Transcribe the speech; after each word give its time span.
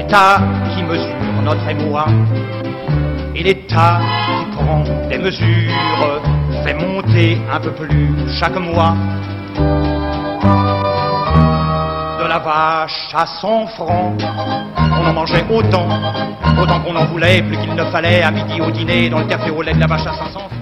L'État 0.00 0.40
qui 0.74 0.82
mesure 0.82 1.42
notre 1.44 1.68
émoi 1.68 2.06
et 3.36 3.42
l'État 3.42 4.00
qui 4.24 4.56
prend 4.56 4.82
des 5.10 5.18
mesures 5.18 6.22
fait 6.64 6.72
monter 6.72 7.38
un 7.52 7.60
peu 7.60 7.70
plus 7.72 8.08
chaque 8.40 8.56
mois 8.56 8.94
de 12.18 12.26
la 12.26 12.38
vache 12.38 13.10
à 13.14 13.26
100 13.26 13.66
francs. 13.66 14.22
On 14.78 15.06
en 15.06 15.12
mangeait 15.12 15.44
autant, 15.50 15.86
autant 16.58 16.80
qu'on 16.80 16.96
en 16.96 17.04
voulait, 17.04 17.42
plus 17.42 17.58
qu'il 17.58 17.74
ne 17.74 17.84
fallait 17.84 18.22
à 18.22 18.30
midi 18.30 18.58
au 18.58 18.70
dîner 18.70 19.10
dans 19.10 19.18
le 19.18 19.26
café 19.26 19.50
au 19.50 19.60
lait 19.60 19.74
de 19.74 19.80
la 19.80 19.86
vache 19.86 20.06
à 20.06 20.14
500 20.14 20.30
francs. 20.30 20.59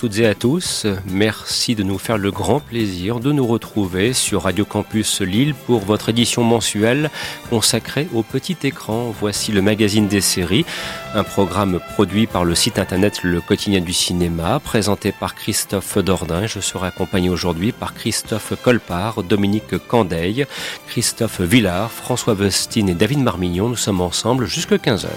Toutes 0.00 0.18
et 0.18 0.26
à 0.26 0.34
tous. 0.34 0.86
Merci 1.10 1.74
de 1.74 1.82
nous 1.82 1.98
faire 1.98 2.16
le 2.16 2.30
grand 2.30 2.58
plaisir 2.58 3.20
de 3.20 3.32
nous 3.32 3.46
retrouver 3.46 4.14
sur 4.14 4.44
Radio 4.44 4.64
Campus 4.64 5.20
Lille 5.20 5.54
pour 5.66 5.80
votre 5.80 6.08
édition 6.08 6.42
mensuelle 6.42 7.10
consacrée 7.50 8.08
au 8.14 8.22
petit 8.22 8.56
écran. 8.62 9.14
Voici 9.20 9.52
le 9.52 9.60
magazine 9.60 10.08
des 10.08 10.22
séries, 10.22 10.64
un 11.14 11.22
programme 11.22 11.80
produit 11.92 12.26
par 12.26 12.46
le 12.46 12.54
site 12.54 12.78
internet 12.78 13.22
Le 13.22 13.42
Quotidien 13.42 13.82
du 13.82 13.92
Cinéma, 13.92 14.58
présenté 14.58 15.12
par 15.12 15.34
Christophe 15.34 15.98
Dordain. 15.98 16.46
Je 16.46 16.60
serai 16.60 16.86
accompagné 16.86 17.28
aujourd'hui 17.28 17.70
par 17.70 17.92
Christophe 17.92 18.54
Colpart, 18.62 19.22
Dominique 19.22 19.76
Candeille, 19.86 20.46
Christophe 20.86 21.42
Villard, 21.42 21.92
François 21.92 22.32
Vestine 22.32 22.88
et 22.88 22.94
David 22.94 23.18
Marmignon. 23.18 23.68
Nous 23.68 23.76
sommes 23.76 24.00
ensemble 24.00 24.46
jusqu'à 24.46 24.76
15h. 24.76 25.08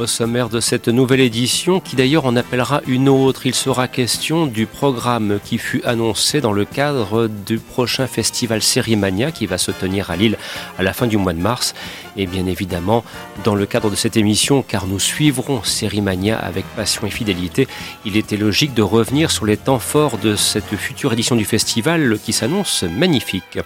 Au 0.00 0.06
sommaire 0.06 0.48
de 0.48 0.60
cette 0.60 0.88
nouvelle 0.88 1.20
édition 1.20 1.78
qui 1.78 1.94
d'ailleurs 1.94 2.24
en 2.24 2.34
appellera 2.34 2.80
une 2.86 3.08
autre. 3.08 3.46
Il 3.46 3.54
sera 3.54 3.86
question 3.86 4.46
du 4.46 4.66
programme 4.66 5.38
qui 5.44 5.58
fut 5.58 5.82
annoncé 5.84 6.40
dans 6.40 6.52
le 6.52 6.64
cadre 6.64 7.28
du 7.28 7.58
prochain 7.58 8.06
festival 8.06 8.62
Sérimania 8.62 9.30
qui 9.30 9.46
va 9.46 9.58
se 9.58 9.70
tenir 9.70 10.10
à 10.10 10.16
Lille 10.16 10.38
à 10.78 10.82
la 10.82 10.92
fin 10.92 11.06
du 11.06 11.18
mois 11.18 11.34
de 11.34 11.40
mars. 11.40 11.74
Et 12.16 12.26
bien 12.26 12.46
évidemment, 12.46 13.04
dans 13.44 13.54
le 13.54 13.66
cadre 13.66 13.90
de 13.90 13.94
cette 13.94 14.16
émission, 14.16 14.62
car 14.62 14.86
nous 14.86 14.98
suivrons 14.98 15.62
Sérimania 15.62 16.38
avec 16.38 16.64
passion 16.76 17.06
et 17.06 17.10
fidélité, 17.10 17.68
il 18.04 18.16
était 18.16 18.36
logique 18.36 18.74
de 18.74 18.82
revenir 18.82 19.30
sur 19.30 19.46
les 19.46 19.56
temps 19.56 19.78
forts 19.78 20.18
de 20.18 20.34
cette 20.34 20.76
future 20.76 21.12
édition 21.12 21.36
du 21.36 21.44
festival 21.44 22.18
qui 22.22 22.32
s'annonce 22.32 22.82
magnifique. 22.82 23.58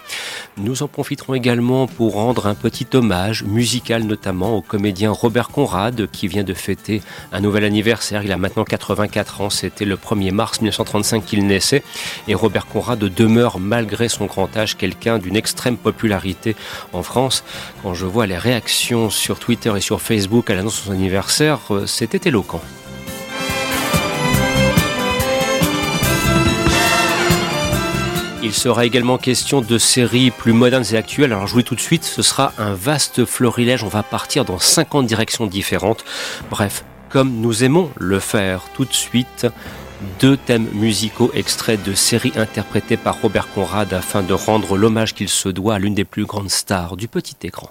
Nous 0.56 0.82
en 0.82 0.88
profiterons 0.88 1.34
également 1.34 1.86
pour 1.86 2.14
rendre 2.14 2.46
un 2.46 2.54
petit 2.54 2.86
hommage 2.94 3.44
musical 3.44 4.04
notamment 4.04 4.56
au 4.56 4.62
comédien 4.62 5.10
Robert 5.10 5.48
Conrad 5.48 6.08
qui 6.10 6.23
vient 6.28 6.44
de 6.44 6.54
fêter 6.54 7.02
un 7.32 7.40
nouvel 7.40 7.64
anniversaire. 7.64 8.22
Il 8.22 8.32
a 8.32 8.36
maintenant 8.36 8.64
84 8.64 9.40
ans. 9.40 9.50
C'était 9.50 9.84
le 9.84 9.96
1er 9.96 10.32
mars 10.32 10.60
1935 10.60 11.24
qu'il 11.24 11.46
naissait. 11.46 11.82
Et 12.28 12.34
Robert 12.34 12.66
Conrad 12.66 12.98
demeure, 12.98 13.58
malgré 13.58 14.08
son 14.08 14.26
grand 14.26 14.56
âge, 14.56 14.76
quelqu'un 14.76 15.18
d'une 15.18 15.36
extrême 15.36 15.76
popularité 15.76 16.56
en 16.92 17.02
France. 17.02 17.44
Quand 17.82 17.94
je 17.94 18.06
vois 18.06 18.26
les 18.26 18.38
réactions 18.38 19.10
sur 19.10 19.38
Twitter 19.38 19.72
et 19.76 19.80
sur 19.80 20.00
Facebook 20.00 20.50
à 20.50 20.54
l'annonce 20.54 20.80
de 20.80 20.86
son 20.86 20.92
anniversaire, 20.92 21.60
euh, 21.70 21.86
c'était 21.86 22.28
éloquent. 22.28 22.62
Il 28.44 28.52
sera 28.52 28.84
également 28.84 29.16
question 29.16 29.62
de 29.62 29.78
séries 29.78 30.30
plus 30.30 30.52
modernes 30.52 30.84
et 30.92 30.96
actuelles. 30.96 31.32
Alors 31.32 31.46
je 31.46 31.54
vous 31.54 31.62
dis 31.62 31.64
tout 31.64 31.74
de 31.74 31.80
suite, 31.80 32.04
ce 32.04 32.20
sera 32.20 32.52
un 32.58 32.74
vaste 32.74 33.24
florilège. 33.24 33.82
On 33.84 33.88
va 33.88 34.02
partir 34.02 34.44
dans 34.44 34.58
50 34.58 35.06
directions 35.06 35.46
différentes. 35.46 36.04
Bref, 36.50 36.84
comme 37.08 37.40
nous 37.40 37.64
aimons 37.64 37.90
le 37.96 38.20
faire 38.20 38.60
tout 38.74 38.84
de 38.84 38.92
suite, 38.92 39.46
deux 40.20 40.36
thèmes 40.36 40.68
musicaux 40.74 41.30
extraits 41.32 41.82
de 41.82 41.94
séries 41.94 42.34
interprétées 42.36 42.98
par 42.98 43.18
Robert 43.22 43.48
Conrad 43.54 43.94
afin 43.94 44.22
de 44.22 44.34
rendre 44.34 44.76
l'hommage 44.76 45.14
qu'il 45.14 45.30
se 45.30 45.48
doit 45.48 45.76
à 45.76 45.78
l'une 45.78 45.94
des 45.94 46.04
plus 46.04 46.26
grandes 46.26 46.50
stars 46.50 46.98
du 46.98 47.08
petit 47.08 47.36
écran. 47.44 47.70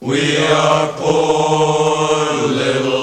We 0.00 0.38
are 0.50 0.96
poor 0.96 2.48
little 2.48 3.02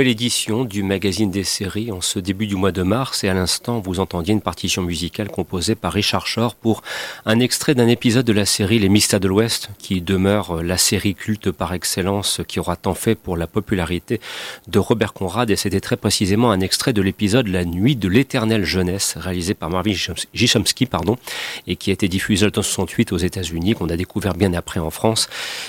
Édition 0.00 0.64
du 0.64 0.82
magazine 0.82 1.30
des 1.30 1.44
séries 1.44 1.92
en 1.92 2.00
ce 2.00 2.18
début 2.18 2.46
du 2.46 2.56
mois 2.56 2.72
de 2.72 2.82
mars. 2.82 3.22
Et 3.24 3.28
à 3.28 3.34
l'instant 3.34 3.78
vous 3.78 4.00
entendiez 4.00 4.32
une 4.32 4.40
partition 4.40 4.82
musicale 4.82 5.28
composée 5.28 5.74
par 5.74 5.92
Richard 5.92 6.26
Shore 6.26 6.54
pour 6.54 6.82
un 7.26 7.38
extrait 7.38 7.74
d'un 7.74 7.86
épisode 7.86 8.24
de 8.24 8.32
la 8.32 8.46
série 8.46 8.78
Les 8.78 8.88
Mystères 8.88 9.20
de 9.20 9.28
l'Ouest 9.28 9.68
qui 9.78 10.00
demeure 10.00 10.62
la 10.62 10.78
série 10.78 11.14
culte 11.14 11.50
par 11.50 11.74
excellence 11.74 12.40
qui 12.48 12.58
aura 12.58 12.76
tant 12.76 12.94
fait 12.94 13.14
pour 13.14 13.36
la 13.36 13.46
popularité 13.46 14.20
de 14.66 14.78
Robert 14.78 15.12
Conrad. 15.12 15.50
Et 15.50 15.56
c'était 15.56 15.80
très 15.80 15.96
précisément 15.96 16.50
un 16.50 16.60
extrait 16.60 16.92
de 16.92 17.02
l'épisode 17.02 17.46
La 17.46 17.64
Nuit 17.64 17.94
de 17.94 18.08
l'éternelle 18.08 18.64
jeunesse 18.64 19.14
réalisé 19.18 19.54
par 19.54 19.68
Marvin 19.68 19.92
Gishomsky 20.34 20.86
pardon 20.86 21.18
et 21.66 21.76
qui 21.76 21.90
a 21.90 21.92
été 21.92 22.08
diffusé 22.08 22.46
en 22.46 22.48
1968 22.48 23.12
aux 23.12 23.18
États-Unis 23.18 23.74
qu'on 23.74 23.90
a 23.90 23.96
découvert 23.96 24.34
bien 24.34 24.54
après 24.54 24.80
en 24.80 24.90
France. 24.90 25.28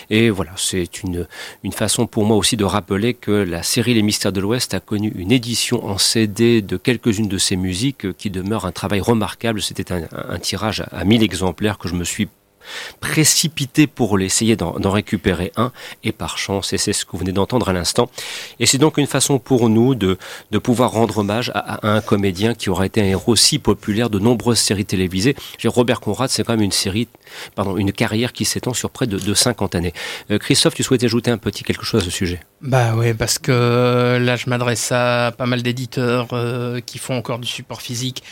Et 0.10 0.30
voilà 0.30 0.52
c'est 0.56 1.04
une 1.04 1.28
une 1.64 1.74
façon 1.74 2.08
pour 2.08 2.26
moi 2.26 2.38
aussi 2.38 2.58
de 2.58 2.64
rappeler 2.64 3.14
que 3.14 3.32
la 3.32 3.64
série 3.64 3.94
les 3.94 4.02
Mystères 4.02 4.13
de 4.32 4.40
l'Ouest 4.40 4.74
a 4.74 4.80
connu 4.80 5.12
une 5.16 5.32
édition 5.32 5.86
en 5.86 5.98
CD 5.98 6.62
de 6.62 6.78
quelques-unes 6.78 7.28
de 7.28 7.38
ses 7.38 7.56
musiques 7.56 8.14
qui 8.14 8.30
demeure 8.30 8.66
un 8.66 8.72
travail 8.72 9.02
remarquable. 9.02 9.62
C'était 9.62 9.92
un, 9.92 10.04
un, 10.12 10.40
tirage 10.40 10.84
à 10.92 11.04
1000 11.04 11.24
exemplaires 11.24 11.78
que 11.78 11.88
je 11.88 11.96
me 11.96 12.04
suis 12.04 12.28
précipité 13.00 13.88
pour 13.88 14.18
l'essayer 14.18 14.56
d'en 14.56 14.92
récupérer 14.92 15.52
un, 15.56 15.72
et 16.04 16.12
par 16.12 16.38
chance, 16.38 16.74
et 16.74 16.78
c'est 16.78 16.94
ce 16.94 17.06
que 17.06 17.12
vous 17.14 17.20
venez 17.20 17.32
d'entendre 17.32 17.70
à 17.70 17.74
l'instant. 17.74 18.10
Et 18.60 18.66
c'est 18.66 18.78
donc 18.78 18.98
une 18.98 19.08
façon 19.08 19.40
pour 19.40 19.70
nous 19.70 19.96
de, 19.96 20.18
de 20.52 20.58
pouvoir 20.58 20.92
rendre 20.92 21.20
hommage 21.20 21.52
à, 21.54 21.88
à, 21.88 21.96
un 21.96 22.02
comédien 22.02 22.54
qui 22.54 22.70
aura 22.70 22.86
été 22.86 23.02
un 23.02 23.06
héros 23.06 23.36
si 23.36 23.60
populaire 23.60 24.10
de 24.10 24.20
nombreuses 24.20 24.60
séries 24.60 24.86
télévisées. 24.86 25.36
Robert 25.66 26.00
Conrad, 26.02 26.30
c'est 26.30 26.44
quand 26.44 26.54
même 26.54 26.62
une 26.62 26.72
série, 26.72 27.08
pardon, 27.56 27.78
une 27.78 27.92
carrière 27.92 28.34
qui 28.34 28.46
s'étend 28.46 28.74
sur 28.74 28.90
près 28.90 29.08
de, 29.08 29.18
de 29.18 29.34
50 29.34 29.76
années. 29.76 29.94
Euh, 30.32 30.38
Christophe, 30.38 30.76
tu 30.76 30.84
souhaitais 30.84 31.06
ajouter 31.06 31.32
un 31.32 31.38
petit 31.38 31.64
quelque 31.64 31.84
chose 31.84 32.02
à 32.02 32.06
ce 32.06 32.12
sujet? 32.12 32.40
Bah 32.62 32.94
oui, 32.96 33.14
parce 33.14 33.40
que 33.40 34.18
là, 34.22 34.36
je 34.36 34.50
m'adresse 34.50 34.92
à 34.92 35.34
pas 35.38 35.46
mal 35.46 35.64
d'éditeurs 35.64 36.28
euh, 36.34 36.80
qui 36.80 36.98
font 36.98 37.16
encore 37.16 37.40
du 37.40 37.48
support 37.48 37.82
physique, 37.82 38.24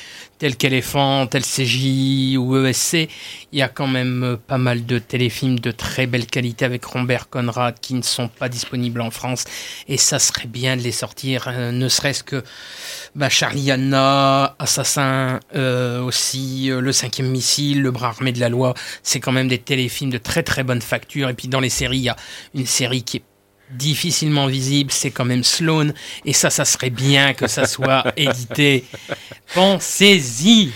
tel 0.42 0.58
qu'Elephant, 0.58 1.28
tel 1.28 1.44
CJ 1.44 2.36
ou 2.36 2.58
ESC. 2.58 3.08
Il 3.52 3.60
y 3.60 3.62
a 3.62 3.68
quand 3.68 3.86
même 3.86 4.40
pas 4.48 4.58
mal 4.58 4.88
de 4.88 4.98
téléfilms 4.98 5.60
de 5.60 5.70
très 5.70 6.08
belle 6.08 6.26
qualité 6.26 6.66
avec 6.66 6.84
Robert 6.84 7.30
Conrad 7.30 7.76
qui 7.80 7.94
ne 7.94 8.02
sont 8.02 8.28
pas 8.28 8.50
disponibles 8.50 9.02
en 9.02 9.12
France. 9.12 9.44
Et 9.88 9.98
ça 9.98 10.18
serait 10.18 10.48
bien 10.48 10.78
de 10.78 10.82
les 10.82 10.92
sortir, 10.92 11.48
euh, 11.48 11.72
ne 11.72 11.88
serait-ce 11.88 12.24
que 12.24 12.44
bah, 13.14 13.30
Charlie 13.30 13.70
Anna, 13.70 14.56
Assassin 14.58 15.40
euh, 15.56 16.02
aussi, 16.02 16.72
euh, 16.72 16.82
Le 16.82 16.92
Cinquième 16.92 17.30
Missile, 17.30 17.84
Le 17.84 17.92
Bras 17.92 18.08
Armé 18.08 18.32
de 18.32 18.40
la 18.40 18.50
Loi. 18.50 18.74
C'est 19.04 19.20
quand 19.20 19.32
même 19.32 19.48
des 19.48 19.60
téléfilms 19.60 20.10
de 20.10 20.18
très 20.18 20.42
très 20.42 20.64
bonne 20.64 20.82
facture. 20.82 21.30
Et 21.30 21.36
puis 21.36 21.50
dans 21.50 21.60
les 21.60 21.70
séries, 21.70 22.00
il 22.00 22.04
y 22.06 22.10
a 22.10 22.16
une 22.56 22.66
série 22.66 23.04
qui 23.04 23.18
est 23.18 23.24
difficilement 23.74 24.48
visible, 24.48 24.92
c'est 24.92 25.12
quand 25.12 25.26
même 25.26 25.44
Sloan, 25.44 25.92
et 26.26 26.34
ça, 26.34 26.50
ça 26.50 26.66
serait 26.66 26.90
bien 26.90 27.34
que 27.34 27.48
ça 27.48 27.66
soit 27.66 28.04
édité. 28.18 28.86
Pensez-y 29.54 30.72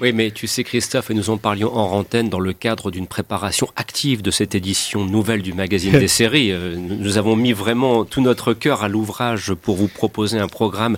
oui, 0.00 0.12
mais 0.12 0.30
tu 0.30 0.46
sais, 0.46 0.62
Christophe, 0.62 1.10
et 1.10 1.14
nous 1.14 1.30
en 1.30 1.38
parlions 1.38 1.74
en 1.74 1.90
antenne 1.92 2.28
dans 2.28 2.38
le 2.38 2.52
cadre 2.52 2.90
d'une 2.92 3.08
préparation 3.08 3.68
active 3.74 4.22
de 4.22 4.30
cette 4.30 4.54
édition 4.54 5.04
nouvelle 5.04 5.42
du 5.42 5.52
magazine 5.52 5.92
des 5.98 6.08
séries. 6.08 6.52
Euh, 6.52 6.76
Nous 6.76 7.18
avons 7.18 7.34
mis 7.34 7.52
vraiment 7.52 8.04
tout 8.04 8.20
notre 8.20 8.54
cœur 8.54 8.84
à 8.84 8.88
l'ouvrage 8.88 9.54
pour 9.54 9.76
vous 9.76 9.88
proposer 9.88 10.38
un 10.38 10.46
programme 10.46 10.96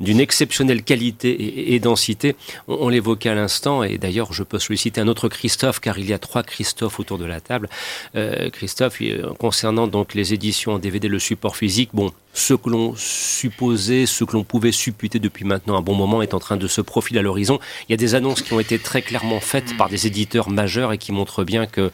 d'une 0.00 0.18
exceptionnelle 0.18 0.82
qualité 0.82 1.74
et, 1.74 1.78
densité. 1.78 2.36
On, 2.68 2.78
on 2.80 2.88
l'évoquait 2.88 3.28
à 3.28 3.34
l'instant, 3.34 3.82
et 3.82 3.98
d'ailleurs, 3.98 4.32
je 4.32 4.42
peux 4.42 4.58
solliciter 4.58 5.00
un 5.00 5.08
autre 5.08 5.28
Christophe, 5.28 5.80
car 5.80 5.98
il 5.98 6.08
y 6.08 6.14
a 6.14 6.18
trois 6.18 6.42
Christophe 6.42 7.00
autour 7.00 7.18
de 7.18 7.26
la 7.26 7.40
table. 7.40 7.68
Euh, 8.16 8.48
Christophe, 8.50 9.02
concernant 9.38 9.86
donc 9.86 10.14
les 10.14 10.32
éditions 10.32 10.72
en 10.72 10.78
DVD, 10.78 11.08
le 11.08 11.18
support 11.18 11.56
physique, 11.56 11.90
bon, 11.92 12.12
ce 12.32 12.54
que 12.54 12.70
l'on 12.70 12.94
supposait, 12.96 14.06
ce 14.06 14.24
que 14.24 14.32
l'on 14.32 14.44
pouvait 14.44 14.72
supputer 14.72 15.18
depuis 15.18 15.44
maintenant 15.44 15.76
un 15.76 15.82
bon 15.82 15.94
moment 15.94 16.22
est 16.22 16.34
en 16.34 16.38
train 16.38 16.56
de 16.56 16.68
se 16.68 16.80
profiler 16.80 17.20
à 17.20 17.22
l'horizon. 17.22 17.58
Il 17.88 17.92
y 17.92 17.94
a 17.94 17.96
des 17.96 18.14
annonces 18.14 18.42
qui 18.42 18.52
ont 18.52 18.60
été 18.60 18.78
très 18.78 19.02
clairement 19.02 19.40
faites 19.40 19.76
par 19.76 19.88
des 19.88 20.06
éditeurs 20.06 20.50
majeurs 20.50 20.92
et 20.92 20.98
qui 20.98 21.12
montrent 21.12 21.44
bien 21.44 21.66
que 21.66 21.90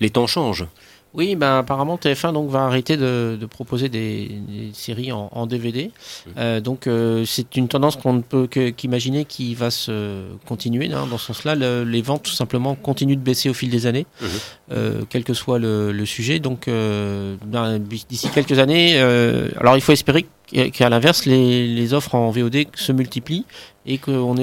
les 0.00 0.10
temps 0.10 0.26
changent. 0.26 0.66
Oui, 1.14 1.36
ben 1.36 1.58
apparemment 1.58 1.96
TF1 1.96 2.32
donc 2.32 2.50
va 2.50 2.64
arrêter 2.64 2.96
de, 2.96 3.38
de 3.40 3.46
proposer 3.46 3.88
des, 3.88 4.40
des, 4.48 4.70
séries 4.72 5.12
en, 5.12 5.28
en 5.30 5.46
DVD. 5.46 5.92
Euh, 6.36 6.60
donc 6.60 6.88
euh, 6.88 7.24
c'est 7.24 7.56
une 7.56 7.68
tendance 7.68 7.94
qu'on 7.94 8.14
ne 8.14 8.20
peut 8.20 8.48
qu'imaginer 8.48 9.24
qui 9.24 9.54
va 9.54 9.70
se 9.70 10.24
continuer 10.44 10.92
hein, 10.92 11.06
dans 11.08 11.18
ce 11.18 11.26
sens-là. 11.26 11.54
Le, 11.54 11.84
les 11.84 12.02
ventes 12.02 12.24
tout 12.24 12.32
simplement 12.32 12.74
continuent 12.74 13.14
de 13.14 13.20
baisser 13.20 13.48
au 13.48 13.54
fil 13.54 13.70
des 13.70 13.86
années, 13.86 14.06
mmh. 14.20 14.26
euh, 14.72 15.02
quel 15.08 15.22
que 15.22 15.34
soit 15.34 15.60
le, 15.60 15.92
le 15.92 16.06
sujet. 16.06 16.40
Donc 16.40 16.66
ben, 16.66 17.78
d'ici 17.78 18.28
quelques 18.30 18.58
années, 18.58 18.98
alors 18.98 19.76
il 19.76 19.82
faut 19.82 19.92
espérer 19.92 20.26
qu'à 20.46 20.88
l'inverse, 20.88 21.26
les, 21.26 21.66
les, 21.66 21.94
offres 21.94 22.14
en 22.14 22.30
VOD 22.30 22.66
se 22.74 22.92
multiplient 22.92 23.44
et 23.86 23.98
qu'on 23.98 24.34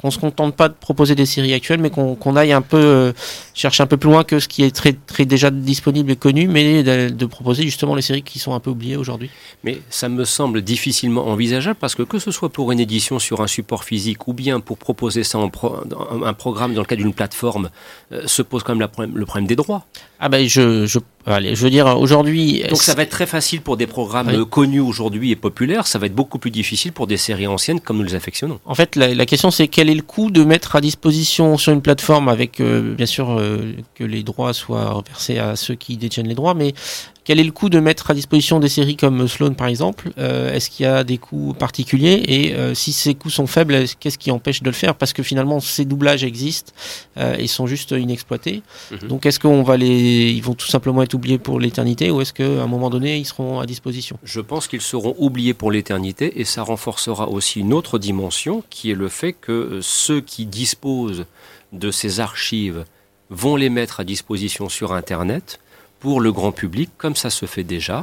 qu'on 0.00 0.10
se 0.10 0.18
contente 0.18 0.54
pas 0.54 0.68
de 0.68 0.74
proposer 0.74 1.14
des 1.14 1.26
séries 1.26 1.54
actuelles, 1.54 1.80
mais 1.80 1.90
qu'on 1.90 2.16
qu 2.16 2.28
aille 2.36 2.52
un 2.52 2.62
peu 2.62 2.76
euh, 2.76 3.12
chercher 3.54 3.82
un 3.82 3.86
peu 3.86 3.96
plus 3.96 4.10
loin 4.10 4.24
que 4.24 4.38
ce 4.40 4.48
qui 4.48 4.62
est 4.62 4.74
très, 4.74 4.92
très 4.92 5.24
déjà 5.24 5.50
disponible 5.50 6.10
et 6.10 6.16
connu, 6.16 6.48
mais 6.48 6.82
de, 6.82 7.08
de 7.08 7.26
proposer 7.26 7.62
justement 7.62 7.94
les 7.94 8.02
séries 8.02 8.22
qui 8.22 8.38
sont 8.38 8.54
un 8.54 8.60
peu 8.60 8.70
oubliées 8.70 8.96
aujourd'hui. 8.96 9.30
Mais 9.64 9.80
ça 9.88 10.08
me 10.08 10.24
semble 10.24 10.62
difficilement 10.62 11.26
envisageable 11.26 11.78
parce 11.80 11.94
que 11.94 12.02
que 12.02 12.18
ce 12.18 12.30
soit 12.30 12.50
pour 12.50 12.72
une 12.72 12.80
édition 12.80 13.18
sur 13.18 13.40
un 13.40 13.46
support 13.46 13.84
physique 13.84 14.28
ou 14.28 14.34
bien 14.34 14.60
pour 14.60 14.76
proposer 14.76 15.24
ça 15.24 15.38
en 15.38 15.48
pro, 15.48 15.76
un 16.24 16.34
programme 16.34 16.74
dans 16.74 16.82
le 16.82 16.86
cadre 16.86 17.02
d'une 17.02 17.14
plateforme, 17.14 17.70
euh, 18.12 18.26
se 18.26 18.42
pose 18.42 18.62
quand 18.62 18.72
même 18.72 18.80
la 18.80 18.88
problème, 18.88 19.16
le 19.16 19.26
problème 19.26 19.46
des 19.46 19.56
droits. 19.56 19.86
Ah 20.18 20.28
ben 20.28 20.46
je, 20.46 20.84
je, 20.84 20.98
allez, 21.26 21.54
je 21.54 21.62
veux 21.62 21.70
dire 21.70 21.86
aujourd'hui. 21.98 22.62
Donc 22.68 22.82
ça 22.82 22.94
va 22.94 23.02
être 23.02 23.10
très 23.10 23.26
facile 23.26 23.60
pour 23.60 23.76
des 23.76 23.86
programmes 23.86 24.28
oui. 24.28 24.44
connus 24.48 24.80
aujourd'hui 24.80 25.30
et 25.30 25.36
populaires. 25.36 25.86
Ça 25.86 25.98
va 25.98 26.06
être 26.06 26.14
beaucoup 26.14 26.38
plus 26.38 26.50
difficile 26.50 26.92
pour 26.92 27.06
des 27.06 27.16
séries 27.16 27.46
anciennes 27.46 27.80
comme 27.80 27.98
nous 27.98 28.04
les 28.04 28.14
affectionnons. 28.14 28.60
En 28.64 28.74
fait, 28.74 28.96
la, 28.96 29.14
la 29.14 29.26
question 29.26 29.50
c'est 29.50 29.68
quel 29.68 29.90
est 29.90 29.94
le 29.94 30.02
coût 30.02 30.30
de 30.30 30.44
mettre 30.44 30.76
à 30.76 30.80
disposition 30.80 31.56
sur 31.58 31.72
une 31.72 31.82
plateforme 31.82 32.28
avec 32.28 32.60
euh, 32.60 32.94
bien 32.94 33.06
sûr 33.06 33.30
euh, 33.30 33.74
que 33.94 34.04
les 34.04 34.22
droits 34.22 34.52
soient 34.52 35.02
versés 35.06 35.38
à 35.38 35.56
ceux 35.56 35.74
qui 35.74 35.96
détiennent 35.96 36.28
les 36.28 36.34
droits, 36.34 36.54
mais 36.54 36.74
quel 37.24 37.38
est 37.38 37.44
le 37.44 37.52
coût 37.52 37.68
de 37.68 37.80
mettre 37.80 38.10
à 38.10 38.14
disposition 38.14 38.60
des 38.60 38.68
séries 38.68 38.96
comme 38.96 39.28
Sloan 39.28 39.54
par 39.54 39.68
exemple? 39.68 40.10
Euh, 40.18 40.52
Est-ce 40.54 40.70
qu'il 40.70 40.84
y 40.84 40.88
a 40.88 41.04
des 41.04 41.18
coûts 41.18 41.54
particuliers? 41.58 42.22
Et 42.26 42.54
euh, 42.54 42.74
si 42.74 42.92
ces 42.92 43.14
coûts 43.14 43.30
sont 43.30 43.46
faibles, 43.46 43.84
qu'est-ce 43.98 44.18
qui 44.18 44.30
empêche 44.30 44.62
de 44.62 44.70
le 44.70 44.74
faire? 44.74 44.94
Parce 44.94 45.12
que 45.12 45.22
finalement, 45.22 45.60
ces 45.60 45.84
doublages 45.84 46.24
existent 46.24 46.72
euh, 47.18 47.36
et 47.36 47.46
sont 47.46 47.66
juste 47.66 47.90
inexploités. 47.90 48.62
-hmm. 48.90 49.06
Donc 49.06 49.26
est-ce 49.26 49.38
qu'on 49.38 49.62
va 49.62 49.76
les, 49.76 50.30
ils 50.30 50.42
vont 50.42 50.54
tout 50.54 50.66
simplement 50.66 51.02
être 51.02 51.14
oubliés 51.14 51.38
pour 51.38 51.60
l'éternité 51.60 52.10
ou 52.10 52.20
est-ce 52.20 52.32
qu'à 52.32 52.62
un 52.66 52.66
moment 52.66 52.90
donné, 52.90 53.18
ils 53.18 53.26
seront 53.26 53.60
à 53.60 53.66
disposition? 53.66 54.18
Je 54.24 54.40
pense 54.40 54.66
qu'ils 54.68 54.86
seront 54.94 55.14
oubliés 55.18 55.54
pour 55.54 55.70
l'éternité 55.70 56.40
et 56.40 56.44
ça 56.44 56.62
renforcera 56.62 57.28
aussi 57.28 57.60
une 57.60 57.72
autre 57.72 57.98
dimension 57.98 58.64
qui 58.70 58.90
est 58.90 59.00
le 59.04 59.08
fait 59.08 59.34
que 59.46 59.80
ceux 59.82 60.20
qui 60.20 60.46
disposent 60.46 61.24
de 61.72 61.90
ces 61.90 62.20
archives 62.20 62.84
vont 63.30 63.56
les 63.56 63.70
mettre 63.70 64.00
à 64.00 64.04
disposition 64.04 64.68
sur 64.68 64.92
Internet 64.92 65.60
pour 66.00 66.20
le 66.20 66.32
grand 66.32 66.52
public, 66.52 66.90
comme 66.98 67.14
ça 67.14 67.30
se 67.30 67.46
fait 67.46 67.64
déjà. 67.64 68.02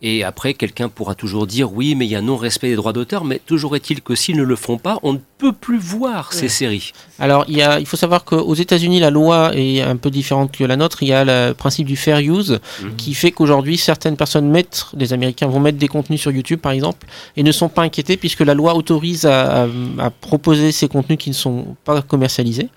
Et 0.00 0.22
après, 0.22 0.54
quelqu'un 0.54 0.88
pourra 0.88 1.14
toujours 1.14 1.46
dire 1.46 1.72
oui, 1.72 1.94
mais 1.94 2.06
il 2.06 2.10
y 2.10 2.16
a 2.16 2.20
non-respect 2.20 2.68
des 2.68 2.76
droits 2.76 2.92
d'auteur, 2.92 3.24
mais 3.24 3.40
toujours 3.44 3.74
est-il 3.74 4.00
que 4.00 4.14
s'ils 4.14 4.36
ne 4.36 4.44
le 4.44 4.54
font 4.54 4.78
pas, 4.78 4.98
on 5.02 5.14
ne 5.14 5.18
peut 5.38 5.52
plus 5.52 5.78
voir 5.78 6.32
ces 6.32 6.48
séries. 6.48 6.92
Alors, 7.20 7.44
il, 7.48 7.56
y 7.56 7.62
a, 7.62 7.80
il 7.80 7.86
faut 7.86 7.96
savoir 7.96 8.24
qu'aux 8.24 8.54
États-Unis, 8.54 9.00
la 9.00 9.10
loi 9.10 9.52
est 9.54 9.80
un 9.80 9.96
peu 9.96 10.10
différente 10.10 10.52
que 10.52 10.64
la 10.64 10.76
nôtre. 10.76 11.02
Il 11.02 11.08
y 11.08 11.12
a 11.12 11.24
le 11.24 11.52
principe 11.52 11.86
du 11.86 11.96
fair 11.96 12.18
use 12.18 12.58
mmh. 12.82 12.86
qui 12.96 13.14
fait 13.14 13.30
qu'aujourd'hui, 13.30 13.76
certaines 13.76 14.16
personnes 14.16 14.48
mettent, 14.48 14.86
les 14.96 15.12
Américains 15.12 15.46
vont 15.46 15.60
mettre 15.60 15.78
des 15.78 15.88
contenus 15.88 16.20
sur 16.20 16.30
YouTube, 16.30 16.60
par 16.60 16.72
exemple, 16.72 17.06
et 17.36 17.42
ne 17.42 17.52
sont 17.52 17.68
pas 17.68 17.82
inquiétés 17.82 18.16
puisque 18.16 18.40
la 18.40 18.54
loi 18.54 18.74
autorise 18.74 19.26
à, 19.26 19.62
à, 19.62 19.66
à 19.98 20.10
proposer 20.10 20.72
ces 20.72 20.88
contenus 20.88 21.18
qui 21.18 21.30
ne 21.30 21.34
sont 21.34 21.76
pas 21.84 22.02
commercialisés. 22.02 22.68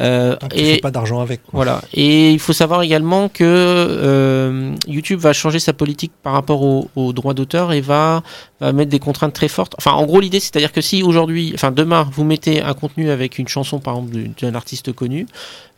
Euh, 0.00 0.36
Donc, 0.36 0.52
et 0.54 0.78
pas 0.78 0.90
d'argent 0.90 1.20
avec. 1.20 1.42
Quoi. 1.42 1.50
Voilà. 1.52 1.82
Et 1.92 2.30
il 2.30 2.38
faut 2.38 2.52
savoir 2.52 2.82
également 2.82 3.28
que 3.28 3.44
euh, 3.44 4.74
YouTube 4.86 5.18
va 5.18 5.32
changer 5.32 5.58
sa 5.58 5.72
politique 5.72 6.12
par 6.22 6.32
rapport 6.32 6.62
aux, 6.62 6.88
aux 6.94 7.12
droits 7.12 7.34
d'auteur 7.34 7.72
et 7.72 7.80
va, 7.80 8.22
va, 8.60 8.72
mettre 8.72 8.90
des 8.90 9.00
contraintes 9.00 9.32
très 9.32 9.48
fortes. 9.48 9.74
Enfin, 9.78 9.92
en 9.92 10.06
gros, 10.06 10.20
l'idée, 10.20 10.40
c'est-à-dire 10.40 10.72
que 10.72 10.80
si 10.80 11.02
aujourd'hui, 11.02 11.52
enfin 11.54 11.72
demain, 11.72 11.97
vous 12.04 12.24
mettez 12.24 12.62
un 12.62 12.74
contenu 12.74 13.10
avec 13.10 13.38
une 13.38 13.48
chanson, 13.48 13.78
par 13.78 13.96
exemple, 13.96 14.16
d'un 14.40 14.54
artiste 14.54 14.92
connu, 14.92 15.26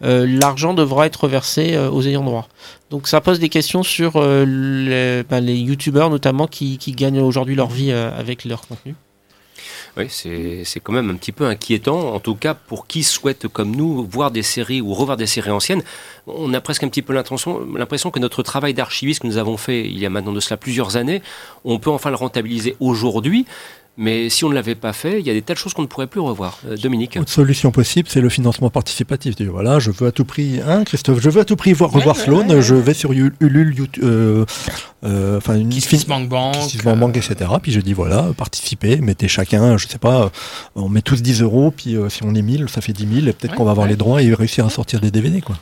euh, 0.03 0.27
l'argent 0.27 0.75
devra 0.75 1.07
être 1.07 1.29
versé 1.29 1.75
euh, 1.75 1.91
aux 1.91 2.03
ayants 2.07 2.25
droit. 2.25 2.49
Donc 2.91 3.09
ça 3.09 3.21
pose 3.21 3.39
des 3.39 3.49
questions 3.49 3.83
sur 3.83 4.17
euh, 4.17 4.45
les, 4.45 5.23
ben, 5.23 5.41
les 5.41 5.57
youtubeurs 5.57 6.11
notamment 6.11 6.47
qui, 6.47 6.79
qui 6.79 6.93
gagnent 6.93 7.21
aujourd'hui 7.21 7.55
leur 7.55 7.69
vie 7.69 7.93
avec 7.93 8.45
leur 8.45 8.67
contenu. 8.67 8.95
Oui, 9.97 10.07
c'est 10.09 10.81
quand 10.81 10.93
même 10.93 11.11
un 11.11 11.17
petit 11.17 11.33
peu 11.33 11.47
inquiétant, 11.47 12.15
en 12.15 12.21
tout 12.21 12.37
cas 12.37 12.55
pour 12.55 12.87
qui 12.87 13.03
souhaite, 13.03 13.49
comme 13.49 13.75
nous, 13.75 14.07
voir 14.09 14.31
des 14.31 14.43
séries 14.43 14.81
ou 14.81 14.95
revoir 14.95 15.17
des 15.17 15.27
séries 15.27 15.51
anciennes. 15.51 15.83
On 16.29 16.55
a 16.55 16.61
presque 16.61 16.85
un 16.85 16.89
petit 16.89 17.03
peu 17.03 17.13
l'impression 17.13 18.11
que 18.11 18.21
notre 18.21 18.45
travail 18.45 18.73
d'archiviste 18.73 19.23
que 19.23 19.27
nous 19.27 19.37
avons 19.37 19.57
fait 19.57 19.85
il 19.85 19.99
y 19.99 20.07
a 20.07 20.11
maintenant 20.11 20.33
de 20.33 20.41
cela 20.41 20.57
plusieurs 20.57 20.97
années, 20.97 21.23
on 21.65 21.81
peut 21.81 21.91
enfin 21.91 22.11
le 22.11 22.17
rentabiliser 22.17 22.77
aujourd'hui. 22.79 23.47
Mais 23.97 24.31
si 24.31 24.45
on 24.45 24.49
ne 24.49 24.55
l'avait 24.55 24.77
pas 24.77 24.93
fait, 24.93 25.21
il 25.21 25.27
y 25.27 25.31
a 25.31 25.35
des 25.35 25.43
tas 25.43 25.53
de 25.53 25.59
choses 25.59 25.75
qu'on 25.75 25.83
ne 25.83 25.87
pourrait 25.87 26.07
plus 26.07 26.21
revoir. 26.21 26.59
Euh, 26.67 26.77
Dominique 26.77 27.19
Autre 27.21 27.29
solution 27.29 27.71
possible, 27.71 28.09
c'est 28.09 28.21
le 28.21 28.29
financement 28.29 28.71
participatif. 28.71 29.35
Voilà, 29.43 29.79
je 29.79 29.91
veux 29.91 30.07
à 30.07 30.13
tout 30.13 30.25
prix, 30.25 30.61
hein, 30.67 30.85
Christophe, 30.85 31.21
je 31.21 31.29
veux 31.29 31.41
à 31.41 31.45
tout 31.45 31.57
prix 31.57 31.73
voir, 31.73 31.91
revoir 31.91 32.17
Sloan, 32.17 32.61
je 32.61 32.75
vais 32.75 32.95
sur 32.95 33.13
Ulule, 33.13 33.75
YouTube, 33.77 34.03
euh, 34.05 34.47
euh, 35.05 35.39
enfin 35.39 35.57
une 35.57 35.71
Bank 36.07 36.29
Bank, 36.29 37.17
etc. 37.17 37.51
Puis 37.61 37.73
je 37.73 37.81
dis 37.81 37.93
voilà, 37.93 38.31
participez, 38.37 38.97
mettez 38.99 39.29
chacun, 39.29 39.77
je 39.77 39.87
sais 39.87 39.99
pas, 39.99 40.31
on 40.75 40.89
met 40.89 41.03
tous 41.03 41.21
10 41.21 41.43
euros, 41.43 41.71
puis 41.71 41.97
si 42.09 42.23
on 42.23 42.35
est 42.35 42.43
1000, 42.43 42.69
ça 42.69 42.81
fait 42.81 42.93
10 42.93 43.07
000, 43.07 43.27
et 43.27 43.33
peut-être 43.33 43.55
qu'on 43.55 43.65
va 43.65 43.73
avoir 43.73 43.87
les 43.87 43.97
droits 43.97 44.23
et 44.23 44.33
réussir 44.33 44.65
à 44.65 44.71
sortir 44.71 45.01
des 45.01 45.11
DVD. 45.11 45.41
Quoi. 45.41 45.57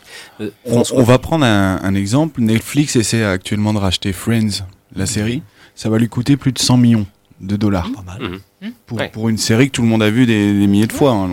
On, 0.66 1.02
va 1.02 1.18
prendre 1.18 1.44
un, 1.44 1.80
un 1.82 1.94
exemple. 1.94 2.40
Netflix 2.40 2.94
essaie 2.94 3.24
actuellement 3.24 3.72
de 3.72 3.78
racheter 3.78 4.12
Friends, 4.12 4.64
la 4.94 5.06
série. 5.06 5.42
Ça 5.74 5.88
va 5.88 5.98
lui 5.98 6.08
coûter 6.08 6.36
plus 6.36 6.52
de 6.52 6.58
100 6.58 6.76
millions 6.76 7.06
de 7.40 7.56
dollars. 7.56 7.90
Pas 7.92 8.02
mal. 8.02 8.30
Mmh. 8.30 8.66
Mmh. 8.66 8.70
Pour, 8.86 9.10
pour, 9.10 9.28
une 9.28 9.38
série 9.38 9.68
que 9.68 9.72
tout 9.72 9.82
le 9.82 9.88
monde 9.88 10.02
a 10.02 10.10
vue 10.10 10.26
des, 10.26 10.52
milliers 10.66 10.86
de 10.86 10.92
fois. 10.92 11.12
Hein, 11.12 11.28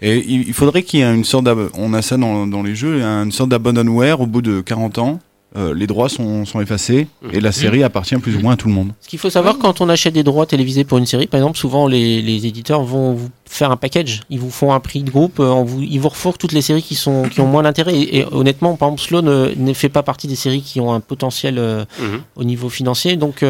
Et 0.00 0.24
il, 0.26 0.52
faudrait 0.52 0.82
qu'il 0.82 1.00
y 1.00 1.02
ait 1.02 1.14
une 1.14 1.24
sorte 1.24 1.48
on 1.74 1.94
a 1.94 2.02
ça 2.02 2.16
dans, 2.16 2.46
dans 2.46 2.62
les 2.62 2.74
jeux, 2.74 3.02
une 3.02 3.32
sorte 3.32 3.50
d'abandonware 3.50 4.20
au 4.20 4.26
bout 4.26 4.42
de 4.42 4.60
40 4.60 4.98
ans 4.98 5.20
euh, 5.56 5.72
les 5.72 5.86
droits 5.86 6.08
sont, 6.08 6.44
sont 6.44 6.60
effacés 6.60 7.06
et 7.32 7.40
la 7.40 7.52
série 7.52 7.84
appartient 7.84 8.16
plus 8.16 8.34
ou 8.34 8.40
moins 8.40 8.54
à 8.54 8.56
tout 8.56 8.66
le 8.66 8.74
monde. 8.74 8.90
Ce 9.00 9.08
qu'il 9.08 9.20
faut 9.20 9.30
savoir 9.30 9.56
quand 9.56 9.80
on 9.80 9.88
achète 9.88 10.12
des 10.12 10.24
droits 10.24 10.46
télévisés 10.46 10.82
pour 10.82 10.98
une 10.98 11.06
série, 11.06 11.28
par 11.28 11.38
exemple, 11.38 11.56
souvent 11.56 11.86
les, 11.86 12.20
les 12.22 12.46
éditeurs 12.46 12.82
vont 12.82 13.12
vous 13.12 13.28
faire 13.44 13.70
un 13.70 13.76
package. 13.76 14.22
Ils 14.30 14.40
vous 14.40 14.50
font 14.50 14.72
un 14.72 14.80
prix 14.80 15.04
de 15.04 15.12
groupe, 15.12 15.38
euh, 15.38 15.62
vous, 15.64 15.80
ils 15.80 16.00
vous 16.00 16.08
refourent 16.08 16.38
toutes 16.38 16.50
les 16.50 16.60
séries 16.60 16.82
qui, 16.82 16.96
sont, 16.96 17.28
qui 17.28 17.40
ont 17.40 17.46
moins 17.46 17.62
d'intérêt. 17.62 17.96
Et, 17.96 18.24
honnêtement, 18.32 18.74
par 18.74 18.88
exemple, 18.88 19.02
Sloan 19.02 19.22
ne, 19.56 19.72
fait 19.74 19.88
pas 19.88 20.02
partie 20.02 20.26
des 20.26 20.34
séries 20.34 20.62
qui 20.62 20.80
ont 20.80 20.92
un 20.92 20.98
potentiel 20.98 21.58
euh, 21.58 21.84
mhm. 22.00 22.22
au 22.34 22.42
niveau 22.42 22.68
financier. 22.68 23.14
Donc 23.14 23.44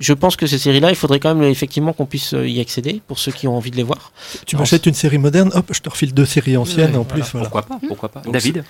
je 0.00 0.12
pense 0.12 0.36
que 0.36 0.46
ces 0.46 0.58
séries-là, 0.58 0.90
il 0.90 0.96
faudrait 0.96 1.20
quand 1.20 1.34
même 1.34 1.48
effectivement 1.48 1.92
qu'on 1.92 2.06
puisse 2.06 2.34
y 2.38 2.60
accéder 2.60 3.02
pour 3.06 3.18
ceux 3.18 3.32
qui 3.32 3.48
ont 3.48 3.56
envie 3.56 3.70
de 3.70 3.76
les 3.76 3.82
voir. 3.82 4.12
Tu 4.46 4.56
m'achètes 4.56 4.86
une 4.86 4.94
série 4.94 5.18
moderne, 5.18 5.50
hop, 5.54 5.66
je 5.70 5.80
te 5.80 5.88
refile 5.88 6.14
deux 6.14 6.24
séries 6.24 6.56
anciennes 6.56 6.96
en 6.96 7.04
plus. 7.04 7.24
Pourquoi 7.30 7.62
pas 7.62 7.78
Pourquoi 7.86 8.08
pas 8.08 8.22
David 8.30 8.64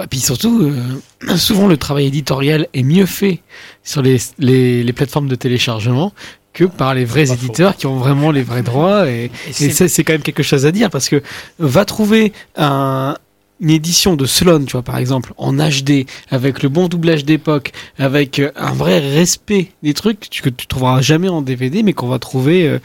Et 0.00 0.06
Puis 0.06 0.20
surtout, 0.20 0.72
souvent 1.36 1.66
le 1.66 1.76
travail 1.76 2.06
éditorial 2.06 2.68
est 2.72 2.82
mieux 2.82 3.06
fait 3.06 3.40
sur 3.82 4.02
les, 4.02 4.18
les, 4.38 4.92
plateformes 4.92 5.28
de 5.28 5.34
téléchargement 5.34 6.12
que 6.52 6.64
par 6.64 6.94
les 6.94 7.04
vrais 7.04 7.32
éditeurs 7.32 7.76
qui 7.76 7.86
ont 7.86 7.96
vraiment 7.96 8.30
les 8.30 8.42
vrais 8.42 8.62
droits. 8.62 9.08
Et, 9.08 9.30
c'est 9.52 10.04
quand 10.04 10.12
même 10.12 10.22
quelque 10.22 10.42
chose 10.42 10.66
à 10.66 10.72
dire 10.72 10.90
parce 10.90 11.08
que 11.08 11.22
va 11.58 11.84
trouver 11.84 12.32
un, 12.56 13.16
une 13.60 13.70
édition 13.70 14.16
de 14.16 14.26
Sloan, 14.26 14.64
tu 14.64 14.72
vois, 14.72 14.82
par 14.82 14.96
exemple, 14.96 15.34
en 15.36 15.52
HD, 15.54 16.06
avec 16.30 16.62
le 16.62 16.68
bon 16.68 16.88
doublage 16.88 17.24
d'époque, 17.24 17.72
avec 17.98 18.38
euh, 18.38 18.50
un 18.56 18.72
vrai 18.72 18.98
respect 18.98 19.72
des 19.82 19.94
trucs 19.94 20.30
que 20.42 20.48
tu 20.48 20.66
trouveras 20.66 21.02
jamais 21.02 21.28
en 21.28 21.42
DVD, 21.42 21.82
mais 21.82 21.92
qu'on 21.92 22.08
va 22.08 22.18
trouver 22.18 22.66
euh, 22.66 22.78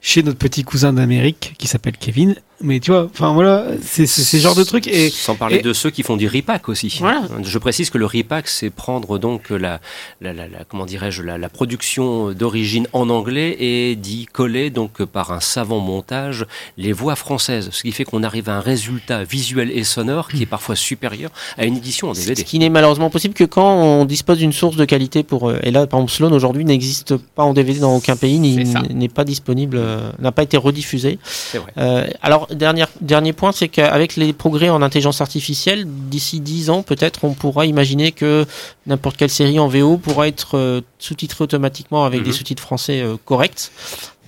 chez 0.00 0.22
notre 0.22 0.38
petit 0.38 0.64
cousin 0.64 0.92
d'Amérique 0.92 1.54
qui 1.58 1.66
s'appelle 1.66 1.96
Kevin 1.98 2.36
mais 2.64 2.80
tu 2.80 2.90
vois, 2.90 3.04
enfin 3.04 3.32
voilà, 3.32 3.66
c'est 3.82 4.06
ce 4.06 4.36
genre 4.38 4.54
de 4.54 4.64
trucs. 4.64 4.88
Et, 4.88 5.10
Sans 5.10 5.36
parler 5.36 5.62
de 5.62 5.72
ceux 5.72 5.90
qui 5.90 6.02
font 6.02 6.16
du 6.16 6.28
repack 6.28 6.68
aussi. 6.68 7.00
Je 7.42 7.58
précise 7.58 7.90
que 7.90 7.98
le 7.98 8.06
repack, 8.06 8.48
c'est 8.48 8.70
prendre 8.70 9.18
donc 9.18 9.50
la, 9.50 9.80
la, 10.20 10.32
la, 10.32 10.46
comment 10.68 10.86
dirais-je, 10.86 11.22
la, 11.22 11.48
production 11.48 12.32
d'origine 12.32 12.88
en 12.92 13.10
anglais 13.10 13.56
et 13.60 13.96
d'y 13.96 14.26
coller 14.26 14.70
donc 14.70 15.04
par 15.04 15.30
un 15.30 15.40
savant 15.40 15.78
montage 15.78 16.46
les 16.76 16.92
voix 16.92 17.16
françaises, 17.16 17.68
ce 17.70 17.82
qui 17.82 17.92
fait 17.92 18.04
qu'on 18.04 18.22
arrive 18.22 18.48
à 18.48 18.56
un 18.56 18.60
résultat 18.60 19.22
visuel 19.24 19.70
et 19.70 19.84
sonore 19.84 20.28
qui 20.28 20.42
est 20.42 20.46
parfois 20.46 20.74
supérieur 20.74 21.30
à 21.58 21.64
une 21.64 21.76
édition 21.76 22.08
en 22.10 22.12
DVD. 22.12 22.40
Ce 22.40 22.44
qui 22.44 22.58
n'est 22.58 22.70
malheureusement 22.70 23.10
possible 23.10 23.34
que 23.34 23.44
quand 23.44 23.74
on 23.74 24.04
dispose 24.04 24.38
d'une 24.38 24.52
source 24.52 24.76
de 24.76 24.84
qualité 24.84 25.22
pour. 25.22 25.48
Euh, 25.48 25.58
et 25.62 25.70
là, 25.70 25.86
par 25.86 26.00
exemple, 26.00 26.12
Sloan 26.12 26.32
aujourd'hui 26.32 26.64
n'existe 26.64 27.16
pas 27.16 27.42
en 27.42 27.52
DVD 27.52 27.80
dans 27.80 27.94
aucun 27.94 28.16
pays, 28.16 28.38
n'est 28.38 29.08
pas 29.08 29.24
disponible, 29.24 29.76
euh, 29.78 30.10
n'a 30.18 30.32
pas 30.32 30.42
été 30.42 30.56
rediffusé. 30.56 31.18
Vrai. 31.52 31.72
Euh, 31.78 32.06
alors 32.22 32.48
dernier, 32.54 32.84
dernier 33.00 33.32
point, 33.32 33.52
c'est 33.52 33.68
qu'avec 33.68 34.16
les 34.16 34.32
progrès 34.32 34.68
en 34.70 34.82
intelligence 34.82 35.20
artificielle, 35.20 35.84
d'ici 35.86 36.40
10 36.40 36.70
ans, 36.70 36.82
peut-être, 36.82 37.24
on 37.24 37.34
pourra 37.34 37.66
imaginer 37.66 38.12
que 38.12 38.46
n'importe 38.86 39.16
quelle 39.16 39.30
série 39.30 39.58
en 39.58 39.68
VO 39.68 39.98
pourra 39.98 40.28
être 40.28 40.56
euh, 40.56 40.80
sous-titrée 40.98 41.44
automatiquement 41.44 42.04
avec 42.04 42.22
des 42.22 42.30
mhm. 42.30 42.36
sous-titres 42.36 42.62
français 42.62 43.00
euh, 43.00 43.16
corrects. 43.24 43.70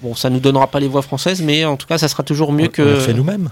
Bon, 0.02 0.14
ça 0.14 0.30
nous 0.30 0.40
donnera 0.40 0.66
pas 0.66 0.80
les 0.80 0.88
voix 0.88 1.02
françaises, 1.02 1.42
mais 1.42 1.64
en 1.64 1.76
tout 1.76 1.86
cas, 1.86 1.98
ça 1.98 2.08
sera 2.08 2.22
toujours 2.22 2.52
mieux 2.52 2.68
que. 2.68 2.82
On 2.82 2.84
le 2.84 3.00
fait 3.00 3.14
nous-mêmes 3.14 3.48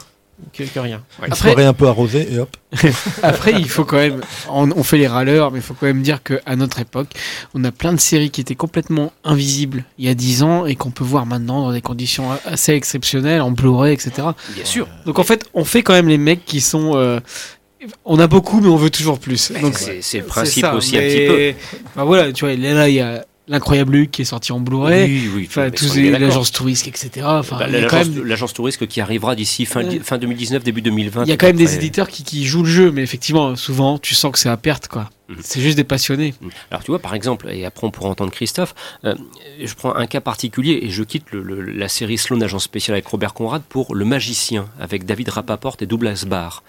que, 0.53 0.79
rien. 0.79 1.03
Après, 1.23 1.65
un 1.65 1.73
peu 1.73 1.89
arrosé 1.89 2.33
et 2.33 2.39
hop. 2.39 2.57
Après, 3.23 3.53
il 3.53 3.69
faut 3.69 3.85
quand 3.85 3.97
même, 3.97 4.21
on, 4.49 4.83
fait 4.83 4.99
les 4.99 5.07
râleurs, 5.07 5.51
mais 5.51 5.59
il 5.59 5.63
faut 5.63 5.75
quand 5.75 5.87
même 5.87 6.03
dire 6.03 6.23
qu'à 6.23 6.57
notre 6.57 6.81
époque, 6.81 7.09
on 7.55 7.63
a 7.65 7.71
plein 7.71 7.93
de 7.93 8.01
séries 8.01 8.31
qui 8.31 8.41
étaient 8.41 8.55
complètement 8.55 9.13
invisibles 9.23 9.85
il 9.99 10.07
y 10.07 10.09
a 10.09 10.15
10 10.15 10.43
ans 10.43 10.67
et 10.67 10.75
qu'on 10.75 10.91
peut 10.91 11.05
voir 11.05 11.27
maintenant 11.27 11.63
dans 11.63 11.73
des 11.73 11.81
conditions 11.81 12.31
assez 12.45 12.73
exceptionnelles, 12.73 13.41
en 13.41 13.51
Blu-ray, 13.51 13.93
etc. 13.93 14.29
Bien 14.55 14.65
sûr. 14.65 14.89
Donc 15.07 15.19
en 15.19 15.25
fait, 15.25 15.45
on 15.55 15.65
fait 15.65 15.83
quand 15.83 15.93
même 15.93 16.09
les 16.09 16.19
mecs 16.19 16.45
qui 16.45 16.61
sont. 16.61 16.93
Euh, 16.97 17.21
on 18.05 18.19
a 18.19 18.27
beaucoup, 18.27 18.61
mais 18.61 18.69
on 18.69 18.77
veut 18.77 18.91
toujours 18.91 19.19
plus. 19.19 19.53
C'est 20.01 20.19
le 20.19 20.25
principe 20.25 20.67
aussi 20.75 20.97
un 20.97 21.01
petit 21.01 21.27
peu. 21.27 21.53
Bah 21.97 22.05
voilà, 22.05 22.33
tu 22.33 22.45
vois, 22.45 22.55
là, 22.57 22.89
il 22.89 22.95
y 22.95 23.01
a 23.01 23.25
L'incroyable 23.47 23.93
Luc 23.93 24.11
qui 24.11 24.23
est 24.23 24.27
sorti 24.27 24.53
en 24.53 24.61
Blu-ray. 24.61 25.05
Oui, 25.05 25.31
oui. 25.35 25.49
Enfin, 25.49 25.69
l'agence 26.19 26.51
touriste, 26.51 26.89
etc. 26.89 27.27
Enfin, 27.27 27.59
bah, 27.59 27.67
l'agence 27.69 28.55
touriste 28.55 28.87
qui 28.87 29.01
arrivera 29.01 29.35
d'ici 29.35 29.67
fin, 29.67 29.83
fin 30.03 30.17
2019, 30.19 30.65
début 30.65 30.81
2020. 30.81 31.25
Il 31.25 31.29
y 31.29 31.33
a 31.33 31.37
quand 31.37 31.47
même 31.47 31.57
des 31.57 31.75
éditeurs 31.75 32.09
qui, 32.09 32.25
qui, 32.25 32.45
jouent 32.45 32.63
le 32.63 32.71
jeu, 32.71 32.91
mais 32.91 33.03
effectivement, 33.03 33.55
souvent, 33.57 33.99
tu 33.99 34.15
sens 34.15 34.33
que 34.33 34.39
c'est 34.39 34.49
à 34.49 34.57
perte, 34.57 34.89
quoi. 34.89 35.11
Mhm. 35.29 35.37
C'est 35.41 35.61
juste 35.61 35.77
des 35.77 35.85
passionnés. 35.85 36.35
Mhm. 36.41 36.51
Alors 36.71 36.85
tu 36.85 36.91
vois, 36.91 36.99
par 36.99 37.15
exemple, 37.15 37.49
et 37.51 37.65
après 37.65 37.87
on 37.87 37.91
pourra 37.91 38.11
entendre 38.11 38.31
Christophe, 38.31 38.75
euh, 39.05 39.15
je 39.63 39.75
prends 39.75 39.95
un 39.95 40.07
cas 40.07 40.21
particulier 40.21 40.81
et 40.83 40.91
je 40.91 41.03
quitte 41.03 41.27
la 41.33 41.89
série 41.89 42.19
Sloan 42.19 42.43
Agence 42.43 42.65
spéciale 42.65 42.95
avec 42.95 43.07
Robert 43.07 43.33
Conrad 43.33 43.63
pour 43.63 43.95
Le 43.95 44.05
Magicien 44.05 44.67
avec 44.79 45.07
David 45.07 45.31
Rapaport 45.31 45.77
et 45.81 45.87
Douglas 45.87 46.25
Barr. 46.27 46.63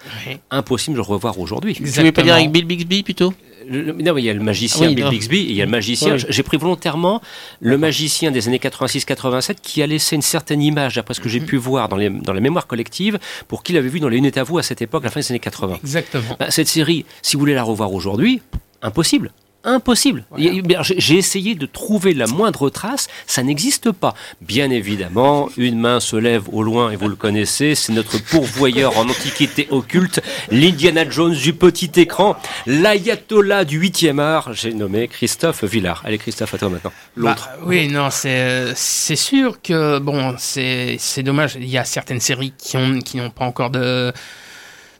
Impossible 0.50 0.94
de 0.94 0.98
le 0.98 1.02
revoir 1.02 1.38
aujourd'hui. 1.38 1.74
Tu 1.74 1.84
veux 1.84 2.12
pas 2.12 2.22
dire 2.22 2.34
avec 2.34 2.50
Bill 2.50 2.64
Bixby 2.64 3.02
plutôt? 3.02 3.34
Non, 3.68 4.16
il 4.16 4.24
y 4.24 4.30
a 4.30 4.34
le 4.34 4.40
magicien 4.40 4.92
Bill 4.92 5.08
Bixby, 5.08 5.46
il 5.48 5.52
y 5.56 5.62
a 5.62 5.64
le 5.64 5.70
magicien. 5.70 6.16
J'ai 6.16 6.42
pris 6.42 6.56
volontairement 6.56 7.20
le 7.60 7.78
magicien 7.78 8.30
des 8.30 8.48
années 8.48 8.58
86-87 8.58 9.56
qui 9.62 9.82
a 9.82 9.86
laissé 9.86 10.16
une 10.16 10.22
certaine 10.22 10.62
image, 10.62 10.96
d'après 10.96 11.14
ce 11.14 11.20
que 11.20 11.28
j'ai 11.28 11.40
mhm. 11.40 11.46
pu 11.46 11.56
voir 11.56 11.88
dans, 11.88 11.96
les, 11.96 12.10
dans 12.10 12.32
la 12.32 12.40
mémoire 12.40 12.66
collective, 12.66 13.18
pour 13.48 13.62
qui 13.62 13.72
l'avait 13.72 13.88
vu 13.88 14.00
dans 14.00 14.08
les 14.08 14.16
lunettes 14.16 14.38
à 14.38 14.44
vous 14.44 14.58
à 14.58 14.62
cette 14.62 14.82
époque, 14.82 15.04
la 15.04 15.10
fin 15.10 15.20
des 15.20 15.32
années 15.32 15.38
80. 15.38 15.78
Exactement. 15.82 16.36
Bah, 16.38 16.50
cette 16.50 16.68
série, 16.68 17.04
si 17.22 17.36
vous 17.36 17.40
voulez 17.40 17.54
la 17.54 17.62
revoir 17.62 17.92
aujourd'hui, 17.92 18.40
impossible 18.82 19.32
impossible. 19.66 20.24
J'ai 20.36 21.18
essayé 21.18 21.54
de 21.54 21.66
trouver 21.66 22.14
la 22.14 22.26
moindre 22.26 22.70
trace, 22.70 23.08
ça 23.26 23.42
n'existe 23.42 23.90
pas. 23.92 24.14
Bien 24.40 24.70
évidemment, 24.70 25.50
une 25.56 25.78
main 25.78 26.00
se 26.00 26.16
lève 26.16 26.44
au 26.52 26.62
loin 26.62 26.90
et 26.90 26.96
vous 26.96 27.08
le 27.08 27.16
connaissez, 27.16 27.74
c'est 27.74 27.92
notre 27.92 28.18
pourvoyeur 28.18 28.96
en 28.96 29.08
antiquité 29.08 29.68
occulte, 29.70 30.22
l'Indiana 30.50 31.08
Jones 31.08 31.34
du 31.34 31.52
petit 31.52 31.90
écran, 31.96 32.36
l'ayatollah 32.66 33.64
du 33.64 33.80
8e 33.80 34.18
art, 34.20 34.52
j'ai 34.54 34.72
nommé 34.72 35.08
Christophe 35.08 35.64
Villard. 35.64 36.02
Allez 36.04 36.18
Christophe, 36.18 36.54
à 36.54 36.58
toi 36.58 36.68
maintenant. 36.68 36.92
L'autre. 37.16 37.50
Bah, 37.52 37.64
oui, 37.66 37.88
non, 37.88 38.08
c'est 38.10 38.74
sûr 39.16 39.60
que, 39.60 39.98
bon, 39.98 40.36
c'est 40.38 41.22
dommage, 41.22 41.56
il 41.56 41.68
y 41.68 41.78
a 41.78 41.84
certaines 41.84 42.20
séries 42.20 42.52
qui 42.56 42.76
n'ont 42.76 43.00
qui 43.00 43.18
pas 43.34 43.44
encore 43.44 43.70
de 43.70 44.12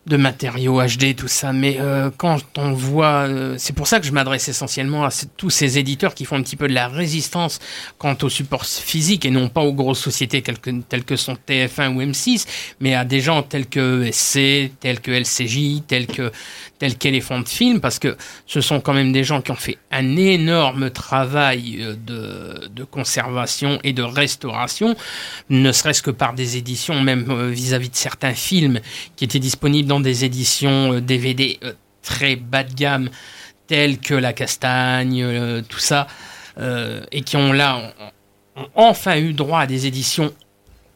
de 0.06 0.16
matériaux 0.16 0.80
HD, 0.80 1.16
tout 1.16 1.28
ça. 1.28 1.52
Mais 1.52 1.78
euh, 1.80 2.10
quand 2.16 2.38
on 2.56 2.72
voit, 2.72 3.26
euh, 3.28 3.56
c'est 3.58 3.72
pour 3.72 3.86
ça 3.86 3.98
que 3.98 4.06
je 4.06 4.12
m'adresse 4.12 4.48
essentiellement 4.48 5.04
à 5.04 5.10
tous 5.36 5.50
ces 5.50 5.78
éditeurs 5.78 6.14
qui 6.14 6.25
font 6.25 6.36
un 6.36 6.42
petit 6.42 6.56
peu 6.56 6.68
de 6.68 6.75
la 6.75 6.88
résistance 6.88 7.58
quant 7.98 8.16
au 8.22 8.28
support 8.28 8.64
physique 8.64 9.25
et 9.25 9.30
non 9.30 9.48
pas 9.48 9.62
aux 9.62 9.72
grosses 9.72 10.00
sociétés 10.00 10.42
telles 10.42 11.04
que, 11.04 11.16
sont 11.16 11.36
TF1 11.48 11.94
ou 11.94 12.02
M6, 12.02 12.46
mais 12.80 12.94
à 12.94 13.04
des 13.04 13.20
gens 13.20 13.42
tels 13.42 13.66
que 13.66 14.04
ESC, 14.04 14.72
tels 14.80 15.00
que 15.00 15.10
LCJ, 15.10 15.82
tels 15.86 16.06
que 16.06 16.30
tel 16.78 16.97
qu'éléphant 16.97 17.40
de 17.40 17.49
film, 17.49 17.80
parce 17.80 17.99
que 17.99 18.16
ce 18.47 18.61
sont 18.61 18.80
quand 18.80 18.92
même 18.92 19.12
des 19.12 19.25
gens 19.25 19.40
qui 19.42 19.50
ont 19.50 19.56
fait 19.56 19.78
un 19.90 20.16
énorme 20.16 20.90
travail 20.90 21.78
euh, 21.80 21.95
de, 21.97 22.68
de 22.68 22.85
conservation 22.85 23.78
et 23.83 23.92
de 23.92 24.02
restauration, 24.02 24.95
ne 25.49 25.73
serait-ce 25.73 26.02
que 26.02 26.11
par 26.11 26.35
des 26.35 26.56
éditions, 26.56 27.00
même 27.00 27.50
vis-à-vis 27.50 27.88
-vis 27.88 27.92
de 27.92 27.97
certains 27.97 28.35
films 28.35 28.80
qui 29.16 29.25
étaient 29.25 29.38
disponibles 29.38 29.88
dans 29.88 30.00
des 30.00 30.25
éditions 30.25 31.00
DVD 31.00 31.59
euh, 31.62 31.68
euh, 31.68 31.73
très 32.02 32.37
bas 32.37 32.62
de 32.62 32.73
gamme, 32.75 33.11
telles 33.66 33.99
que 33.99 34.14
La 34.14 34.33
Castagne, 34.33 35.23
euh, 35.23 35.62
tout 35.68 35.80
ça, 35.80 36.06
et 37.12 37.21
qui 37.23 37.37
ont 37.37 37.52
là 37.52 37.92
ont, 38.56 38.66
enfin 38.75 39.16
eu 39.18 39.33
droit 39.35 39.61
à 39.61 39.66
des 39.66 39.87
éditions 39.87 40.33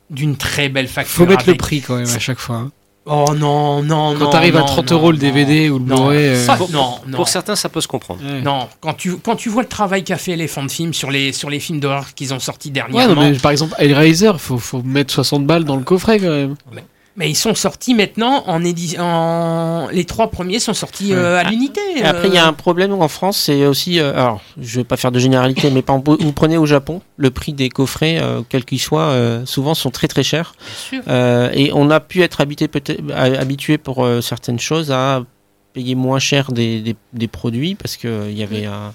d'une 0.09 0.37
très 0.37 0.69
belle 0.69 0.89
Faut 0.89 0.95
facture. 0.95 1.27
mettre 1.29 1.49
le 1.49 1.57
prix 1.57 1.81
quand 1.81 1.97
même 1.97 2.09
à 2.09 2.19
chaque 2.19 2.39
fois. 2.39 2.57
hein. 2.57 2.73
Oh 3.13 3.35
non, 3.37 3.83
non, 3.83 4.13
non. 4.13 4.19
Quand 4.19 4.31
t'arrives 4.31 4.57
à 4.57 4.61
non, 4.61 4.67
30 4.67 4.91
non, 4.93 4.97
euros 4.99 5.11
le 5.11 5.17
non, 5.17 5.23
DVD 5.23 5.69
ou 5.69 5.79
le 5.81 5.85
non. 5.85 5.97
Blu-ray, 6.07 6.29
euh, 6.29 6.47
Pour- 6.57 6.71
non, 6.71 6.95
non. 7.09 7.17
Pour 7.17 7.29
certains, 7.29 7.57
ça 7.57 7.69
peut 7.69 7.81
se 7.81 7.89
comprendre. 7.89 8.21
Ouais. 8.23 8.41
Non, 8.41 8.69
quand 8.81 8.95
tu, 8.95 9.17
quand 9.17 9.35
tu 9.35 9.49
vois 9.49 9.63
le 9.63 9.69
travail 9.69 10.05
qu'a 10.05 10.17
fait 10.17 10.33
Elephant 10.33 10.69
Film 10.69 10.95
sur 10.95 11.11
les, 11.11 11.33
sur 11.33 11.51
les 11.51 11.59
films 11.59 11.81
d'horreur 11.81 12.15
qu'ils 12.15 12.33
ont 12.33 12.39
sortis 12.39 12.69
Ouais, 12.69 12.75
dernièrement, 12.75 13.15
non, 13.17 13.31
mais 13.31 13.39
par 13.39 13.51
exemple, 13.51 13.75
Hellraiser, 13.79 14.33
faut, 14.39 14.59
faut 14.59 14.83
mettre 14.83 15.13
60 15.13 15.45
balles 15.45 15.65
dans 15.65 15.77
le 15.77 15.83
coffret 15.83 16.19
quand 16.21 16.31
même. 16.31 16.55
mais 16.73 16.85
ils 17.29 17.37
sont 17.37 17.55
sortis 17.55 17.95
maintenant 17.95 18.45
en 18.47 18.65
édition. 18.65 19.03
En... 19.03 19.89
Les 19.91 20.05
trois 20.05 20.31
premiers 20.31 20.59
sont 20.59 20.75
sortis 20.75 21.13
euh, 21.13 21.39
à 21.39 21.45
l'unité. 21.45 21.81
Et 21.97 22.03
après, 22.03 22.29
il 22.29 22.35
y 22.35 22.39
a 22.39 22.47
euh. 22.47 22.49
un 22.49 22.53
problème 22.53 22.93
en 22.93 23.09
France, 23.09 23.39
c'est 23.39 23.67
aussi, 23.67 23.99
euh, 23.99 24.13
alors, 24.13 24.41
je 24.61 24.77
vais 24.77 24.85
pas 24.85 24.97
faire 24.97 25.13
de 25.13 25.19
généralité, 25.19 25.71
mais 25.71 25.83
par 25.83 25.97
exemple, 25.97 26.23
vous 26.23 26.33
prenez 26.33 26.57
au 26.57 26.67
Japon, 26.67 27.03
le 27.17 27.31
prix 27.31 27.53
des 27.53 27.69
coffrets, 27.69 28.21
quels 28.49 28.65
qu'ils 28.65 28.81
soient, 28.81 29.11
euh, 29.11 29.45
souvent 29.47 29.75
sont 29.75 29.91
très 29.91 30.09
très 30.09 30.23
chers. 30.23 30.55
Bien 30.91 31.03
sûr. 31.03 31.13
Et 31.55 31.71
on 31.75 31.91
a 31.91 32.01
pu 32.01 32.23
être 32.23 32.45
peut-être, 32.45 33.03
à- 33.13 33.25
habitué 33.41 33.79
pour 33.79 34.07
certaines 34.23 34.61
choses 34.61 34.91
à 34.91 35.23
payer 35.73 35.95
moins 35.95 36.19
cher 36.19 36.53
des, 36.53 36.81
des, 36.81 36.97
des 37.13 37.29
produits 37.29 37.77
parce 37.77 37.97
que 37.97 38.29
il 38.29 38.37
y 38.37 38.43
avait 38.43 38.67
un, 38.67 38.93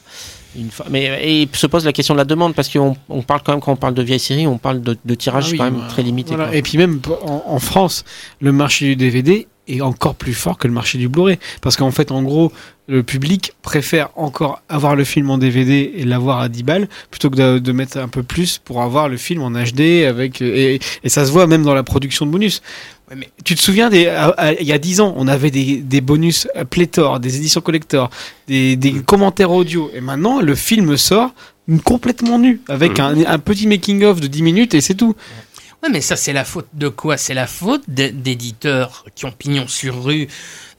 une 0.57 0.69
fa- 0.71 0.85
mais 0.89 1.19
et 1.23 1.47
se 1.53 1.67
pose 1.67 1.85
la 1.85 1.93
question 1.93 2.13
de 2.13 2.19
la 2.19 2.25
demande 2.25 2.53
parce 2.55 2.69
qu'on 2.69 2.95
on 3.09 3.21
parle 3.21 3.41
quand 3.43 3.51
même 3.53 3.61
quand 3.61 3.71
on 3.73 3.75
parle 3.77 3.93
de 3.93 4.03
vieilles 4.03 4.19
séries, 4.19 4.47
on 4.47 4.57
parle 4.57 4.81
de, 4.81 4.97
de 5.03 5.15
tirages 5.15 5.47
Ah 5.47 5.51
oui, 5.51 5.57
quand 5.57 5.71
même 5.71 5.87
très 5.89 6.03
limité. 6.03 6.35
Voilà. 6.35 6.53
Et 6.55 6.61
puis 6.61 6.77
même 6.77 6.99
en, 7.23 7.43
en 7.47 7.59
France, 7.59 8.03
le 8.41 8.51
marché 8.51 8.85
du 8.85 8.95
DVD 8.95 9.47
est 9.67 9.81
encore 9.81 10.13
plus 10.13 10.35
fort 10.35 10.57
que 10.59 10.67
le 10.67 10.73
marché 10.73 10.99
du 10.99 11.07
Blu-ray. 11.09 11.39
Parce 11.61 11.75
qu'en 11.75 11.89
fait, 11.89 12.11
en 12.11 12.21
gros, 12.21 12.51
le 12.87 13.01
public 13.01 13.53
préfère 13.63 14.09
encore 14.15 14.61
avoir 14.69 14.95
le 14.95 15.03
film 15.03 15.31
en 15.31 15.39
DVD 15.39 15.91
et 15.95 16.03
l'avoir 16.03 16.39
à 16.39 16.49
10 16.49 16.61
balles 16.61 16.87
plutôt 17.09 17.31
que 17.31 17.35
de, 17.35 17.57
de 17.57 17.71
mettre 17.71 17.97
un 17.97 18.07
peu 18.07 18.21
plus 18.21 18.59
pour 18.63 18.83
avoir 18.83 19.09
le 19.09 19.17
film 19.17 19.41
en 19.41 19.49
HD 19.49 20.05
avec 20.07 20.39
et, 20.39 20.79
et 21.03 21.09
ça 21.09 21.25
se 21.25 21.31
voit 21.31 21.47
même 21.47 21.63
dans 21.63 21.73
la 21.73 21.81
production 21.81 22.27
de 22.27 22.31
bonus. 22.31 22.61
Ouais, 23.09 23.15
mais- 23.17 23.29
Tu 23.43 23.55
te 23.55 23.61
souviens 23.61 23.89
des 23.89 24.07
à- 24.07 24.29
à- 24.29 24.53
il 24.53 24.65
y 24.65 24.71
a 24.73 24.77
10 24.79 24.99
ans, 25.01 25.13
on 25.17 25.27
avait 25.27 25.51
des, 25.51 25.77
des 25.77 26.01
bonus 26.01 26.47
pléthore, 26.69 27.19
des 27.19 27.35
éditions 27.37 27.61
collector, 27.61 28.09
des, 28.47 28.75
des 28.75 28.93
commentaires 29.03 29.51
audio. 29.51 29.91
Et 29.93 30.01
maintenant 30.01 30.41
le 30.41 30.55
film 30.55 30.97
sort 30.97 31.31
complètement 31.83 32.37
nu 32.39 32.61
avec 32.67 32.99
un, 32.99 33.25
un 33.25 33.39
petit 33.39 33.67
making 33.67 34.03
of 34.03 34.21
de 34.21 34.27
10 34.27 34.41
minutes 34.43 34.73
et 34.73 34.81
c'est 34.81 34.95
tout. 34.95 35.15
Ouais, 35.83 35.89
mais 35.91 36.01
ça, 36.01 36.15
c'est 36.15 36.33
la 36.33 36.45
faute 36.45 36.67
de 36.73 36.87
quoi? 36.87 37.15
C'est 37.17 37.35
la 37.35 37.45
faute 37.45 37.83
d'éditeurs 37.87 39.05
qui 39.13 39.25
ont 39.25 39.31
pignon 39.31 39.67
sur 39.67 40.03
rue, 40.03 40.27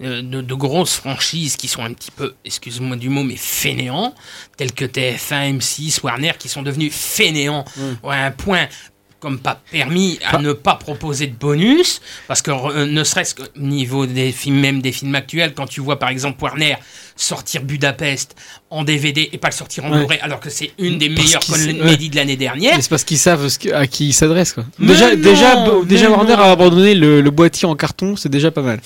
euh, 0.02 0.20
de, 0.22 0.40
de 0.40 0.54
grosses 0.54 0.94
franchises 0.94 1.56
qui 1.56 1.68
sont 1.68 1.82
un 1.84 1.92
petit 1.92 2.10
peu, 2.10 2.34
excuse-moi 2.44 2.96
du 2.96 3.08
mot, 3.08 3.22
mais 3.22 3.36
fainéants, 3.36 4.14
tels 4.56 4.72
que 4.72 4.84
TF1, 4.84 5.58
M6, 5.58 6.00
Warner, 6.02 6.32
qui 6.38 6.48
sont 6.48 6.62
devenus 6.62 6.92
fainéants 6.92 7.64
à 8.04 8.24
un 8.26 8.30
point 8.32 8.66
comme 9.20 9.38
pas 9.38 9.60
permis 9.70 10.18
à 10.24 10.38
ne 10.38 10.52
pas 10.52 10.74
proposer 10.74 11.26
de 11.26 11.34
bonus, 11.34 12.00
parce 12.28 12.42
que 12.42 12.50
euh, 12.50 12.86
ne 12.86 13.04
serait-ce 13.04 13.34
qu'au 13.34 13.44
niveau 13.56 14.06
des 14.06 14.32
films, 14.32 14.60
même 14.60 14.82
des 14.82 14.92
films 14.92 15.14
actuels, 15.14 15.54
quand 15.54 15.66
tu 15.66 15.80
vois 15.80 15.98
par 15.98 16.10
exemple 16.10 16.42
Warner 16.42 16.76
sortir 17.16 17.62
Budapest 17.62 18.36
en 18.70 18.84
DVD 18.84 19.28
et 19.32 19.38
pas 19.38 19.48
le 19.48 19.54
sortir 19.54 19.84
en 19.84 19.90
Ouais. 19.90 19.98
Blu-ray, 19.98 20.18
alors 20.20 20.40
que 20.40 20.50
c'est 20.50 20.72
une 20.78 20.98
des 20.98 21.08
Parce 21.08 21.26
meilleures 21.26 21.50
ouais. 21.50 21.78
comédies 21.78 22.10
de 22.10 22.16
l'année 22.16 22.36
dernière, 22.36 22.74
Mais 22.76 22.82
c'est 22.82 22.88
parce 22.90 23.04
qu'ils 23.04 23.18
savent 23.18 23.48
à 23.72 23.86
qui 23.86 24.08
ils 24.08 24.12
s'adressent. 24.12 24.52
quoi. 24.54 24.64
Mais 24.78 24.88
Déjà, 24.88 25.14
non, 25.14 25.22
déjà, 25.22 25.64
bo- 25.64 25.80
mais 25.82 25.86
déjà 25.86 26.10
Warner 26.10 26.34
non. 26.36 26.42
a 26.42 26.50
abandonné 26.50 26.94
le, 26.94 27.20
le 27.20 27.30
boîtier 27.30 27.66
en 27.68 27.74
carton, 27.76 28.16
c'est 28.16 28.28
déjà 28.28 28.50
pas 28.50 28.62
mal. 28.62 28.80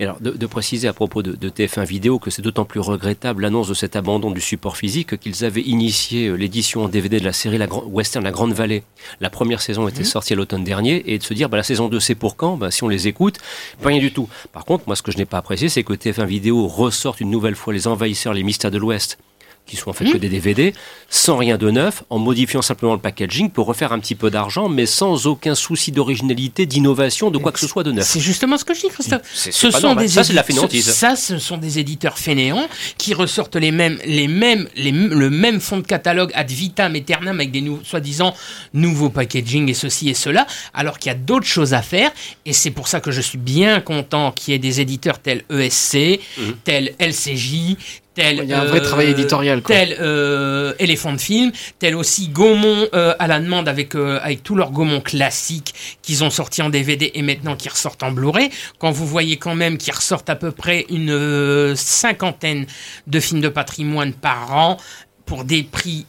Et 0.00 0.04
alors, 0.04 0.20
de, 0.20 0.30
de 0.30 0.46
préciser 0.46 0.88
à 0.88 0.92
propos 0.92 1.22
de, 1.22 1.32
de 1.32 1.48
TF1 1.50 1.84
Vidéo 1.86 2.18
que 2.18 2.30
c'est 2.30 2.42
d'autant 2.42 2.64
plus 2.64 2.80
regrettable 2.80 3.42
l'annonce 3.42 3.68
de 3.68 3.74
cet 3.74 3.94
abandon 3.94 4.30
du 4.30 4.40
support 4.40 4.76
physique 4.76 5.18
qu'ils 5.20 5.44
avaient 5.44 5.60
initié 5.62 6.28
euh, 6.28 6.34
l'édition 6.34 6.84
en 6.84 6.88
DVD 6.88 7.20
de 7.20 7.24
la 7.24 7.32
série 7.32 7.58
la 7.58 7.66
Western 7.70 8.24
La 8.24 8.30
Grande 8.32 8.52
Vallée. 8.54 8.82
La 9.20 9.30
première 9.30 9.60
saison 9.60 9.86
était 9.86 10.02
sortie 10.04 10.32
à 10.32 10.36
l'automne 10.36 10.64
dernier 10.64 11.02
et 11.12 11.18
de 11.18 11.22
se 11.22 11.34
dire 11.34 11.48
bah, 11.48 11.56
la 11.58 11.62
saison 11.62 11.88
2 11.88 12.00
c'est 12.00 12.14
pour 12.14 12.36
quand? 12.36 12.56
Bah, 12.56 12.70
Si 12.70 12.82
on 12.84 12.88
les 12.88 13.06
écoute, 13.06 13.36
pas 13.82 13.90
rien 13.90 13.98
du 14.00 14.12
tout. 14.12 14.28
Par 14.52 14.64
contre, 14.64 14.84
moi 14.86 14.96
ce 14.96 15.02
que 15.02 15.12
je 15.12 15.18
n'ai 15.18 15.26
pas 15.26 15.38
apprécié, 15.38 15.68
c'est 15.68 15.82
que 15.84 15.92
TF1 15.92 16.24
Vidéo 16.26 16.66
ressorte 16.66 17.20
une 17.20 17.30
nouvelle 17.30 17.54
fois 17.54 17.72
les 17.76 17.86
envahisseurs, 17.86 18.32
les 18.32 18.42
mystères 18.42 18.70
de 18.70 18.78
l'Ouest 18.78 19.18
qui 19.66 19.76
sont 19.76 19.90
en 19.90 19.92
fait 19.92 20.04
que 20.10 20.16
des 20.18 20.28
DVD, 20.28 20.72
sans 21.10 21.36
rien 21.36 21.56
de 21.58 21.70
neuf, 21.70 22.04
en 22.10 22.18
modifiant 22.18 22.62
simplement 22.62 22.94
le 22.94 23.00
packaging 23.00 23.50
pour 23.50 23.66
refaire 23.66 23.92
un 23.92 23.98
petit 23.98 24.14
peu 24.14 24.30
d'argent, 24.30 24.68
mais 24.68 24.86
sans 24.86 25.26
aucun 25.26 25.54
souci 25.54 25.90
d'originalité, 25.92 26.66
d'innovation, 26.66 27.30
de 27.30 27.38
quoi 27.38 27.52
que 27.52 27.58
ce 27.58 27.66
soit 27.66 27.82
de 27.82 27.92
neuf. 27.92 28.06
c'est 28.06 28.20
justement 28.20 28.56
ce 28.58 28.64
que 28.64 28.74
je 28.74 28.80
dis, 28.82 28.88
Christophe. 28.88 29.22
Ce 29.34 29.50
sont 29.70 29.94
des 29.96 30.08
Ça, 30.08 30.22
c'est 30.24 30.32
la 30.32 30.44
ce- 30.44 30.80
Ça, 30.92 31.16
ce 31.16 31.38
sont 31.38 31.56
des 31.56 31.78
éditeurs 31.78 32.18
fainéants 32.18 32.68
qui 32.96 33.12
ressortent 33.14 33.56
les 33.56 33.72
mêmes, 33.72 33.98
les 34.06 34.28
mêmes, 34.28 34.68
les, 34.76 34.92
le 34.92 35.30
même 35.30 35.60
fond 35.60 35.78
de 35.78 35.82
catalogue 35.86 36.30
ad 36.34 36.50
vitam 36.50 36.94
aeternam 36.94 37.36
avec 37.36 37.50
des 37.50 37.60
nou- 37.60 37.80
soi-disant 37.82 38.34
nouveaux 38.72 39.10
packaging 39.10 39.68
et 39.68 39.74
ceci 39.74 40.08
et 40.08 40.14
cela, 40.14 40.46
alors 40.74 40.98
qu'il 40.98 41.10
y 41.10 41.14
a 41.14 41.18
d'autres 41.18 41.46
choses 41.46 41.74
à 41.74 41.82
faire. 41.82 42.10
Et 42.44 42.52
c'est 42.52 42.70
pour 42.70 42.86
ça 42.88 43.00
que 43.00 43.10
je 43.10 43.20
suis 43.20 43.38
bien 43.38 43.80
content 43.80 44.30
qu'il 44.32 44.52
y 44.52 44.54
ait 44.54 44.58
des 44.60 44.80
éditeurs 44.80 45.18
tels 45.18 45.42
ESC, 45.50 46.20
Mhm. 46.38 46.54
tels 46.64 46.94
LCJ, 47.00 47.76
tel 48.16 48.40
Il 48.42 48.48
y 48.48 48.52
a 48.54 48.62
un 48.62 48.64
vrai 48.64 48.80
travail 48.80 49.10
éditorial, 49.10 49.62
quoi. 49.62 49.76
tel 49.76 49.96
euh, 50.00 50.72
Elephant 50.80 51.16
Film, 51.18 51.52
tel 51.78 51.94
aussi 51.94 52.28
Gaumont 52.28 52.88
euh, 52.94 53.14
à 53.18 53.28
la 53.28 53.38
demande 53.38 53.68
avec 53.68 53.94
euh, 53.94 54.18
avec 54.22 54.42
tous 54.42 54.56
leurs 54.56 54.72
Gaumont 54.72 55.00
classiques 55.00 55.74
qu'ils 56.02 56.24
ont 56.24 56.30
sortis 56.30 56.62
en 56.62 56.70
DVD 56.70 57.12
et 57.14 57.22
maintenant 57.22 57.54
qui 57.54 57.68
ressortent 57.68 58.02
en 58.02 58.10
Blu-ray. 58.10 58.50
Quand 58.78 58.90
vous 58.90 59.06
voyez 59.06 59.36
quand 59.36 59.54
même 59.54 59.78
qu'ils 59.78 59.94
ressortent 59.94 60.30
à 60.30 60.34
peu 60.36 60.50
près 60.50 60.86
une 60.90 61.10
euh, 61.10 61.76
cinquantaine 61.76 62.66
de 63.06 63.20
films 63.20 63.42
de 63.42 63.48
patrimoine 63.48 64.12
par 64.12 64.56
an 64.56 64.78
pour 65.26 65.44
des 65.44 65.62
prix 65.62 66.06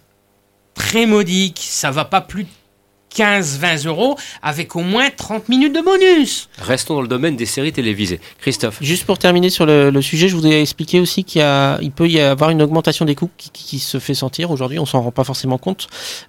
très 0.73 1.05
modiques, 1.05 1.59
ça 1.61 1.91
va 1.91 2.05
pas 2.05 2.21
plus 2.21 2.43
de 2.43 2.49
15-20 3.17 3.87
euros 3.87 4.15
avec 4.41 4.75
au 4.75 4.81
moins 4.81 5.09
30 5.15 5.49
minutes 5.49 5.73
de 5.75 5.81
bonus. 5.81 6.49
Restons 6.59 6.95
dans 6.95 7.01
le 7.01 7.07
domaine 7.07 7.35
des 7.35 7.45
séries 7.45 7.73
télévisées. 7.73 8.19
Christophe. 8.39 8.77
Juste 8.81 9.05
pour 9.05 9.17
terminer 9.17 9.49
sur 9.49 9.65
le, 9.65 9.89
le 9.89 10.01
sujet, 10.01 10.27
je 10.27 10.35
voudrais 10.35 10.61
expliquer 10.61 10.99
aussi 10.99 11.23
qu'il 11.23 11.43
il 11.81 11.91
peut 11.91 12.07
y 12.07 12.19
avoir 12.19 12.49
une 12.49 12.61
augmentation 12.61 13.05
des 13.05 13.15
coûts 13.15 13.29
qui, 13.37 13.49
qui- 13.49 13.65
qui 13.67 13.79
se 13.79 13.99
fait 13.99 14.13
sentir 14.13 14.51
aujourd'hui. 14.51 14.79
On 14.79 14.85
s'en 14.85 15.01
rend 15.01 15.11
pas 15.11 15.23
forcément 15.25 15.57
compte, 15.57 15.87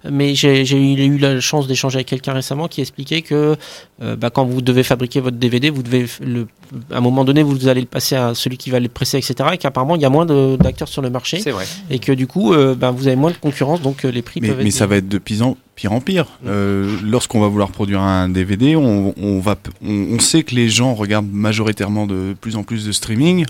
mais 0.09 0.35
j'ai 0.35 0.61
eu, 0.63 1.17
la 1.17 1.39
chance 1.39 1.67
d'échanger 1.67 1.97
avec 1.97 2.07
quelqu'un 2.07 2.33
récemment 2.33 2.67
qui 2.67 2.81
expliquait 2.81 3.21
que 3.21 3.55
euh, 4.01 4.15
bah, 4.15 4.29
quand 4.29 4.45
vous 4.45 4.61
devez 4.61 4.83
fabriquer 4.83 5.19
votre 5.21 5.37
DVD, 5.37 5.69
vous 5.69 5.83
devez 5.83 6.05
le, 6.21 6.47
à 6.91 6.97
un 6.97 7.01
moment 7.01 7.23
donné, 7.23 7.43
vous 7.43 7.67
allez 7.67 7.81
le 7.81 7.87
passer 7.87 8.15
à 8.15 8.33
celui 8.35 8.57
qui 8.57 8.69
va 8.69 8.79
le 8.79 8.89
presser, 8.89 9.17
etc. 9.17 9.35
Et 9.53 9.57
qu'apparemment 9.57 9.95
il 9.95 10.01
y 10.01 10.05
a 10.05 10.09
moins 10.09 10.25
d'acteurs 10.57 10.87
sur 10.89 11.01
le 11.01 11.09
marché 11.09 11.39
C'est 11.39 11.51
vrai. 11.51 11.65
et 11.89 11.99
que 11.99 12.11
du 12.11 12.27
coup, 12.27 12.53
euh, 12.53 12.75
bah, 12.75 12.91
vous 12.91 13.07
avez 13.07 13.15
moins 13.15 13.31
de 13.31 13.37
concurrence, 13.37 13.81
donc 13.81 14.05
euh, 14.05 14.09
les 14.11 14.21
prix 14.21 14.41
Mais, 14.41 14.49
peuvent 14.49 14.57
mais 14.61 14.69
être. 14.69 14.75
ça 14.75 14.85
va 14.87 14.97
être 14.97 15.07
de 15.07 15.17
pire 15.17 15.47
en 15.47 15.57
pire. 15.79 15.91
En 15.91 16.01
pire. 16.01 16.25
Euh, 16.45 16.97
Lorsqu'on 17.03 17.39
va 17.39 17.47
vouloir 17.47 17.71
produire 17.71 18.01
un 18.01 18.29
DVD, 18.29 18.75
on, 18.75 19.13
on 19.21 19.39
va, 19.39 19.55
on, 19.83 20.15
on 20.15 20.19
sait 20.19 20.43
que 20.43 20.55
les 20.55 20.69
gens 20.69 20.93
regardent 20.93 21.31
majoritairement 21.31 22.05
de 22.07 22.35
plus 22.39 22.55
en 22.55 22.63
plus 22.63 22.85
de 22.85 22.91
streaming. 22.91 23.45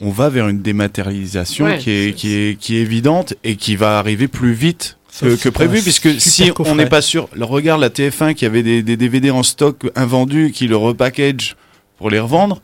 On 0.00 0.10
va 0.10 0.28
vers 0.28 0.48
une 0.48 0.60
dématérialisation 0.60 1.66
Ouais, 1.66 1.78
qui, 1.78 1.90
est, 1.90 2.12
qui, 2.14 2.34
est, 2.34 2.58
qui 2.58 2.76
est 2.76 2.80
évidente 2.80 3.34
et 3.44 3.56
qui 3.56 3.76
va 3.76 3.98
arriver 3.98 4.28
plus 4.28 4.52
vite 4.52 4.98
que, 5.20 5.36
que 5.36 5.48
prévu, 5.48 5.80
puisque 5.80 6.20
si 6.20 6.50
on 6.58 6.74
n'est 6.74 6.86
pas 6.86 7.00
sûr, 7.02 7.28
le 7.34 7.44
regarde 7.44 7.80
la 7.80 7.88
TF1 7.90 8.34
qui 8.34 8.44
avait 8.46 8.64
des, 8.64 8.82
des 8.82 8.96
DVD 8.96 9.30
en 9.30 9.44
stock 9.44 9.88
invendus, 9.94 10.50
qui 10.52 10.66
le 10.66 10.76
repackage 10.76 11.54
pour 11.98 12.10
les 12.10 12.18
revendre, 12.18 12.60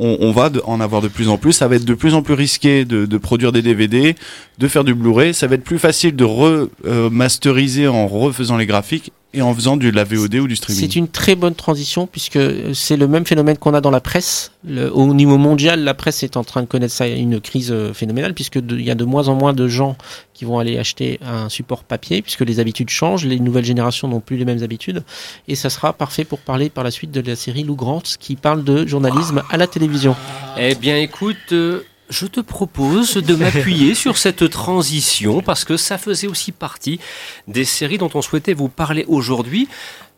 on, 0.00 0.32
va 0.32 0.50
en 0.64 0.80
avoir 0.80 1.02
de 1.02 1.08
plus 1.08 1.28
en 1.28 1.36
plus. 1.38 1.52
Ça 1.52 1.68
va 1.68 1.76
être 1.76 1.84
de 1.84 1.94
plus 1.94 2.14
en 2.14 2.22
plus 2.22 2.34
risqué 2.34 2.84
de, 2.84 3.06
de 3.06 3.18
produire 3.18 3.52
des 3.52 3.62
DVD, 3.62 4.16
de 4.58 4.68
faire 4.68 4.84
du 4.84 4.94
Blu-ray. 4.94 5.34
Ça 5.34 5.46
va 5.46 5.56
être 5.56 5.64
plus 5.64 5.78
facile 5.78 6.16
de 6.16 6.24
remasteriser 6.24 7.86
en 7.86 8.06
refaisant 8.06 8.56
les 8.56 8.66
graphiques 8.66 9.12
et 9.32 9.42
en 9.42 9.54
faisant 9.54 9.76
du, 9.76 9.90
de 9.90 9.96
la 9.96 10.04
VOD 10.04 10.34
ou 10.36 10.48
du 10.48 10.56
streaming. 10.56 10.80
C'est 10.80 10.96
une 10.96 11.06
très 11.08 11.36
bonne 11.36 11.54
transition 11.54 12.06
puisque 12.06 12.38
c'est 12.74 12.96
le 12.96 13.06
même 13.06 13.24
phénomène 13.24 13.56
qu'on 13.56 13.74
a 13.74 13.80
dans 13.80 13.90
la 13.92 14.00
presse. 14.00 14.50
Le- 14.66 14.92
au 14.92 15.14
niveau 15.14 15.38
mondial, 15.38 15.84
la 15.84 15.94
presse 15.94 16.22
est 16.22 16.36
en 16.36 16.42
train 16.44 16.62
de 16.62 16.66
connaître 16.66 16.92
ça, 16.92 17.06
une 17.06 17.40
crise 17.40 17.70
euh, 17.70 17.92
phénoménale 17.92 18.34
puisque 18.34 18.56
il 18.56 18.82
y 18.82 18.90
a 18.90 18.94
de 18.96 19.04
moins 19.04 19.28
en 19.28 19.34
moins 19.34 19.52
de 19.52 19.68
gens 19.68 19.96
qui 20.34 20.44
vont 20.44 20.58
aller 20.58 20.78
acheter 20.78 21.20
un 21.24 21.48
support 21.48 21.84
papier 21.84 22.22
puisque 22.22 22.40
les 22.40 22.58
habitudes 22.60 22.90
changent, 22.90 23.24
les 23.24 23.38
nouvelles 23.38 23.64
générations 23.64 24.08
n'ont 24.08 24.20
plus 24.20 24.36
les 24.36 24.44
mêmes 24.44 24.62
habitudes 24.62 25.04
et 25.48 25.54
ça 25.54 25.70
sera 25.70 25.92
parfait 25.92 26.24
pour 26.24 26.38
parler 26.40 26.68
par 26.70 26.82
la 26.82 26.90
suite 26.90 27.12
de 27.12 27.20
la 27.20 27.36
série 27.36 27.62
Lou 27.62 27.76
Grant 27.76 28.02
qui 28.18 28.34
parle 28.36 28.64
de 28.64 28.86
journalisme 28.86 29.42
à 29.50 29.56
la 29.56 29.66
télévision. 29.66 30.16
Eh 30.58 30.74
bien, 30.74 30.96
écoute, 30.98 31.36
euh, 31.52 31.82
je 32.10 32.26
te 32.26 32.40
propose 32.40 33.14
de 33.14 33.34
m'appuyer 33.34 33.94
sur 33.94 34.18
cette 34.24 34.50
transition 34.50 35.40
parce 35.40 35.64
que 35.64 35.76
ça 35.76 35.96
faisait 35.96 36.26
aussi 36.26 36.52
partie 36.52 37.00
des 37.48 37.64
séries 37.64 37.98
dont 37.98 38.10
on 38.14 38.22
souhaitait 38.22 38.52
vous 38.52 38.68
parler 38.68 39.04
aujourd'hui. 39.08 39.68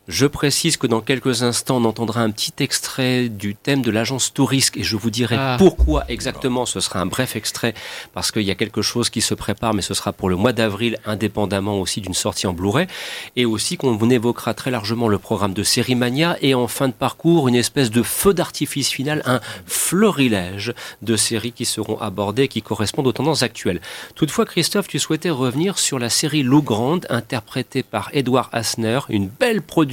Je 0.09 0.25
précise 0.25 0.75
que 0.75 0.85
dans 0.85 0.99
quelques 0.99 1.43
instants, 1.43 1.77
on 1.77 1.85
entendra 1.85 2.19
un 2.23 2.29
petit 2.29 2.51
extrait 2.59 3.29
du 3.29 3.55
thème 3.55 3.81
de 3.81 3.89
l'agence 3.89 4.33
Tourisque 4.33 4.75
et 4.75 4.83
je 4.83 4.97
vous 4.97 5.09
dirai 5.09 5.37
Ah. 5.39 5.55
pourquoi 5.57 6.03
exactement. 6.09 6.65
Ce 6.65 6.81
sera 6.81 6.99
un 6.99 7.05
bref 7.05 7.37
extrait 7.37 7.73
parce 8.13 8.29
qu'il 8.29 8.41
y 8.41 8.51
a 8.51 8.55
quelque 8.55 8.81
chose 8.81 9.09
qui 9.09 9.21
se 9.21 9.33
prépare, 9.33 9.73
mais 9.73 9.81
ce 9.81 9.93
sera 9.93 10.11
pour 10.11 10.27
le 10.29 10.35
mois 10.35 10.51
d'avril, 10.51 10.97
indépendamment 11.05 11.79
aussi 11.79 12.01
d'une 12.01 12.13
sortie 12.13 12.47
en 12.47 12.53
Blu-ray. 12.53 12.87
Et 13.37 13.45
aussi 13.45 13.77
qu'on 13.77 13.95
vous 13.95 14.11
évoquera 14.11 14.53
très 14.53 14.71
largement 14.71 15.07
le 15.07 15.19
programme 15.19 15.53
de 15.53 15.63
Série 15.63 15.95
Mania 15.95 16.35
et 16.41 16.53
en 16.53 16.67
fin 16.67 16.89
de 16.89 16.93
parcours, 16.93 17.47
une 17.47 17.55
espèce 17.55 17.89
de 17.89 18.03
feu 18.03 18.33
d'artifice 18.33 18.89
final, 18.89 19.21
un 19.25 19.39
florilège 19.65 20.73
de 21.01 21.15
séries 21.15 21.53
qui 21.53 21.63
seront 21.63 21.97
abordées 22.01 22.43
et 22.43 22.47
qui 22.49 22.61
correspondent 22.61 23.07
aux 23.07 23.13
tendances 23.13 23.41
actuelles. 23.43 23.79
Toutefois, 24.15 24.43
Christophe, 24.45 24.89
tu 24.89 24.99
souhaitais 24.99 25.29
revenir 25.29 25.79
sur 25.79 25.97
la 25.97 26.09
série 26.09 26.43
Lou 26.43 26.61
Grande, 26.61 27.05
interprétée 27.09 27.83
par 27.83 28.09
Edward 28.11 28.49
Asner, 28.51 28.99
une 29.07 29.27
belle 29.29 29.61
production 29.61 29.92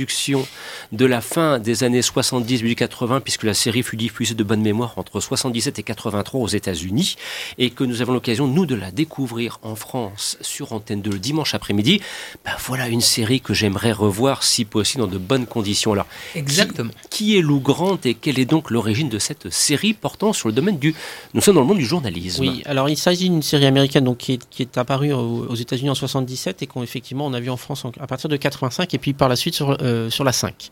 de 0.92 1.06
la 1.06 1.20
fin 1.20 1.58
des 1.58 1.84
années 1.84 2.02
70 2.02 2.62
et 2.64 2.74
80, 2.74 3.20
puisque 3.20 3.44
la 3.44 3.54
série 3.54 3.82
fut 3.82 3.96
diffusée 3.96 4.34
de 4.34 4.42
bonne 4.44 4.62
mémoire 4.62 4.94
entre 4.96 5.20
77 5.20 5.78
et 5.78 5.82
83 5.82 6.40
aux 6.40 6.48
États-Unis, 6.48 7.16
et 7.58 7.70
que 7.70 7.84
nous 7.84 8.02
avons 8.02 8.12
l'occasion, 8.12 8.46
nous, 8.46 8.66
de 8.66 8.74
la 8.74 8.90
découvrir 8.90 9.58
en 9.62 9.74
France 9.76 10.38
sur 10.40 10.72
Antenne 10.72 11.02
2 11.02 11.10
le 11.10 11.18
dimanche 11.18 11.54
après-midi. 11.54 12.00
Ben 12.44 12.52
voilà 12.66 12.88
une 12.88 13.00
série 13.00 13.40
que 13.40 13.54
j'aimerais 13.54 13.92
revoir, 13.92 14.42
si 14.42 14.64
possible, 14.64 15.02
dans 15.04 15.10
de 15.10 15.18
bonnes 15.18 15.46
conditions. 15.46 15.92
Alors, 15.92 16.06
Exactement. 16.34 16.90
Qui, 17.10 17.20
qui 17.20 17.38
est 17.38 17.42
Lou 17.42 17.60
Grant 17.60 17.98
et 18.04 18.14
quelle 18.14 18.38
est 18.38 18.44
donc 18.46 18.70
l'origine 18.70 19.08
de 19.08 19.18
cette 19.18 19.50
série 19.50 19.92
portant 19.94 20.32
sur 20.32 20.48
le 20.48 20.54
domaine 20.54 20.78
du... 20.78 20.94
Nous 21.34 21.40
sommes 21.40 21.54
dans 21.56 21.60
le 21.62 21.66
monde 21.66 21.78
du 21.78 21.84
journalisme? 21.84 22.40
Oui, 22.42 22.62
alors 22.66 22.88
il 22.88 22.96
s'agit 22.96 23.28
d'une 23.28 23.42
série 23.42 23.66
américaine 23.66 24.04
donc, 24.04 24.18
qui, 24.18 24.32
est, 24.34 24.48
qui 24.50 24.62
est 24.62 24.78
apparue 24.78 25.12
aux, 25.12 25.54
États-Unis 25.54 25.90
en 25.90 25.94
77 25.94 26.62
et 26.62 26.66
qu'effectivement 26.66 27.26
on 27.26 27.32
a 27.34 27.40
vu 27.40 27.50
en 27.50 27.56
France 27.56 27.84
en- 27.84 27.92
à 28.00 28.06
partir 28.06 28.28
de 28.30 28.36
85 28.36 28.94
et 28.94 28.98
puis 28.98 29.12
par 29.12 29.28
la 29.28 29.36
suite 29.36 29.54
sur, 29.54 29.70
euh, 29.70 29.76
sur 30.10 30.24
la 30.24 30.32
5. 30.32 30.70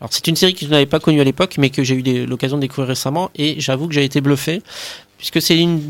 Alors 0.00 0.12
c'est 0.12 0.26
une 0.26 0.36
série 0.36 0.54
que 0.54 0.60
je 0.60 0.70
n'avais 0.70 0.86
pas 0.86 1.00
connue 1.00 1.20
à 1.20 1.24
l'époque 1.24 1.56
mais 1.58 1.70
que 1.70 1.82
j'ai 1.82 1.94
eu 1.94 2.26
l'occasion 2.26 2.56
de 2.56 2.62
découvrir 2.62 2.88
récemment 2.88 3.30
et 3.34 3.60
j'avoue 3.60 3.88
que 3.88 3.94
j'ai 3.94 4.04
été 4.04 4.20
bluffé 4.20 4.62
puisque 5.18 5.40
c'est 5.40 5.58
une, 5.58 5.80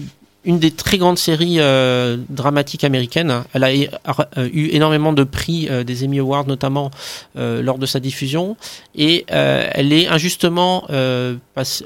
des 0.44 0.70
très 0.70 0.98
grandes 0.98 1.18
séries 1.18 1.56
euh, 1.58 2.16
dramatiques 2.28 2.84
américaines. 2.84 3.44
Elle 3.52 3.64
a 3.64 3.70
euh, 3.70 4.48
eu 4.52 4.68
énormément 4.72 5.12
de 5.12 5.24
prix 5.24 5.68
euh, 5.68 5.84
des 5.84 6.04
Emmy 6.04 6.18
Awards 6.20 6.46
notamment 6.46 6.90
euh, 7.37 7.62
lors 7.62 7.78
de 7.78 7.87
sa 7.87 8.00
diffusion 8.00 8.56
et 8.94 9.24
euh, 9.32 9.68
elle 9.72 9.92
est 9.92 10.06
injustement 10.06 10.84
euh, 10.90 11.37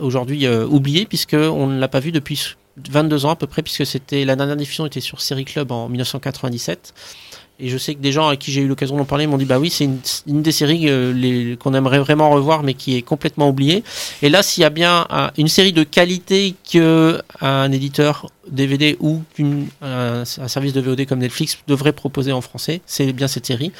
aujourd'hui 0.00 0.46
euh, 0.46 0.66
oubliée 0.66 1.06
puisque 1.06 1.34
on 1.34 1.68
ne 1.68 1.78
l'a 1.78 1.88
pas 1.88 2.00
vue 2.00 2.12
depuis 2.12 2.56
22 2.90 3.26
ans 3.26 3.30
à 3.30 3.36
peu 3.36 3.46
près, 3.46 3.62
puisque 3.62 3.86
c'était 3.86 4.24
la 4.24 4.36
dernière 4.36 4.56
diffusion 4.56 4.86
était 4.86 5.00
sur 5.00 5.20
Série 5.20 5.44
Club 5.44 5.72
en 5.72 5.88
1997. 5.88 6.94
Et 7.60 7.68
je 7.68 7.76
sais 7.76 7.94
que 7.94 8.00
des 8.00 8.12
gens 8.12 8.28
à 8.28 8.36
qui 8.36 8.52
j'ai 8.52 8.60
eu 8.60 8.68
l'occasion 8.68 8.96
d'en 8.96 9.04
parler 9.04 9.26
m'ont 9.26 9.36
dit 9.36 9.44
bah 9.44 9.58
oui 9.58 9.68
c'est 9.68 9.88
une, 10.28 10.42
des 10.42 10.52
séries 10.52 10.84
euh, 10.88 11.56
qu'on 11.56 11.74
aimerait 11.74 11.98
vraiment 11.98 12.30
revoir 12.30 12.62
mais 12.62 12.74
qui 12.74 12.96
est 12.96 13.02
complètement 13.02 13.48
oubliée. 13.48 13.82
Et 14.22 14.28
là 14.28 14.42
s'il 14.44 14.62
y 14.62 14.64
a 14.64 14.70
bien 14.70 15.06
un- 15.10 15.32
une 15.36 15.48
série 15.48 15.72
de 15.72 15.82
qualité 15.82 16.54
que 16.72 17.20
un 17.40 17.72
éditeur 17.72 18.30
DVD 18.48 18.96
ou 19.00 19.22
un 19.82 20.24
service 20.24 20.72
de 20.72 20.80
VOD 20.80 21.04
comme 21.06 21.18
Netflix 21.18 21.58
devrait 21.66 21.92
proposer 21.92 22.32
en 22.32 22.40
français, 22.40 22.80
c'est 22.86 23.12
bien 23.12 23.26
cette 23.28 23.46
série 23.46 23.72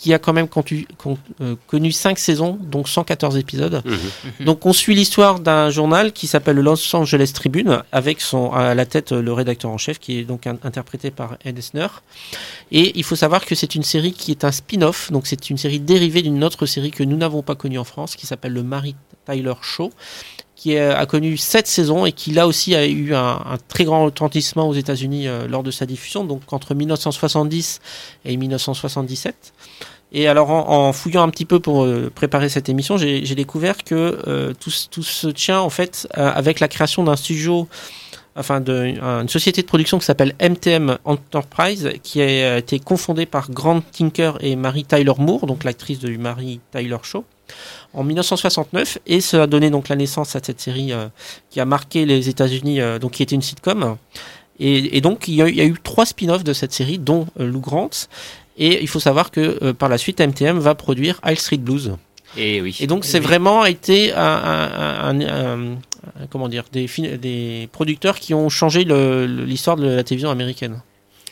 qui 0.00 0.14
a 0.14 0.18
quand 0.18 0.32
même 0.32 0.46
contu- 0.46 0.86
con- 0.96 1.18
euh, 1.42 1.56
connu 1.66 1.92
5 1.92 2.18
saisons, 2.18 2.58
donc 2.58 2.88
114 2.88 3.36
épisodes. 3.36 3.82
Mhm. 3.84 4.46
Donc 4.46 4.64
on 4.64 4.72
suit 4.72 4.94
l'histoire 4.94 5.40
d'un 5.40 5.68
journal 5.68 6.12
qui 6.12 6.26
s'appelle 6.26 6.56
le 6.56 6.62
Los 6.62 6.96
Angeles 6.96 7.32
Tribune, 7.34 7.82
avec 7.92 8.22
son 8.22 8.50
à 8.52 8.74
la 8.74 8.86
tête 8.86 9.12
euh, 9.12 9.20
le 9.20 9.32
rédacteur 9.34 9.70
en 9.70 9.76
chef, 9.76 9.98
qui 9.98 10.18
est 10.18 10.24
donc 10.24 10.46
un- 10.46 10.56
interprété 10.62 11.10
par 11.10 11.36
Ed 11.44 11.58
Esner. 11.58 11.88
Et 12.72 12.92
il 12.98 13.04
faut 13.04 13.16
savoir 13.16 13.44
que 13.44 13.54
c'est 13.54 13.74
une 13.74 13.82
série 13.82 14.12
qui 14.14 14.30
est 14.30 14.42
un 14.44 14.52
spin-off, 14.52 15.12
donc 15.12 15.26
c'est 15.26 15.50
une 15.50 15.58
série 15.58 15.80
dérivée 15.80 16.22
d'une 16.22 16.42
autre 16.44 16.64
série 16.64 16.92
que 16.92 17.02
nous 17.02 17.18
n'avons 17.18 17.42
pas 17.42 17.54
connue 17.54 17.78
en 17.78 17.84
France, 17.84 18.16
qui 18.16 18.26
s'appelle 18.26 18.54
le 18.54 18.62
Mary 18.62 18.94
Tyler 19.26 19.52
Show 19.60 19.92
qui 20.60 20.76
euh, 20.76 20.94
a 20.94 21.06
connu 21.06 21.38
sept 21.38 21.66
saisons 21.66 22.04
et 22.04 22.12
qui 22.12 22.32
là 22.32 22.46
aussi 22.46 22.74
a 22.74 22.86
eu 22.86 23.14
un, 23.14 23.56
très 23.68 23.84
grand 23.84 24.04
retentissement 24.04 24.68
aux 24.68 24.74
États-Unis 24.74 25.26
euh, 25.26 25.48
lors 25.48 25.62
de 25.62 25.70
sa 25.70 25.86
diffusion, 25.86 26.22
donc 26.22 26.42
entre 26.52 26.74
1970 26.74 27.80
et 28.26 28.36
1977. 28.36 29.54
Et 30.12 30.28
alors 30.28 30.50
en, 30.50 30.92
fouillant 30.92 31.22
un 31.22 31.30
petit 31.30 31.46
peu 31.46 31.60
pour 31.60 31.84
euh, 31.84 32.12
préparer 32.14 32.50
cette 32.50 32.68
émission, 32.68 32.98
j'ai 32.98 33.34
découvert 33.34 33.84
que 33.84 34.52
tout, 34.60 34.70
se 34.70 35.28
tient 35.28 35.60
en 35.60 35.70
fait 35.70 36.06
avec 36.12 36.60
la 36.60 36.68
création 36.68 37.04
d'un 37.04 37.16
studio, 37.16 37.66
enfin 38.36 38.60
de- 38.60 38.96
une 39.00 39.28
société 39.28 39.62
de 39.62 39.66
production 39.66 39.98
qui 39.98 40.04
s'appelle 40.04 40.34
MTM 40.40 40.98
Enterprise, 41.06 41.92
qui 42.02 42.20
a 42.20 42.58
été 42.58 42.80
confondée 42.80 43.24
par 43.24 43.50
Grant 43.50 43.80
Tinker 43.80 44.32
et 44.40 44.56
Mary 44.56 44.84
Tyler 44.84 45.14
Moore, 45.16 45.46
donc 45.46 45.64
l'actrice 45.64 46.00
du 46.00 46.18
Mary 46.18 46.60
Tyler 46.70 46.98
Show 47.02 47.24
en 47.94 48.04
1969 48.04 48.98
et 49.06 49.20
ça 49.20 49.42
a 49.42 49.46
donné 49.46 49.70
donc 49.70 49.88
la 49.88 49.96
naissance 49.96 50.36
à 50.36 50.40
cette 50.42 50.60
série 50.60 50.92
euh, 50.92 51.06
qui 51.50 51.60
a 51.60 51.64
marqué 51.64 52.06
les 52.06 52.28
États-Unis, 52.28 52.80
euh, 52.80 52.98
donc 52.98 53.12
qui 53.12 53.22
était 53.22 53.34
une 53.34 53.42
sitcom. 53.42 53.96
Et, 54.58 54.96
et 54.96 55.00
donc 55.00 55.26
il 55.28 55.34
y, 55.34 55.42
a, 55.42 55.46
eu- 55.48 55.50
il 55.50 55.56
y 55.56 55.60
a 55.60 55.64
eu 55.64 55.74
trois 55.82 56.06
spin-offs 56.06 56.44
de 56.44 56.52
cette 56.52 56.72
série, 56.72 56.98
dont 56.98 57.26
euh, 57.38 57.46
Lou 57.46 57.60
Grant. 57.60 57.90
Et 58.58 58.82
il 58.82 58.88
faut 58.88 59.00
savoir 59.00 59.30
que 59.30 59.58
euh, 59.62 59.72
par 59.72 59.88
la 59.88 59.96
suite, 59.98 60.20
MTM 60.20 60.58
va 60.58 60.74
produire 60.74 61.20
High 61.24 61.38
Street 61.38 61.56
Blues. 61.58 61.96
Et 62.36 62.60
oui. 62.60 62.76
Et 62.80 62.86
donc 62.86 63.04
c'est 63.04 63.18
Oui. 63.18 63.24
vraiment 63.24 63.64
été 63.64 64.12
un, 64.12 64.20
un- 64.22 65.08
un- 65.08 65.20
un- 65.20 65.72
un- 65.72 66.26
comment 66.30 66.48
dire 66.48 66.64
des, 66.72 67.68
producteurs 67.72 68.18
qui 68.20 68.34
ont 68.34 68.48
changé 68.48 68.84
l'histoire 68.84 69.76
de 69.76 69.86
la 69.88 70.04
télévision 70.04 70.30
américaine. 70.30 70.80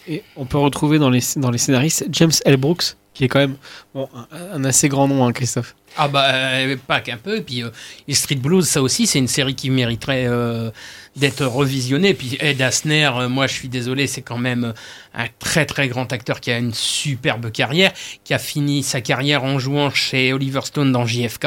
Et 0.09 0.22
on 0.37 0.46
peut 0.46 0.59
retrouver 0.59 0.98
dans 0.98 1.11
les, 1.11 1.20
dans 1.37 1.50
les 1.50 1.59
scénaristes 1.59 2.07
James 2.11 2.33
L. 2.46 2.57
Brooks, 2.57 2.96
qui 3.14 3.24
est 3.24 3.28
quand 3.28 3.38
même 3.40 3.57
bon, 3.94 4.09
un, 4.33 4.57
un 4.57 4.64
assez 4.64 4.88
grand 4.88 5.07
nom, 5.07 5.24
hein, 5.26 5.33
Christophe. 5.33 5.76
Ah 6.00 6.06
bah 6.06 6.30
euh, 6.32 6.76
pas 6.87 7.00
qu'un 7.00 7.16
peu. 7.16 7.38
Et 7.38 7.42
puis 7.42 7.64
euh, 7.64 7.70
et 8.06 8.14
Street 8.14 8.37
Blues, 8.37 8.66
ça 8.66 8.80
aussi, 8.80 9.08
c'est 9.08 9.18
une 9.18 9.26
série 9.26 9.56
qui 9.56 9.68
mériterait 9.68 10.26
euh, 10.28 10.70
d'être 11.16 11.44
revisionnée. 11.44 12.14
Puis 12.14 12.37
Ed 12.38 12.62
Asner, 12.62 13.11
euh, 13.16 13.28
moi 13.28 13.48
je 13.48 13.54
suis 13.54 13.68
désolé, 13.68 14.06
c'est 14.06 14.22
quand 14.22 14.38
même 14.38 14.64
euh, 14.64 14.72
un 15.12 15.26
très 15.40 15.66
très 15.66 15.88
grand 15.88 16.12
acteur 16.12 16.40
qui 16.40 16.52
a 16.52 16.58
une 16.58 16.72
superbe 16.72 17.50
carrière, 17.50 17.92
qui 18.22 18.32
a 18.32 18.38
fini 18.38 18.84
sa 18.84 19.00
carrière 19.00 19.42
en 19.42 19.58
jouant 19.58 19.90
chez 19.90 20.32
Oliver 20.32 20.61
Stone 20.62 20.92
dans 20.92 21.04
JFK, 21.04 21.46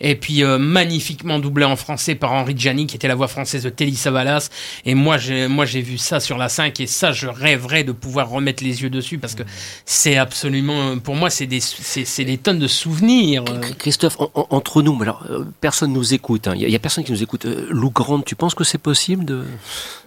et 0.00 0.14
puis 0.14 0.42
magnifiquement 0.44 1.38
doublé 1.38 1.64
en 1.64 1.76
français 1.76 2.14
par 2.14 2.32
Henri 2.32 2.54
Gianni, 2.56 2.86
qui 2.86 2.96
était 2.96 3.08
la 3.08 3.14
voix 3.14 3.28
française 3.28 3.62
de 3.62 3.70
Telly 3.70 3.96
Savalas. 3.96 4.50
Et 4.84 4.94
moi 4.94 5.16
j'ai 5.16 5.48
moi 5.48 5.64
j'ai 5.64 5.80
vu 5.80 5.96
ça 5.96 6.20
sur 6.20 6.36
la 6.36 6.50
5 6.50 6.78
et 6.80 6.86
ça 6.86 7.12
je 7.12 7.28
rêverais 7.28 7.84
de 7.84 7.92
pouvoir 7.92 8.28
remettre 8.28 8.62
les 8.62 8.82
yeux 8.82 8.90
dessus 8.90 9.16
parce 9.16 9.34
que 9.34 9.44
c'est 9.86 10.18
absolument 10.18 10.98
pour 10.98 11.14
moi 11.14 11.30
c'est 11.30 11.46
des 11.46 11.60
c'est 11.60 12.04
c'est 12.04 12.24
des 12.24 12.36
tonnes 12.36 12.58
de 12.58 12.68
souvenirs. 12.68 13.44
Christophe, 13.78 14.20
en- 14.20 14.30
en- 14.34 14.46
entre 14.50 14.82
nous, 14.82 14.96
alors, 15.00 15.24
euh, 15.30 15.44
personne 15.60 15.92
nous 15.92 16.12
écoute. 16.12 16.46
hein. 16.48 16.54
Il 16.56 16.66
n'y 16.68 16.74
a, 16.76 16.78
personne 16.78 17.04
qui 17.04 17.12
nous 17.12 17.22
écoute. 17.22 17.46
Euh, 17.46 17.66
Lou 17.70 17.90
Grant, 17.90 18.20
tu 18.20 18.34
penses 18.36 18.54
que 18.54 18.64
c'est 18.64 18.78
possible 18.78 19.24
de... 19.24 19.44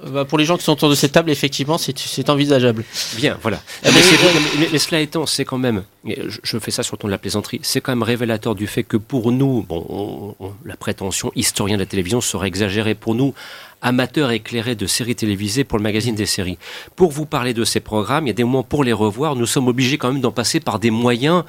Euh, 0.06 0.10
bah, 0.12 0.26
pour 0.26 0.38
les 0.38 0.46
gens 0.46 0.58
qui 0.58 0.64
sont 0.64 0.74
autour 0.74 0.90
de 0.90 0.96
cette 0.96 1.12
table, 1.14 1.32
effectivement, 1.32 1.78
c'est 1.78 2.30
envisageable. 2.30 2.84
Bien, 3.16 3.38
voilà. 3.42 3.60
Mais, 3.84 3.90
c'est- 3.92 4.16
euh, 4.16 4.40
mais- 4.60 4.70
mais 4.72 4.78
cela 4.80 5.02
étant, 5.02 5.26
c'est 5.26 5.46
quand 5.46 5.58
même, 5.58 5.84
je, 6.06 6.38
je 6.44 6.58
fais 6.60 6.72
ça 6.72 6.84
sur 6.84 6.96
le 6.96 7.00
ton 7.00 7.08
de 7.08 7.12
la 7.12 7.18
plaisanterie, 7.18 7.60
c'est 7.64 7.82
quand 7.82 7.92
même 7.92 8.04
révélateur 8.04 8.54
du 8.56 8.68
fait 8.68 8.84
que 8.84 8.98
pour 8.98 9.32
nous, 9.32 9.64
bon, 9.68 9.86
on- 9.90 10.36
on- 10.46 10.54
la 10.66 10.76
prétention 10.78 11.32
historien 11.36 11.78
de 11.78 11.82
la 11.82 11.88
télévision 11.88 12.22
serait 12.22 12.48
exagérée 12.48 12.96
pour 12.96 13.16
nous, 13.16 13.34
amateurs 13.82 14.30
éclairés 14.32 14.76
de 14.76 14.86
séries 14.86 15.16
télévisées 15.16 15.64
pour 15.64 15.78
le 15.80 15.84
magazine 15.84 16.14
des 16.14 16.28
séries. 16.28 16.60
Pour 16.96 17.12
vous 17.12 17.26
parler 17.26 17.54
de 17.56 17.64
ces 17.64 17.80
programmes, 17.80 18.26
il 18.26 18.28
y 18.28 18.32
a 18.32 18.34
des 18.34 18.44
moments 18.44 18.62
pour 18.64 18.84
les 18.84 18.94
revoir, 18.94 19.36
nous 19.36 19.48
sommes 19.48 19.68
obligés 19.68 19.98
quand 19.98 20.12
même 20.12 20.22
d'en 20.22 20.32
passer 20.32 20.60
par 20.60 20.78
des 20.78 20.92
moyens 20.92 21.44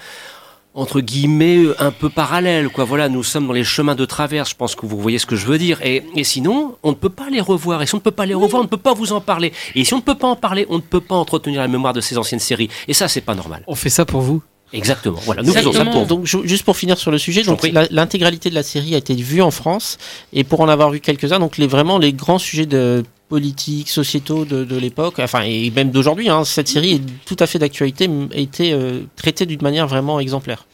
entre 0.74 1.00
guillemets 1.00 1.64
un 1.78 1.90
peu 1.90 2.08
parallèles 2.08 2.68
quoi. 2.70 2.84
Voilà 2.84 3.08
nous 3.08 3.22
sommes 3.22 3.46
dans 3.46 3.52
les 3.52 3.64
chemins 3.64 3.94
de 3.94 4.04
traverse 4.04 4.50
je 4.50 4.56
pense 4.56 4.74
que 4.74 4.86
vous 4.86 4.98
voyez 4.98 5.18
ce 5.18 5.26
que 5.26 5.36
je 5.36 5.46
veux 5.46 5.58
dire. 5.58 5.80
Et, 5.84 6.02
et 6.16 6.24
sinon 6.24 6.76
on 6.82 6.90
ne 6.90 6.96
peut 6.96 7.10
pas 7.10 7.28
les 7.30 7.40
revoir. 7.40 7.82
Et 7.82 7.86
si 7.86 7.94
on 7.94 7.98
ne 7.98 8.02
peut 8.02 8.10
pas 8.10 8.26
les 8.26 8.34
revoir 8.34 8.60
on 8.60 8.64
ne 8.64 8.68
peut 8.70 8.76
pas 8.76 8.94
vous 8.94 9.12
en 9.12 9.20
parler. 9.20 9.52
Et 9.74 9.84
si 9.84 9.92
on 9.94 9.98
ne 9.98 10.02
peut 10.02 10.14
pas 10.14 10.28
en 10.28 10.36
parler 10.36 10.66
on 10.70 10.76
ne 10.76 10.80
peut 10.80 11.00
pas 11.00 11.14
entretenir 11.14 11.60
la 11.60 11.68
mémoire 11.68 11.92
de 11.92 12.00
ces 12.00 12.16
anciennes 12.18 12.40
séries. 12.40 12.68
Et 12.88 12.94
ça 12.94 13.08
c'est 13.08 13.20
pas 13.20 13.34
normal. 13.34 13.62
On 13.66 13.74
fait 13.74 13.90
ça 13.90 14.04
pour 14.06 14.22
vous. 14.22 14.42
exactement. 14.72 15.18
Voilà 15.26 15.42
nous 15.42 15.52
faisons 15.52 15.72
ça 15.72 15.84
pour 15.84 16.00
vous. 16.02 16.06
Donc 16.06 16.24
ju- 16.26 16.40
juste 16.48 16.64
pour 16.64 16.76
finir 16.76 16.96
sur 16.98 17.10
le 17.10 17.18
sujet, 17.18 17.42
donc 17.42 17.60
l'intégralité 17.90 18.48
de 18.48 18.54
la 18.54 18.62
série 18.62 18.94
a 18.94 18.98
été 18.98 19.14
vue 19.14 19.42
en 19.42 19.50
France. 19.50 19.98
Et 20.32 20.44
pour 20.44 20.60
en 20.62 20.68
avoir 20.68 20.90
vu 20.90 21.00
quelques-uns, 21.00 21.38
donc 21.38 21.58
les 21.58 21.66
vraiment 21.66 21.98
les 21.98 22.12
grands 22.14 22.38
sujets 22.38 22.64
de 22.66 23.04
politique, 23.32 23.88
sociétaux 23.88 24.44
de, 24.44 24.76
l'époque, 24.76 25.18
enfin 25.18 25.40
et 25.46 25.70
même 25.70 25.90
d'aujourd'hui, 25.90 26.28
hein, 26.28 26.44
cette 26.44 26.68
série 26.68 26.96
est 26.96 27.02
tout 27.24 27.36
à 27.38 27.46
fait 27.46 27.58
d'actualité, 27.58 28.06
a 28.30 28.36
été 28.36 28.74
euh, 28.74 29.04
traitée 29.16 29.46
d'une 29.46 29.62
manière 29.62 29.86
vraiment 29.86 30.20
exemplaire. 30.20 30.66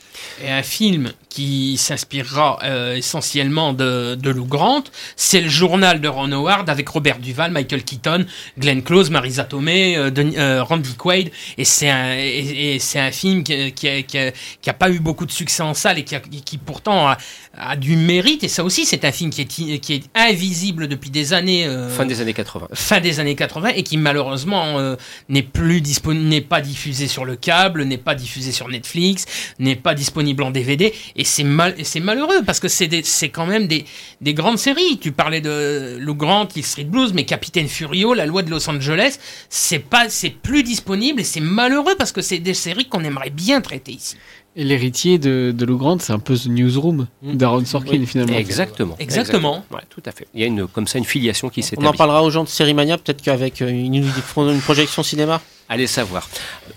Et 0.45 0.51
un 0.51 0.65
film 0.65 1.13
qui 1.39 1.77
s'inspirera 1.77 2.59
euh, 2.65 2.97
essentiellement 2.97 3.73
de, 3.73 4.17
de 4.17 4.31
Lou 4.31 4.45
Grant, 4.45 4.83
c'est 5.15 5.41
le 5.41 5.49
journal 5.49 6.01
de 6.01 6.09
Ron 6.09 6.33
Howard 6.33 6.69
avec 6.69 6.89
Robert 6.89 7.21
Duval, 7.21 7.53
Michael 7.53 7.85
Keaton, 7.85 8.27
Glenn 8.59 8.83
Close, 8.83 9.09
Marisa 9.11 9.45
Tomei, 9.45 9.97
euh, 9.97 10.11
euh, 10.37 10.65
Randy 10.65 10.95
Quaid. 10.95 11.31
Et 11.57 11.65
c'est 11.65 11.89
un, 11.91 12.15
et, 12.19 12.75
et 12.75 12.79
c'est 12.81 12.99
un 12.99 13.13
film 13.13 13.45
qui, 13.45 13.73
qui, 13.73 13.89
a, 13.89 14.03
qui, 14.03 14.19
a, 14.19 14.33
qui 14.61 14.69
a 14.69 14.73
pas 14.73 14.91
eu 14.91 14.99
beaucoup 14.99 15.27
de 15.27 15.31
succès 15.31 15.63
en 15.63 15.75
salle 15.75 15.99
et 16.01 16.05
qui, 16.05 16.17
a- 16.17 16.21
qui 16.21 16.59
pourtant 16.59 17.07
a, 17.09 17.19
a 17.57 17.77
du 17.77 17.95
mérite. 17.95 18.43
Et 18.43 18.49
ça 18.49 18.65
aussi, 18.65 18.85
c'est 18.85 19.05
un 19.05 19.13
film 19.13 19.31
qui 19.31 19.43
est, 19.43 19.79
qui 19.79 19.93
est 19.95 20.03
invisible 20.17 20.89
depuis 20.89 21.11
des 21.11 21.35
années. 21.35 21.67
euh, 21.67 21.89
fin 21.89 22.05
des 22.05 22.21
années 22.21 22.35
80 22.35 22.67
fin 22.75 22.99
des 23.01 23.21
années 23.21 23.37
80 23.37 23.69
et 23.77 23.85
qui 23.85 23.97
malheureusement 23.97 24.81
euh, 24.81 24.97
n'est 25.29 25.43
plus 25.45 25.81
disponible, 25.83 26.27
n'est 26.27 26.41
pas 26.41 26.61
diffusé 26.61 27.07
sur 27.07 27.25
le 27.25 27.37
câble, 27.37 27.85
n'est 27.85 27.97
pas 27.97 28.17
diffusé 28.17 28.51
sur 28.51 28.67
Netflix, 28.69 29.25
n'est 29.61 29.77
pas 29.77 29.95
disponible 29.95 30.43
en 30.43 30.51
DVD 30.51 30.93
et 31.15 31.25
c'est 31.29 31.45
mal, 31.45 31.75
et 31.79 31.85
c'est 31.85 32.01
malheureux 32.01 32.43
parce 32.45 32.61
que 32.61 32.69
c'est 32.69 32.89
quand 33.31 33.47
même 33.47 33.67
des, 33.67 33.85
des 34.21 34.35
grandes 34.35 34.59
séries. 34.59 34.99
Tu 35.01 35.13
parlais 35.13 35.41
de 35.41 35.97
Lou 36.01 36.15
Grant, 36.15 36.49
Hill 36.57 36.65
Street 36.65 36.85
Blues, 36.85 37.13
mais 37.15 37.25
Capitaine 37.25 37.69
Furio, 37.69 38.15
La 38.15 38.27
Loi 38.27 38.43
de 38.43 38.51
Los 38.51 38.69
Angeles, 38.69 39.19
c'est 39.49 39.79
pas, 39.79 40.09
c'est 40.09 40.31
plus 40.31 40.63
disponible 40.63 41.21
et 41.21 41.25
c'est 41.25 41.41
malheureux 41.41 41.95
parce 41.97 42.13
que 42.13 42.21
c'est 42.21 42.39
des 42.39 42.55
séries 42.55 42.87
qu'on 42.89 43.05
aimerait 43.05 43.31
bien 43.31 43.61
traiter 43.61 43.93
ici. 43.93 44.17
Et 44.57 44.65
l'héritier 44.65 45.19
de, 45.19 45.55
de 45.57 45.65
Lou 45.65 45.77
Grant, 45.77 45.99
c'est 46.01 46.13
un 46.13 46.19
peu 46.19 46.37
The 46.37 46.47
Newsroom 46.47 47.07
Mm. 47.23 47.35
d'Aaron 47.37 47.65
Sorkin, 47.65 48.05
finalement. 48.07 48.37
Exactement. 48.37 48.97
Exactement. 48.99 49.65
Ouais, 49.71 49.83
tout 49.91 50.03
à 50.07 50.11
fait. 50.11 50.27
Il 50.35 50.41
y 50.41 50.45
a 50.45 50.47
une, 50.47 50.67
comme 50.67 50.87
ça 50.89 50.99
une 50.99 51.05
filiation 51.05 51.49
qui 51.49 51.61
On 51.61 51.63
s'établit. 51.63 51.89
en 51.89 51.93
parlera 51.93 52.23
aux 52.25 52.31
gens 52.31 52.43
de 52.45 52.49
Série 52.49 52.75
Mania, 52.75 52.99
peut-être 52.99 53.23
qu'avec 53.23 53.63
euh, 53.63 53.69
une, 53.69 53.95
une 53.95 54.61
projection 54.61 55.03
cinéma. 55.05 55.41
Allez 55.69 55.87
savoir. 55.87 56.29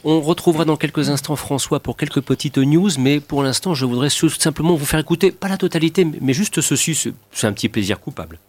On 0.04 0.20
retrouvera 0.20 0.66
dans 0.66 0.76
quelques 0.76 1.10
instants 1.10 1.38
François 1.38 1.80
pour 1.80 1.96
quelques 1.96 2.22
petites 2.22 2.58
news, 2.58 2.90
mais 3.00 3.22
pour 3.22 3.42
l'instant, 3.42 3.74
je 3.74 3.86
voudrais 3.86 4.10
simplement 4.10 4.76
vous 4.76 4.86
faire 4.86 5.00
écouter, 5.00 5.32
pas 5.32 5.48
la 5.48 5.58
totalité, 5.58 6.06
mais 6.20 6.34
juste 6.34 6.60
ceci, 6.60 7.14
c'est 7.32 7.48
un 7.48 7.54
petit 7.54 7.70
plaisir 7.70 8.00
coupable. 8.02 8.40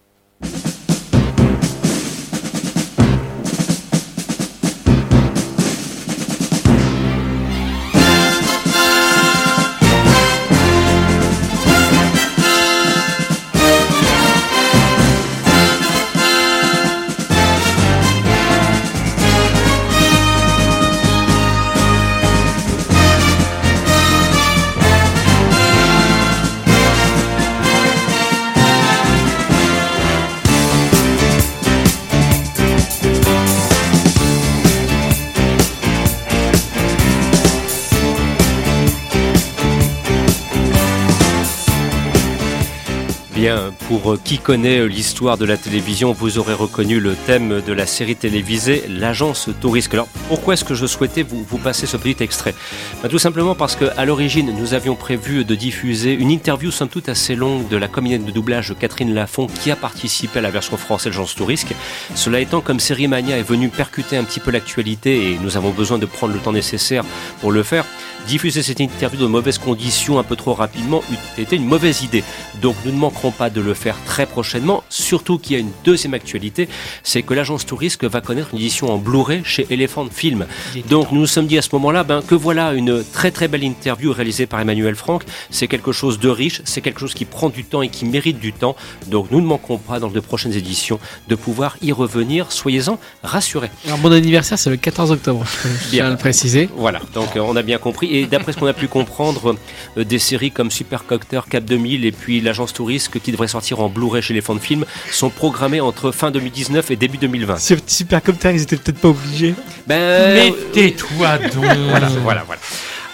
Pour 43.89 44.17
qui 44.23 44.39
connaît 44.39 44.87
l'histoire 44.87 45.39
de 45.39 45.45
la 45.45 45.57
télévision, 45.57 46.13
vous 46.13 46.39
aurez 46.39 46.55
reconnu 46.55 47.01
le 47.01 47.15
thème 47.15 47.63
de 47.67 47.73
la 47.73 47.87
série 47.87 48.17
télévisée 48.17 48.85
L'agence 48.89 49.49
Tourisque. 49.61 49.95
Alors, 49.95 50.09
pourquoi 50.29 50.55
est-ce 50.55 50.65
que 50.65 50.75
je 50.75 50.87
souhaitais 50.87 51.23
vous, 51.23 51.45
vous 51.49 51.59
passer 51.59 51.87
ce 51.87 51.97
petit 51.97 52.23
extrait? 52.23 52.55
Ben, 53.03 53.09
Tout 53.09 53.19
simplement 53.19 53.55
parce 53.55 53.77
qu'à 53.77 54.05
l'origine, 54.05 54.55
nous 54.59 54.75
avions 54.75 54.95
prévu 54.95 55.45
de 55.45 55.55
diffuser 55.55 56.13
une 56.13 56.31
interview 56.31 56.71
somme 56.71 56.89
toute 56.89 57.09
assez 57.09 57.35
longue 57.35 57.69
de 57.69 57.77
la 57.77 57.89
comédienne 57.89 58.25
de 58.25 58.31
doublage 58.31 58.75
Catherine 58.79 59.15
Lafont 59.15 59.47
qui 59.47 59.71
a 59.71 59.77
participé 59.77 60.39
à 60.39 60.43
la 60.43 60.51
version 60.51 60.77
française 60.77 61.13
L'agence 61.13 61.35
Tourisque. 61.35 61.75
Cela 62.15 62.41
étant, 62.41 62.61
comme 62.61 62.81
Série 62.81 63.09
Mania 63.09 63.39
est 63.39 63.43
venu 63.43 63.69
percuter 63.69 64.17
un 64.17 64.25
petit 64.25 64.41
peu 64.41 64.51
l'actualité 64.51 65.33
et 65.33 65.39
nous 65.39 65.57
avons 65.57 65.71
besoin 65.71 65.99
de 65.99 66.07
prendre 66.07 66.35
le 66.35 66.41
temps 66.41 66.53
nécessaire 66.53 67.05
pour 67.41 67.53
le 67.53 67.63
faire, 67.63 67.85
diffuser 68.27 68.63
cette 68.63 68.81
interview 68.81 69.19
dans 69.21 69.27
de 69.27 69.31
mauvaises 69.31 69.59
conditions 69.59 70.19
un 70.19 70.23
peu 70.23 70.37
trop 70.37 70.55
rapidement 70.55 71.03
été 71.39 71.57
une 71.57 71.67
mauvaise 71.67 72.03
idée. 72.03 72.25
Donc 72.61 72.77
nous 72.85 72.93
ne 72.93 72.99
manquerons 72.99 73.31
pas 73.31 73.42
de 73.51 73.61
le 73.61 73.75
faire 73.75 73.97
très 74.07 74.27
prochainement, 74.27 74.85
surtout 74.89 75.39
qu'il 75.39 75.53
y 75.53 75.57
a 75.57 75.59
une 75.61 75.73
deuxième 75.85 76.15
actualité, 76.15 76.69
c'est 77.03 77.23
que 77.23 77.35
l'agence 77.35 77.67
Tourisque 77.67 78.05
va 78.05 78.21
connaître 78.21 78.49
une 78.53 78.59
édition 78.59 78.93
en 78.93 78.99
Blu-ray 78.99 79.43
chez 79.45 79.67
Elephant 79.71 80.07
Film. 80.11 80.47
Donc 80.89 81.13
nous 81.13 81.21
nous 81.21 81.27
sommes 81.27 81.47
dit 81.47 81.59
à 81.59 81.63
ce 81.63 81.71
moment-là 81.73 82.05
ben, 82.05 82.21
que 82.21 82.35
voilà 82.35 82.73
une 82.73 83.05
très 83.05 83.31
très 83.31 83.49
belle 83.49 83.65
interview 83.65 84.13
réalisée 84.13 84.47
par 84.47 84.61
Emmanuel 84.61 84.95
Franck, 84.95 85.25
c'est 85.51 85.69
quelque 85.69 85.93
chose 85.93 86.19
de 86.19 86.29
riche, 86.29 86.63
c'est 86.65 86.81
quelque 86.81 87.01
chose 87.01 87.15
qui 87.15 87.25
prend 87.25 87.49
du 87.49 87.65
temps 87.65 87.83
et 87.83 87.89
qui 87.89 88.05
mérite 88.05 88.39
du 88.39 88.53
temps, 88.53 88.77
donc 89.07 89.31
nous 89.31 89.41
ne 89.41 89.47
manquerons 89.47 89.79
pas 89.79 90.01
dans 90.01 90.09
de 90.09 90.21
prochaines 90.21 90.55
éditions 90.55 90.99
de 91.29 91.35
pouvoir 91.35 91.77
y 91.83 91.93
revenir, 91.93 92.53
soyez-en 92.53 92.99
rassurés. 93.23 93.71
Alors, 93.87 93.99
mon 93.99 94.13
anniversaire, 94.13 94.59
c'est 94.59 94.71
le 94.71 94.77
14 94.77 95.13
octobre, 95.13 95.45
je 95.47 95.91
tiens 95.91 96.07
à 96.07 96.11
le 96.11 96.17
préciser. 96.17 96.69
Voilà, 96.77 97.01
donc 97.15 97.37
euh, 97.37 97.41
on 97.41 97.57
a 97.57 97.63
bien 97.63 97.79
compris. 97.79 98.15
Et 98.17 98.27
d'après 98.27 98.53
ce 98.53 98.59
qu'on 98.59 98.67
a 98.67 98.73
pu 98.73 98.89
comprendre, 98.89 99.57
euh, 99.97 100.05
des 100.05 100.19
séries 100.19 100.51
comme 100.51 100.71
Supercopter, 100.71 101.41
Cap 101.49 101.65
2000 101.65 102.05
et 102.05 102.13
puis 102.13 102.41
l'agence 102.41 102.73
Tourisque 102.73 103.21
qui 103.21 103.32
devrait 103.33 103.49
sortir 103.49 103.81
en 103.81 103.89
Blu-ray 103.89 104.23
chez 104.23 104.35
les 104.35 104.41
fonds 104.41 104.55
de 104.55 104.61
films 104.61 104.85
sont 105.11 105.31
programmées 105.31 105.81
entre 105.81 106.13
fin 106.13 106.31
2019 106.31 106.91
et 106.91 106.97
début 106.97 107.19
2020. 107.19 107.57
Ce 107.59 107.75
super 107.87 108.23
copter, 108.23 108.53
ils 108.55 108.63
étaient 108.63 108.77
peut-être 108.77 108.99
pas 108.99 109.09
obligés. 109.09 109.55
Ben, 109.87 110.35
Mais 110.35 110.55
tais-toi 110.73 111.39
donc. 111.39 111.65
voilà, 111.65 112.09
voilà, 112.23 112.45
voilà. 112.47 112.61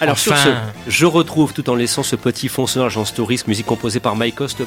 Alors 0.01 0.17
sur 0.17 0.35
ce, 0.37 0.49
je 0.87 1.05
retrouve 1.05 1.53
tout 1.53 1.69
en 1.69 1.75
laissant 1.75 2.03
ce 2.03 2.15
petit 2.15 2.47
fond 2.47 2.67
sonore 2.67 2.87
agence 2.87 3.13
Tourisque, 3.13 3.47
musique 3.47 3.65
composée 3.65 3.99
par 3.99 4.15
Mike 4.15 4.35
Post, 4.35 4.57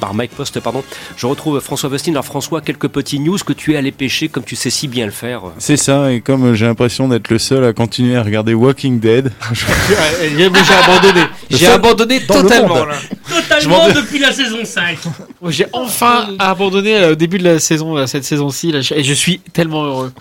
par 0.00 0.14
Mike 0.14 0.32
Post, 0.32 0.60
pardon. 0.60 0.84
Je 1.16 1.26
retrouve 1.26 1.60
François 1.60 1.88
Vestine. 1.88 2.14
Alors 2.14 2.24
François, 2.24 2.60
quelques 2.60 2.88
petits 2.88 3.18
news 3.18 3.38
que 3.38 3.52
tu 3.52 3.72
es 3.74 3.76
allé 3.76 3.92
pêcher 3.92 4.28
comme 4.28 4.44
tu 4.44 4.56
sais 4.56 4.70
si 4.70 4.88
bien 4.88 5.06
le 5.06 5.12
faire. 5.12 5.42
C'est 5.58 5.76
ça, 5.76 6.12
et 6.12 6.20
comme 6.20 6.44
euh, 6.44 6.54
j'ai 6.54 6.66
l'impression 6.66 7.08
d'être 7.08 7.30
le 7.30 7.38
seul 7.38 7.64
à 7.64 7.72
continuer 7.72 8.16
à 8.16 8.22
regarder 8.22 8.52
Walking 8.54 9.00
Dead, 9.00 9.32
J'ai 9.52 10.44
abandonné. 10.46 11.26
J'ai 11.50 11.66
abandonné 11.66 12.20
totalement. 12.20 12.84
là. 12.84 12.96
Totalement 13.28 13.88
depuis 13.88 14.18
la 14.18 14.32
saison 14.32 14.58
5. 14.64 14.98
Moi, 15.40 15.50
J'ai 15.50 15.66
enfin 15.72 16.28
abandonné 16.38 16.96
euh, 16.96 17.12
au 17.12 17.14
début 17.14 17.38
de 17.38 17.44
la 17.44 17.58
saison, 17.58 17.96
euh, 17.96 18.06
cette 18.06 18.24
saison-ci, 18.24 18.72
et 18.94 19.04
je 19.04 19.12
suis 19.12 19.38
tellement 19.52 19.84
heureux. 19.84 20.12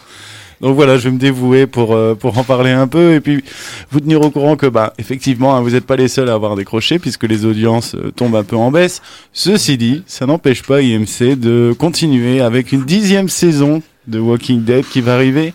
Donc 0.64 0.76
voilà, 0.76 0.98
je 0.98 1.04
vais 1.04 1.12
me 1.12 1.20
dévouer 1.20 1.68
pour, 1.68 1.94
euh, 1.94 2.16
pour 2.16 2.38
en 2.38 2.44
parler 2.46 2.72
un 2.72 2.88
peu 2.88 3.14
et 3.16 3.20
puis 3.20 3.44
vous 3.92 4.00
tenir 4.00 4.22
au 4.22 4.32
courant 4.32 4.56
que, 4.56 4.66
bah, 4.66 4.94
effectivement, 4.98 5.56
hein, 5.56 5.62
vous 5.62 5.72
n'êtes 5.72 5.86
pas 5.86 5.98
les 5.98 6.08
seuls 6.08 6.30
à 6.30 6.34
avoir 6.34 6.56
décroché 6.56 7.00
puisque 7.00 7.24
les 7.24 7.44
audiences 7.46 7.96
euh, 7.96 8.12
tombent 8.16 8.38
un 8.38 8.44
peu 8.46 8.56
en 8.56 8.72
baisse. 8.72 9.02
Ceci 9.34 9.78
dit, 9.78 10.04
ça 10.08 10.26
n'empêche 10.26 10.64
pas 10.64 10.82
IMC 10.82 11.36
de 11.38 11.76
continuer 11.78 12.40
avec 12.40 12.72
une 12.72 12.86
dixième 12.86 13.28
saison 13.28 13.82
de 14.08 14.20
Walking 14.20 14.64
Dead 14.64 14.86
qui 14.88 15.02
va 15.02 15.16
arriver. 15.16 15.54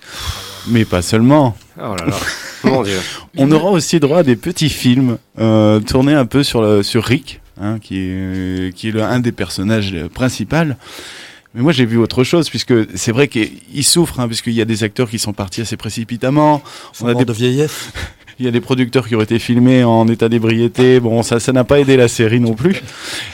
Mais 0.69 0.85
pas 0.85 1.01
seulement. 1.01 1.57
Oh 1.79 1.95
là 1.99 2.05
là, 2.07 2.17
mon 2.65 2.83
Dieu. 2.83 2.99
On 3.39 3.51
aura 3.51 3.71
aussi 3.71 4.01
droit 4.01 4.19
à 4.19 4.23
des 4.23 4.37
petits 4.37 4.69
films 4.69 5.17
euh, 5.39 5.81
tournés 5.81 6.13
un 6.13 6.27
peu 6.27 6.43
sur, 6.43 6.61
le, 6.61 6.83
sur 6.83 7.03
Rick, 7.05 7.41
hein, 7.59 7.79
qui 7.81 7.99
est, 7.99 8.75
qui 8.75 8.89
est 8.89 8.93
le- 8.93 9.03
un 9.05 9.21
des 9.21 9.33
personnages 9.33 9.95
principaux. 10.13 10.57
Mais 11.55 11.63
moi 11.63 11.73
j'ai 11.73 11.87
vu 11.87 11.97
autre 11.99 12.25
chose, 12.25 12.51
puisque 12.51 12.75
c'est 12.97 13.13
vrai 13.13 13.29
qu'il 13.29 13.85
souffre, 13.85 14.21
hein, 14.21 14.29
puisqu'il 14.29 14.53
y 14.53 14.61
a 14.61 14.65
des 14.65 14.85
acteurs 14.85 15.09
qui 15.09 15.19
sont 15.19 15.33
partis 15.33 15.63
assez 15.63 15.77
précipitamment. 15.77 16.63
Son 16.93 17.07
On 17.07 17.09
a 17.09 17.15
des, 17.15 17.25
de 17.25 17.33
vieillesse. 17.33 17.91
il 18.39 18.45
y 18.45 18.49
a 18.49 18.51
des 18.51 18.61
producteurs 18.61 19.09
qui 19.09 19.17
ont 19.17 19.21
été 19.21 19.39
filmés 19.39 19.83
en 19.83 20.07
état 20.09 20.29
d'ébriété. 20.29 21.01
Bon, 21.01 21.23
ça 21.23 21.41
ça 21.41 21.53
n'a 21.53 21.65
pas 21.65 21.81
aidé 21.81 21.97
la 21.97 22.09
série 22.09 22.41
non 22.41 22.55
plus. 22.55 22.83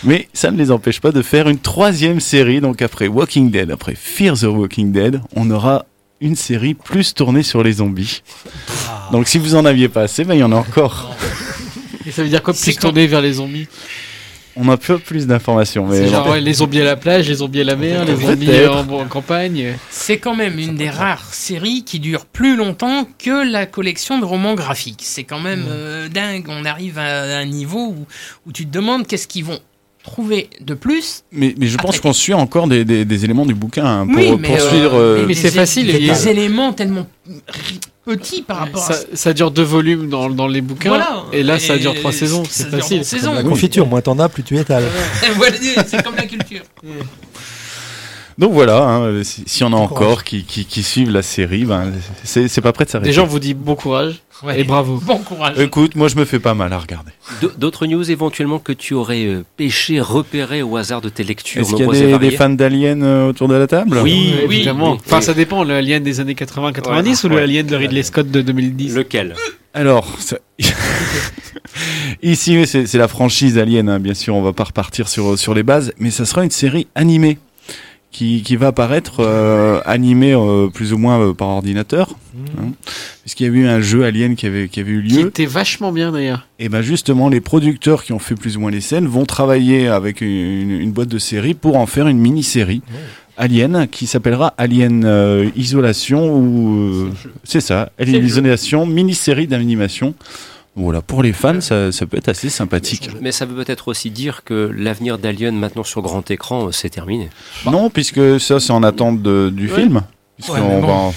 Mais 0.04 0.28
ça 0.32 0.50
ne 0.50 0.56
les 0.56 0.70
empêche 0.70 1.00
pas 1.00 1.12
de 1.12 1.22
faire 1.22 1.48
une 1.48 1.58
troisième 1.58 2.20
série. 2.20 2.60
Donc 2.60 2.82
après 2.82 3.08
Walking 3.08 3.50
Dead, 3.50 3.70
après 3.70 3.94
Fear 3.96 4.38
the 4.38 4.44
Walking 4.44 4.92
Dead, 4.92 5.20
on 5.34 5.50
aura 5.50 5.84
une 6.20 6.36
série 6.36 6.74
plus 6.74 7.14
tournée 7.14 7.42
sur 7.42 7.62
les 7.62 7.74
zombies. 7.74 8.22
Donc 9.12 9.28
si 9.28 9.38
vous 9.38 9.56
en 9.56 9.64
aviez 9.64 9.88
pas 9.88 10.02
assez, 10.02 10.24
ben 10.24 10.34
il 10.34 10.40
y 10.40 10.44
en 10.44 10.52
a 10.52 10.56
encore. 10.56 11.14
Et 12.06 12.10
ça 12.10 12.22
veut 12.22 12.28
dire 12.28 12.42
quoi 12.42 12.54
plus 12.54 12.76
tourner 12.76 13.06
vers 13.06 13.20
les 13.20 13.34
zombies? 13.34 13.66
On 14.56 14.68
a 14.68 14.76
peu 14.76 14.98
plus 14.98 15.26
d'informations. 15.26 15.86
Mais 15.86 16.06
genre 16.08 16.28
ouais, 16.28 16.40
les 16.40 16.52
zombies 16.54 16.80
à 16.80 16.84
la 16.84 16.96
plage, 16.96 17.28
les 17.28 17.34
zombies 17.36 17.60
à 17.62 17.64
la 17.64 17.76
mer, 17.76 18.04
les 18.04 18.14
zombies 18.16 18.66
en, 18.66 18.88
en 18.88 19.04
campagne. 19.06 19.74
C'est 19.90 20.18
quand 20.18 20.36
même 20.36 20.58
une 20.58 20.76
des 20.76 20.90
rares 20.90 21.34
séries 21.34 21.82
qui 21.84 21.98
dure 21.98 22.24
plus 22.26 22.56
longtemps 22.56 23.08
que 23.18 23.50
la 23.50 23.66
collection 23.66 24.18
de 24.18 24.24
romans 24.24 24.54
graphiques. 24.54 25.02
C'est 25.02 25.24
quand 25.24 25.40
même 25.40 25.64
euh, 25.68 26.08
dingue. 26.08 26.46
On 26.48 26.64
arrive 26.64 26.98
à 26.98 27.38
un 27.38 27.44
niveau 27.46 27.88
où, 27.98 28.06
où 28.46 28.52
tu 28.52 28.64
te 28.66 28.70
demandes 28.72 29.06
qu'est-ce 29.08 29.26
qu'ils 29.26 29.44
vont 29.44 29.58
trouver 30.04 30.50
de 30.60 30.74
plus. 30.74 31.24
Mais, 31.32 31.54
mais 31.58 31.66
je 31.66 31.76
pense 31.78 31.98
qu'on 31.98 32.12
suit 32.12 32.34
encore 32.34 32.68
des, 32.68 32.84
des- 32.84 33.04
des 33.06 33.24
éléments 33.24 33.46
du 33.46 33.54
bouquin 33.54 33.86
hein, 33.86 34.06
pour 34.06 34.16
Oui, 34.16 34.36
mais, 34.38 34.48
poursuivre. 34.48 34.94
euh, 34.94 35.18
euh, 35.22 35.24
mais 35.26 35.34
c'est 35.34 35.50
facile, 35.50 35.86
Des, 35.86 35.94
il 35.98 36.04
y 36.06 36.10
a- 36.10 36.14
des 36.14 36.28
éléments 36.28 36.72
tellement 36.74 37.06
petits 38.04 38.42
par 38.42 38.58
rapport 38.58 38.82
Ça, 38.82 38.94
à 38.94 39.16
ça 39.16 39.32
dure 39.32 39.50
deux 39.50 39.62
volumes 39.62 40.08
dans, 40.08 40.28
dans 40.30 40.46
les 40.46 40.60
bouquins. 40.60 40.90
Voilà. 40.90 41.24
Et 41.32 41.42
là, 41.42 41.58
ça 41.58 41.76
Et 41.76 41.78
dure 41.78 41.94
trois 41.94 42.12
saisons. 42.12 42.42
C'est 42.48 42.70
facile. 42.70 43.00
trois 43.00 43.18
saisons. 43.18 43.34
La 43.34 43.42
confiture, 43.42 43.86
moins 43.86 44.00
t'en 44.00 44.18
as, 44.18 44.28
plus 44.28 44.42
tu 44.42 44.58
étales. 44.58 44.84
Voilà, 45.36 45.56
c'est 45.86 46.02
comme 46.02 46.16
la 46.16 46.26
culture. 46.26 46.62
Donc 48.36 48.52
voilà, 48.52 48.82
hein, 48.82 49.22
si- 49.22 49.44
s'il 49.46 49.62
y 49.62 49.64
en 49.64 49.72
a 49.72 49.76
Bon 49.76 49.82
encore 49.84 50.24
qui, 50.24 50.44
qui, 50.44 50.64
qui 50.64 50.82
suivent 50.82 51.10
la 51.12 51.22
série, 51.22 51.64
ben, 51.64 51.92
c'est 52.24 52.48
c'est 52.48 52.60
pas 52.60 52.72
prêt 52.72 52.84
de 52.84 52.90
s'arrêter. 52.90 53.10
Déjà, 53.10 53.22
on 53.22 53.26
vous 53.26 53.38
dit 53.38 53.54
bon 53.54 53.76
courage 53.76 54.20
Ouais. 54.42 54.60
et 54.60 54.64
bravo. 54.64 55.00
Bon 55.04 55.18
courage. 55.18 55.58
Écoute, 55.60 55.94
moi 55.94 56.08
je 56.08 56.16
me 56.16 56.24
fais 56.24 56.40
pas 56.40 56.54
mal 56.54 56.72
à 56.72 56.78
regarder. 56.78 57.12
D'autres 57.56 57.86
news 57.86 58.10
éventuellement 58.10 58.58
que 58.58 58.72
tu 58.72 58.92
aurais 58.92 59.24
euh, 59.26 59.44
pêché, 59.56 60.00
repéré 60.00 60.62
au 60.62 60.76
hasard 60.76 61.00
de 61.00 61.08
tes 61.08 61.22
lectures 61.22 61.60
Est-ce 61.62 61.74
qu'il 61.74 61.86
y 61.86 62.12
a 62.12 62.18
des, 62.18 62.30
fans 62.32 62.50
d'Alien 62.50 63.02
euh, 63.04 63.28
autour 63.28 63.46
de 63.46 63.54
la 63.54 63.66
table? 63.68 63.98
Oui, 64.02 64.32
Ouais, 64.34 64.44
oui, 64.48 64.54
évidemment. 64.56 64.92
oui. 64.94 64.98
Enfin, 65.06 65.20
ça 65.20 65.32
dépend. 65.34 65.62
Le 65.62 65.74
Alien 65.74 66.02
des 66.02 66.18
années 66.18 66.34
80-90 66.34 67.24
ou 67.24 67.28
le 67.28 67.36
Ouais. 67.36 67.42
Alien 67.42 67.66
de 67.66 67.76
Ridley 67.76 68.02
Scott 68.02 68.28
de 68.30 68.42
2010 68.42 68.96
Lequel? 68.96 69.34
Alors, 69.72 70.08
ça- 70.18 70.38
ici 72.22 72.64
c'est 72.66 72.94
la 72.98 73.08
franchise 73.08 73.58
Alien, 73.58 73.88
hein, 73.88 73.98
bien 74.00 74.14
sûr, 74.14 74.34
on 74.34 74.42
va 74.42 74.52
pas 74.52 74.64
repartir 74.64 75.08
sur, 75.08 75.38
sur 75.38 75.54
les 75.54 75.62
bases, 75.62 75.92
mais 75.98 76.10
ça 76.10 76.24
sera 76.24 76.44
une 76.44 76.50
série 76.50 76.86
animée 76.94 77.38
qui, 78.14 78.42
qui 78.42 78.54
va 78.54 78.68
apparaître 78.68 79.16
euh, 79.18 79.80
animée 79.84 80.34
euh, 80.34 80.68
plus 80.68 80.92
ou 80.92 80.98
moins 80.98 81.20
euh, 81.20 81.34
par 81.34 81.48
ordinateur, 81.48 82.14
hein, 82.58 82.68
puisqu'il 83.22 83.46
y 83.46 83.50
a 83.50 83.52
eu 83.52 83.66
un 83.66 83.80
jeu 83.80 84.04
Alien 84.04 84.36
qui 84.36 84.46
avait, 84.46 84.68
qui 84.68 84.78
avait 84.78 84.92
eu 84.92 85.04
Qui 85.04 85.16
lieu. 85.16 85.26
était 85.26 85.46
vachement 85.46 85.90
bien 85.90 86.12
d'ailleurs. 86.12 86.46
Et 86.60 86.68
ben 86.68 86.80
justement, 86.80 87.28
les 87.28 87.40
producteurs 87.40 88.04
qui 88.04 88.12
ont 88.12 88.20
fait 88.20 88.36
plus 88.36 88.56
ou 88.56 88.60
moins 88.60 88.70
les 88.70 88.80
scènes 88.80 89.08
vont 89.08 89.24
travailler 89.24 89.88
avec 89.88 90.20
une, 90.20 90.70
une 90.70 90.92
boîte 90.92 91.08
de 91.08 91.18
série 91.18 91.54
pour 91.54 91.76
en 91.76 91.86
faire 91.86 92.06
une 92.06 92.18
mini-série 92.18 92.82
Alien 93.36 93.88
qui 93.90 94.06
s'appellera 94.06 94.54
Alien 94.58 95.04
euh, 95.04 95.50
Isolation 95.56 96.36
ou 96.36 96.76
euh, 96.76 97.10
c'est 97.42 97.60
ça, 97.60 97.90
Alien 97.98 98.24
Isolation, 98.24 98.86
mini-série 98.86 99.48
d'animation. 99.48 100.14
Voilà, 100.76 101.02
pour 101.02 101.22
les 101.22 101.32
fans, 101.32 101.60
ça, 101.60 101.92
ça 101.92 102.04
peut 102.04 102.16
être 102.16 102.28
assez 102.28 102.48
sympathique. 102.48 103.08
Mais 103.20 103.30
ça 103.30 103.46
veut 103.46 103.54
peut-être 103.54 103.86
aussi 103.88 104.10
dire 104.10 104.42
que 104.44 104.72
l'avenir 104.76 105.18
d'Alien 105.18 105.56
maintenant 105.56 105.84
sur 105.84 106.02
grand 106.02 106.28
écran, 106.32 106.66
euh, 106.66 106.72
c'est 106.72 106.90
terminé. 106.90 107.30
Non, 107.64 107.90
puisque 107.90 108.40
ça, 108.40 108.58
c'est 108.58 108.72
en 108.72 108.82
attente 108.82 109.22
de- 109.22 109.50
du 109.54 109.68
Ouais. 109.70 109.76
film. 109.82 110.02
Ouais, 110.48 110.60
bon, 110.60 110.80
va- 110.80 111.12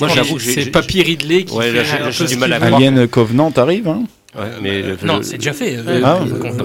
Moi, 0.00 0.08
j'avoue 0.14 0.38
c'est 0.38 0.66
Papy 0.66 1.00
Ridley 1.02 1.44
qui 1.44 1.54
Ouais, 1.54 1.70
fait 1.70 1.76
là, 1.78 1.84
j'ai- 1.84 2.02
un 2.04 2.10
j'ai 2.10 2.24
peu 2.24 2.30
du 2.30 2.36
mal 2.36 2.52
à. 2.52 2.56
Alien 2.62 3.08
Covenant 3.08 3.50
arrive. 3.56 3.88
Hein 3.88 4.02
Ouais, 4.36 4.44
mais 4.60 4.82
le- 4.82 4.98
Non, 5.04 5.20
c'est 5.22 5.38
déjà 5.38 5.54
fait. 5.54 5.78
Ouais. 5.78 6.02
Ah, 6.04 6.20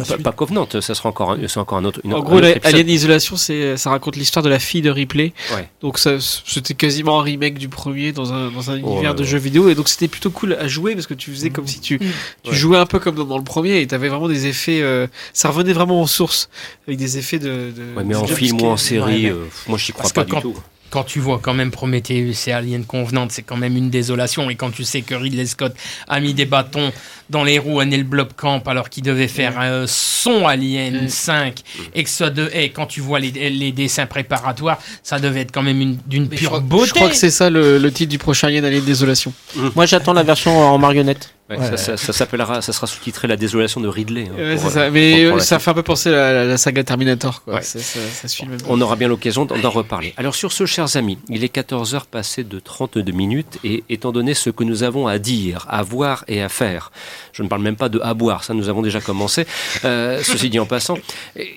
pas, 0.08 0.18
pas 0.18 0.32
Covenant, 0.34 0.68
ça 0.70 0.94
sera 0.94 1.08
encore, 1.10 1.32
un- 1.32 1.48
c'est 1.48 1.60
encore 1.60 1.78
un 1.78 1.86
autre. 1.86 2.02
Une, 2.04 2.14
En 2.14 2.18
un 2.18 2.20
gros, 2.20 2.36
autre 2.38 2.48
épisode. 2.48 2.66
Alien 2.76 2.90
Isolation, 2.90 3.38
ça 3.38 3.90
raconte 3.90 4.18
l'histoire 4.18 4.44
de 4.44 4.50
la 4.50 4.60
fille 4.60 4.82
de 4.82 4.90
Ripley. 4.90 5.32
Ouais. 5.56 5.70
Donc 5.82 5.98
c'était 5.98 6.74
quasiment 6.74 7.22
un 7.22 7.24
remake 7.24 7.58
du 7.58 7.70
premier 7.70 8.12
dans 8.12 8.34
un, 8.34 8.52
dans 8.52 8.70
un 8.70 8.76
Oh, 8.84 8.92
univers 8.94 9.12
ouais, 9.12 9.16
de 9.16 9.22
ouais. 9.22 9.28
jeux 9.28 9.38
vidéo. 9.38 9.70
Et 9.70 9.76
donc 9.76 9.88
c'était 9.88 10.10
plutôt 10.10 10.30
cool 10.30 10.54
à 10.60 10.68
jouer 10.68 10.94
parce 10.94 11.08
que 11.08 11.14
tu 11.14 11.32
faisais 11.32 11.52
comme 11.52 11.66
si 11.68 11.80
tu, 11.80 12.00
tu 12.44 12.50
Ouais. 12.50 12.56
jouais 12.56 12.78
un 12.78 12.86
peu 12.86 13.00
comme 13.00 13.16
dans, 13.16 13.24
dans 13.26 13.38
le 13.38 13.44
premier 13.46 13.80
et 13.80 13.88
t'avais 13.88 14.10
vraiment 14.10 14.28
des 14.28 14.46
effets. 14.48 14.82
euh, 14.82 15.08
ça 15.32 15.48
revenait 15.50 15.74
vraiment 15.74 16.02
en 16.02 16.06
source 16.08 16.50
avec 16.86 17.00
des 17.00 17.18
effets 17.18 17.40
de. 17.40 17.72
de 17.76 17.96
Ouais, 17.98 18.04
mais 18.06 18.16
en 18.16 18.28
film 18.28 18.62
ou 18.62 18.66
en 18.66 18.78
série, 18.78 19.28
euh, 19.28 19.36
moi 19.68 19.78
j'y 19.78 19.94
crois 19.94 20.02
Parce 20.04 20.14
pas 20.14 20.26
du 20.26 20.32
quand- 20.34 20.42
tout. 20.42 20.56
Quand 20.94 21.04
tu 21.04 21.20
vois 21.20 21.40
quand 21.42 21.56
même 21.56 21.72
Prometheus 21.72 22.36
et 22.48 22.52
Alien 22.52 22.86
Convenante, 22.86 23.32
c'est 23.32 23.42
quand 23.42 23.58
même 23.58 23.76
une 23.76 23.90
désolation. 23.90 24.48
Et 24.52 24.56
quand 24.56 24.70
tu 24.70 24.84
sais 24.84 25.02
que 25.02 25.16
Ridley 25.16 25.48
Scott 25.48 25.74
a 26.08 26.20
mis 26.20 26.36
des 26.36 26.46
bâtons 26.46 26.92
dans 27.32 27.44
les 27.44 27.58
roues 27.58 27.80
à 27.80 27.86
Neil 27.86 28.04
Blomkamp 28.04 28.62
alors 28.68 28.90
qu'il 28.92 29.02
devait 29.02 29.28
faire 29.28 29.56
euh, 29.60 29.86
son 29.88 30.46
Alien 30.46 31.10
5 31.10 31.62
et 31.96 32.04
que 32.04 32.10
ça 32.12 32.30
de- 32.30 32.48
et 32.54 32.70
quand 32.70 32.86
tu 32.86 33.02
vois 33.02 33.20
les, 33.20 33.32
les 33.50 33.72
dessins 33.72 34.06
préparatoires, 34.06 34.78
ça 35.02 35.18
devait 35.18 35.42
être 35.42 35.52
quand 35.52 35.64
même 35.64 35.82
une- 35.82 35.98
d'une 36.06 36.26
je 36.26 36.38
pure 36.38 36.50
crois, 36.50 36.60
beauté. 36.60 36.90
je 36.90 36.94
crois 36.94 37.10
que 37.10 37.16
c'est 37.16 37.32
ça 37.32 37.50
le, 37.50 37.80
le 37.80 37.92
titre 37.92 38.12
du 38.12 38.20
prochain 38.20 38.50
Alien 38.50 38.64
Alien 38.64 38.84
Désolation. 38.86 39.34
Moi, 39.76 39.88
j'attends 39.88 40.14
la 40.14 40.22
version 40.24 40.56
en 40.60 40.78
marionnette. 40.78 41.33
Ouais, 41.50 41.58
Ça, 41.58 41.76
ça- 41.78 41.98
ça 41.98 42.14
s'appellera, 42.14 42.62
ça 42.62 42.72
sera 42.72 42.88
sous-titré 42.88 43.28
La 43.28 43.36
désolation 43.36 43.82
de 43.82 43.88
Ridley. 43.90 44.28
hein, 44.30 44.36
Ouais, 44.38 44.56
pour, 44.56 44.72
c'est 44.72 44.78
euh, 44.80 44.86
ça. 44.86 44.90
Mais 44.90 45.24
pour- 45.24 45.32
pour 45.34 45.38
euh, 45.38 45.44
ça 45.44 45.60
fait 45.60 45.72
un 45.72 45.74
peu 45.74 45.84
penser 45.84 46.10
à 46.10 46.32
la, 46.34 46.46
la 46.46 46.58
saga 46.58 46.84
Terminator. 46.86 47.44
Quoi. 47.44 47.62
Ça, 47.62 47.80
ça 47.80 48.28
suit 48.30 48.46
même. 48.46 48.60
On 48.70 48.80
aura 48.80 48.96
bien 48.96 49.10
l'occasion 49.10 49.44
d'en 49.46 49.70
reparler. 49.70 50.14
Alors 50.18 50.36
sur 50.36 50.52
ce, 50.54 50.66
chers 50.66 50.96
amis, 50.96 51.18
il 51.30 51.44
est 51.44 51.54
14h 51.54 52.06
passé 52.06 52.44
de 52.46 52.60
32 52.60 53.12
minutes 53.12 53.60
et 53.66 53.84
étant 53.90 54.12
donné 54.14 54.34
ce 54.34 54.50
que 54.50 54.64
nous 54.64 54.84
avons 54.84 55.06
à 55.06 55.20
dire, 55.20 55.66
à 55.70 55.84
voir 55.84 56.24
et 56.30 56.42
à 56.42 56.48
faire, 56.50 56.92
je 57.34 57.44
ne 57.44 57.50
parle 57.50 57.62
même 57.62 57.76
pas 57.76 57.90
de 57.90 58.00
à 58.00 58.14
boire, 58.14 58.44
ça 58.46 58.54
nous 58.54 58.70
avons 58.70 58.82
déjà 58.82 59.02
commencé, 59.02 59.46
euh, 59.84 60.22
ceci 60.24 60.50
dit 60.50 60.60
en 60.60 60.66
passant, 60.66 60.98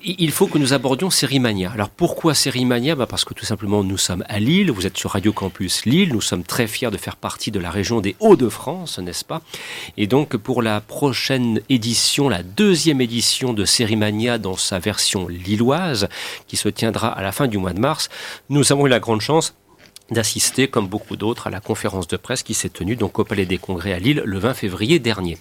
il 0.05 0.31
faut 0.33 0.47
que 0.49 0.59
nous 0.59 0.73
abordions 0.73 1.11
Sérimania. 1.11 1.71
Alors 1.73 1.91
pourquoi 1.91 2.35
Sérimania? 2.35 2.97
Bah 2.97 3.07
Parce 3.07 3.25
que 3.25 3.35
tout 3.35 3.45
simplement 3.47 3.85
nous 3.85 3.99
sommes 3.99 4.25
à 4.29 4.41
Lille, 4.41 4.71
vous 4.73 4.87
êtes 4.87 4.97
sur 4.99 5.13
Radio 5.13 5.33
Campus 5.33 5.85
Lille, 5.87 6.11
nous 6.13 6.21
sommes 6.21 6.43
très 6.43 6.67
fiers 6.67 6.91
de 6.91 6.97
faire 6.99 7.17
partie 7.17 7.51
de 7.53 7.61
la 7.61 7.71
région 7.71 8.01
des 8.01 8.17
Hauts-de-France, 8.21 8.99
n'est-ce 8.99 9.25
pas? 9.25 9.43
Et 9.97 10.07
donc 10.07 10.37
pour 10.37 10.63
la 10.63 10.81
prochaine 10.81 11.61
édition, 11.69 12.29
la 12.29 12.43
deuxième 12.43 13.01
édition 13.01 13.53
de 13.53 13.65
Sérimania 13.65 14.39
dans 14.39 14.57
sa 14.57 14.79
version 14.79 15.29
lilloise, 15.29 16.09
qui 16.47 16.57
se 16.57 16.69
tiendra 16.69 17.09
à 17.09 17.23
la 17.23 17.33
fin 17.33 17.49
du 17.49 17.59
mois 17.59 17.73
de 17.73 17.81
mars, 17.81 18.09
nous 18.49 18.73
avons 18.73 18.87
eu 18.87 18.91
la 18.91 19.01
grande 19.01 19.21
chance 19.21 19.55
d'assister, 20.11 20.69
comme 20.69 20.87
beaucoup 20.87 21.17
d'autres, 21.17 21.47
à 21.47 21.51
la 21.51 21.61
conférence 21.61 22.09
de 22.09 22.17
presse 22.17 22.43
qui 22.43 22.55
s'est 22.55 22.69
tenue 22.69 22.97
donc 22.97 23.19
au 23.19 23.25
Palais 23.25 23.47
des 23.47 23.59
Congrès 23.59 23.93
à 23.93 23.99
Lille 23.99 24.23
le 24.25 24.39
20 24.39 24.55
février 24.55 24.99
dernier. 24.99 25.39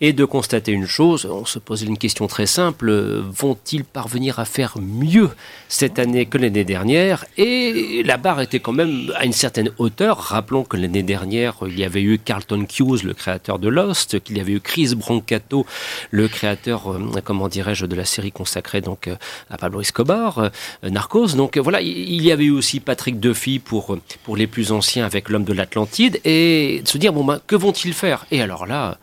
Et 0.00 0.12
de 0.12 0.24
constater 0.24 0.72
une 0.72 0.86
chose, 0.86 1.26
on 1.26 1.44
se 1.44 1.58
posait 1.58 1.86
une 1.86 1.98
question 1.98 2.26
très 2.26 2.46
simple, 2.46 2.88
euh, 2.88 3.22
vont-ils 3.24 3.84
parvenir 3.84 4.38
à 4.38 4.44
faire 4.44 4.74
mieux 4.78 5.30
cette 5.68 5.98
année 5.98 6.26
que 6.26 6.38
l'année 6.38 6.64
dernière? 6.64 7.24
Et 7.36 8.02
la 8.04 8.16
barre 8.16 8.40
était 8.40 8.60
quand 8.60 8.72
même 8.72 9.12
à 9.16 9.24
une 9.24 9.32
certaine 9.32 9.70
hauteur. 9.78 10.18
Rappelons 10.18 10.64
que 10.64 10.76
l'année 10.76 11.02
dernière, 11.02 11.56
il 11.66 11.78
y 11.78 11.84
avait 11.84 12.02
eu 12.02 12.18
Carlton 12.18 12.66
Hughes, 12.78 13.04
le 13.04 13.14
créateur 13.14 13.58
de 13.58 13.68
Lost, 13.68 14.20
qu'il 14.20 14.36
y 14.36 14.40
avait 14.40 14.52
eu 14.52 14.60
Chris 14.60 14.94
Brancato, 14.94 15.66
le 16.10 16.28
créateur, 16.28 16.92
euh, 16.92 17.20
comment 17.24 17.48
dirais-je, 17.48 17.86
de 17.86 17.96
la 17.96 18.04
série 18.04 18.32
consacrée 18.32 18.80
donc 18.80 19.08
euh, 19.08 19.16
à 19.50 19.56
Pablo 19.56 19.80
Escobar, 19.80 20.50
Narcos. 20.82 21.28
Donc 21.34 21.56
voilà, 21.58 21.80
il 21.80 22.24
il 22.24 22.28
y 22.28 22.32
avait 22.32 22.44
eu 22.44 22.50
aussi 22.50 22.80
Patrick 22.80 23.20
Duffy 23.20 23.58
pour, 23.58 23.93
pour 24.22 24.36
les 24.36 24.46
plus 24.46 24.72
anciens 24.72 25.04
avec 25.04 25.28
l'homme 25.28 25.44
de 25.44 25.52
l'Atlantide, 25.52 26.20
et 26.24 26.80
de 26.84 26.88
se 26.88 26.98
dire, 26.98 27.12
bon 27.12 27.24
ben, 27.24 27.40
que 27.46 27.56
vont-ils 27.56 27.94
faire? 27.94 28.26
Et 28.30 28.42
alors 28.42 28.66
là, 28.66 28.98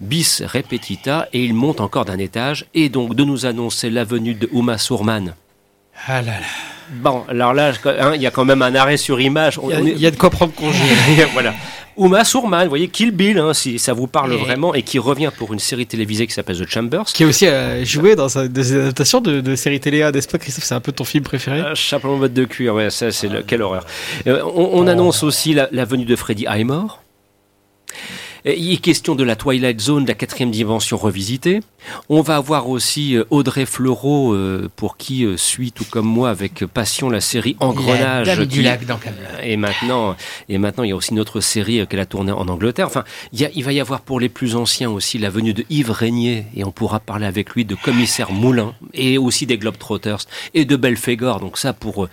bis 0.00 0.42
repetita, 0.42 1.28
et 1.32 1.44
ils 1.44 1.54
montent 1.54 1.80
encore 1.80 2.04
d'un 2.04 2.18
étage, 2.18 2.66
et 2.74 2.88
donc 2.88 3.14
de 3.14 3.24
nous 3.24 3.46
annoncer 3.46 3.90
la 3.90 4.04
venue 4.04 4.34
de 4.34 4.48
Uma 4.52 4.76
Thurman. 4.76 5.34
Ah 6.06 6.22
là 6.22 6.32
là. 6.40 6.46
Bon, 6.90 7.24
alors 7.28 7.54
là, 7.54 7.72
hein, 7.84 8.12
il 8.14 8.20
y 8.20 8.26
a 8.26 8.30
quand 8.30 8.44
même 8.44 8.62
un 8.62 8.74
arrêt 8.74 8.96
sur 8.96 9.20
image. 9.20 9.58
Il 9.62 9.88
y 9.88 9.92
il 9.92 9.98
y 9.98 10.06
a 10.06 10.10
de 10.10 10.16
quoi 10.16 10.30
prendre 10.30 10.52
congé. 10.52 10.82
voilà. 11.32 11.54
Uma 11.96 12.24
Thurman, 12.24 12.64
vous 12.64 12.68
voyez, 12.70 12.88
Kill 12.88 13.10
Bill, 13.12 13.38
hein, 13.38 13.54
si 13.54 13.78
ça 13.78 13.92
vous 13.92 14.06
parle 14.06 14.32
Et- 14.34 14.36
vraiment, 14.36 14.74
et 14.74 14.82
qui 14.82 14.98
revient 14.98 15.30
pour 15.36 15.52
une 15.52 15.58
série 15.58 15.86
télévisée 15.86 16.26
qui 16.26 16.32
s'appelle 16.32 16.58
The 16.58 16.68
Chambers. 16.68 17.04
Qui 17.04 17.24
a 17.24 17.26
aussi 17.26 17.46
euh, 17.46 17.84
joué 17.84 18.16
dans 18.16 18.28
sa- 18.28 18.48
des 18.48 18.74
adaptations 18.76 19.20
de, 19.20 19.40
de 19.40 19.54
séries 19.56 19.80
télé, 19.80 20.02
ah, 20.02 20.10
n'est-ce 20.10 20.28
pas, 20.28 20.38
Christophe? 20.38 20.64
C'est 20.64 20.74
un 20.74 20.80
peu 20.80 20.92
ton 20.92 21.04
film 21.04 21.22
préféré? 21.24 21.60
Euh, 21.60 21.74
chapeau 21.74 22.08
en 22.08 22.18
botte 22.18 22.32
de 22.32 22.44
cuir, 22.44 22.74
ouais, 22.74 22.90
ça 22.90 23.10
c'est 23.12 23.28
le- 23.28 23.42
quelle 23.42 23.62
horreur. 23.62 23.86
Euh, 24.26 24.42
on 24.44 24.70
on 24.74 24.86
annonce 24.86 25.22
aussi 25.22 25.54
la, 25.54 25.68
la 25.72 25.84
venue 25.84 26.04
de 26.04 26.16
Freddy 26.16 26.46
Highmore. 26.46 27.00
Il 28.46 28.72
est 28.72 28.76
question 28.76 29.14
de 29.14 29.24
la 29.24 29.36
Twilight 29.36 29.80
Zone, 29.80 30.02
de 30.04 30.08
la 30.08 30.14
quatrième 30.14 30.50
dimension 30.50 30.98
revisitée. 30.98 31.60
On 32.10 32.20
va 32.20 32.36
avoir 32.36 32.68
aussi 32.68 33.16
euh, 33.16 33.24
Audrey 33.30 33.64
Fleurot, 33.64 34.34
euh, 34.34 34.68
pour 34.76 34.98
qui 34.98 35.24
euh, 35.24 35.36
suit 35.38 35.72
tout 35.72 35.84
comme 35.90 36.06
moi 36.06 36.28
avec 36.28 36.64
passion 36.66 37.08
la 37.08 37.22
série 37.22 37.56
Engrenage. 37.60 38.26
La 38.26 38.36
Dame 38.36 38.44
du 38.44 38.60
lac 38.62 38.84
dans 38.86 38.98
et 39.42 39.56
maintenant, 39.56 40.14
et 40.50 40.58
maintenant, 40.58 40.82
il 40.84 40.90
y 40.90 40.92
a 40.92 40.96
aussi 40.96 41.12
une 41.12 41.20
autre 41.20 41.40
série 41.40 41.86
qu'elle 41.86 42.00
a 42.00 42.06
tournée 42.06 42.32
en 42.32 42.46
Angleterre. 42.48 42.86
Enfin, 42.86 43.04
il, 43.32 43.40
y 43.40 43.46
a- 43.46 43.50
il 43.54 43.64
va 43.64 43.72
y 43.72 43.80
avoir 43.80 44.00
pour 44.02 44.20
les 44.20 44.28
plus 44.28 44.56
anciens 44.56 44.90
aussi 44.90 45.16
la 45.18 45.30
venue 45.30 45.54
de 45.54 45.64
Yves 45.70 45.90
Régnier, 45.90 46.44
et 46.54 46.64
on 46.64 46.70
pourra 46.70 47.00
parler 47.00 47.26
avec 47.26 47.50
lui 47.50 47.64
de 47.64 47.74
commissaire 47.74 48.30
Moulin, 48.30 48.74
et 48.92 49.16
aussi 49.16 49.46
des 49.46 49.56
Globetrotters, 49.56 50.26
et 50.52 50.64
de 50.66 50.76
Belphégor. 50.76 51.40
Donc 51.40 51.56
ça, 51.56 51.72
pour 51.72 52.08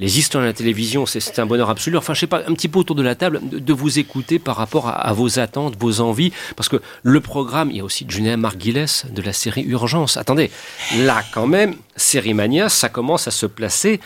les 0.00 0.18
histoires 0.18 0.42
de 0.42 0.48
la 0.48 0.52
télévision, 0.52 1.06
c'est- 1.06 1.20
c'est 1.20 1.38
un 1.40 1.46
bonheur 1.46 1.70
absolu. 1.70 1.96
Enfin, 1.96 2.12
je 2.14 2.20
sais 2.20 2.26
pas, 2.26 2.42
un 2.48 2.54
petit 2.54 2.68
peu 2.68 2.80
autour 2.80 2.96
de 2.96 3.02
la 3.02 3.14
table, 3.14 3.40
de, 3.48 3.58
de 3.60 3.72
vous 3.72 3.98
écouter 4.00 4.38
par 4.40 4.56
rapport 4.56 4.88
à, 4.88 4.92
à 4.92 5.12
vos 5.12 5.38
attentes, 5.38 5.75
vos 5.78 6.00
envies, 6.00 6.32
parce 6.56 6.68
que 6.68 6.80
le 7.02 7.20
programme, 7.20 7.70
il 7.70 7.78
y 7.78 7.80
a 7.80 7.84
aussi 7.84 8.06
Julien 8.08 8.36
Marguilles 8.36 8.86
de 9.10 9.22
la 9.22 9.32
série 9.32 9.62
Urgence. 9.62 10.16
Attendez, 10.16 10.50
là 10.98 11.22
quand 11.32 11.46
même, 11.46 11.74
Série 11.96 12.34
Mania, 12.34 12.68
ça 12.68 12.88
commence 12.88 13.28
à 13.28 13.30
se 13.30 13.46
placer 13.46 14.00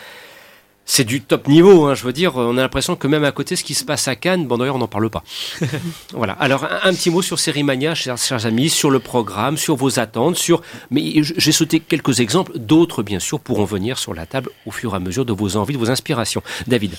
c'est 0.85 1.05
du 1.05 1.21
top 1.21 1.47
niveau, 1.47 1.85
hein, 1.85 1.95
je 1.95 2.03
veux 2.03 2.11
dire. 2.11 2.35
On 2.35 2.57
a 2.57 2.61
l'impression 2.61 2.95
que 2.95 3.07
même 3.07 3.23
à 3.23 3.31
côté, 3.31 3.55
ce 3.55 3.63
qui 3.63 3.75
se 3.75 3.85
passe 3.85 4.07
à 4.07 4.15
Cannes, 4.15 4.45
bon 4.45 4.57
d'ailleurs, 4.57 4.75
on 4.75 4.79
n'en 4.79 4.87
parle 4.87 5.09
pas. 5.09 5.23
voilà. 6.13 6.33
Alors, 6.33 6.65
un, 6.65 6.89
un 6.89 6.93
petit 6.93 7.09
mot 7.09 7.21
sur 7.21 7.39
Sérimania, 7.39 7.95
chers, 7.95 8.17
chers 8.17 8.45
amis, 8.45 8.69
sur 8.69 8.89
le 8.89 8.99
programme, 8.99 9.57
sur 9.57 9.75
vos 9.75 9.99
attentes, 9.99 10.35
sur. 10.35 10.61
Mais 10.89 11.13
j'ai 11.23 11.51
sauté 11.51 11.79
quelques 11.79 12.19
exemples. 12.19 12.57
D'autres, 12.57 13.03
bien 13.03 13.19
sûr, 13.19 13.39
pourront 13.39 13.65
venir 13.65 13.97
sur 13.97 14.13
la 14.13 14.25
table 14.25 14.49
au 14.65 14.71
fur 14.71 14.93
et 14.93 14.97
à 14.97 14.99
mesure 14.99 15.23
de 15.23 15.33
vos 15.33 15.55
envies, 15.55 15.75
de 15.75 15.79
vos 15.79 15.91
inspirations. 15.91 16.43
David. 16.67 16.95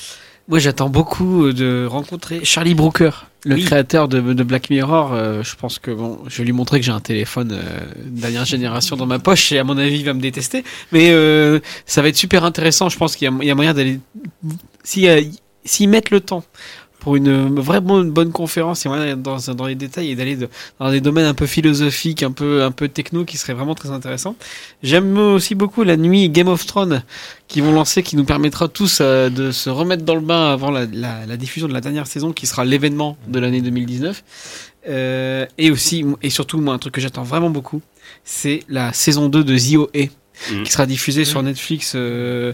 Moi, 0.49 0.59
j'attends 0.59 0.89
beaucoup 0.89 1.45
euh, 1.47 1.53
de 1.53 1.87
rencontrer 1.89 2.45
Charlie 2.45 2.75
Brooker, 2.75 3.11
le 3.45 3.55
Oui. 3.55 3.65
créateur 3.65 4.09
de, 4.09 4.21
de 4.21 4.43
Black 4.43 4.71
Mirror. 4.71 5.13
Euh, 5.13 5.43
je 5.43 5.55
pense 5.57 5.79
que 5.79 5.91
bon, 5.91 6.19
je 6.27 6.39
vais 6.39 6.45
lui 6.45 6.53
montrer 6.53 6.81
que 6.81 6.85
j'ai 6.87 6.93
un 6.93 7.01
téléphone 7.01 7.53
euh, 7.53 7.61
dernière 8.07 8.45
génération 8.45 8.97
dans 8.97 9.07
ma 9.07 9.19
poche 9.19 9.53
et 9.53 9.59
à 9.59 9.65
mon 9.65 9.79
avis, 9.79 9.99
il 10.01 10.05
va 10.05 10.15
me 10.15 10.21
détester. 10.21 10.65
Mais 10.91 11.11
euh, 11.11 11.61
ça 11.87 12.03
va 12.03 12.09
être 12.09 12.17
super 12.17 12.45
intéressant. 12.45 12.89
Je 12.89 12.99
pense 12.99 13.15
qu'il 13.17 13.31
y, 13.43 13.47
y 13.47 13.51
a 13.51 13.55
moyen 13.55 13.73
d'aller. 13.73 14.01
S'ils 14.85 15.89
mettent 15.89 16.11
le 16.11 16.21
temps 16.21 16.45
pour 17.03 17.17
une 17.17 17.59
vraiment 17.61 18.01
une 18.01 18.13
bonne 18.13 18.31
conférence, 18.31 18.85
moyen 18.87 19.03
d'aller 19.17 19.17
dans, 19.21 19.55
dans 19.55 19.67
les 19.67 19.75
détails 19.75 20.11
et 20.11 20.15
d'aller 20.15 20.37
de- 20.37 20.49
dans 20.79 20.89
des 20.91 21.01
domaines 21.01 21.27
un 21.27 21.35
peu 21.35 21.47
philosophiques, 21.47 22.23
un 22.23 22.31
peu 22.31 22.63
un 22.63 22.71
peu 22.71 22.87
techno, 22.89 23.25
qui 23.25 23.37
serait 23.39 23.55
vraiment 23.55 23.75
très 23.75 23.91
intéressant. 23.91 24.37
J'aime 24.85 25.19
aussi 25.19 25.57
beaucoup 25.57 25.83
la 25.83 25.97
nuit 25.97 26.31
Game 26.31 26.47
of 26.47 26.65
Thrones 26.65 27.03
qui 27.49 27.61
vont 27.61 27.73
lancer, 27.73 28.05
qui 28.05 28.15
nous 28.15 28.25
permettra 28.25 28.69
tous 28.69 28.99
euh, 29.01 29.29
de 29.31 29.51
se 29.51 29.69
remettre 29.69 30.05
dans 30.05 30.15
le 30.15 30.21
bain 30.21 30.53
avant 30.53 30.71
la, 30.71 30.87
la- 30.93 31.27
la 31.27 31.37
diffusion 31.37 31.67
de 31.67 31.73
la 31.75 31.81
dernière 31.81 32.07
saison, 32.07 32.33
qui 32.33 32.47
sera 32.47 32.65
l'événement 32.65 33.17
de 33.27 33.41
l'année 33.41 33.61
2019. 33.63 34.23
Euh, 34.89 35.47
et 35.59 35.71
aussi, 35.73 36.05
et 36.23 36.31
surtout, 36.31 36.61
moi, 36.61 36.73
un 36.75 36.79
truc 36.79 36.95
que 36.95 37.01
j'attends 37.01 37.23
vraiment 37.25 37.51
beaucoup, 37.51 37.83
c'est 38.25 38.61
la 38.69 38.93
saison 38.93 39.29
2 39.29 39.43
de 39.45 39.57
ZOE, 39.57 39.89
Mhm. 40.51 40.63
qui 40.65 40.73
sera 40.73 40.87
diffusée 40.87 41.25
sur 41.27 41.43
Netflix 41.43 41.93
euh, 41.95 42.53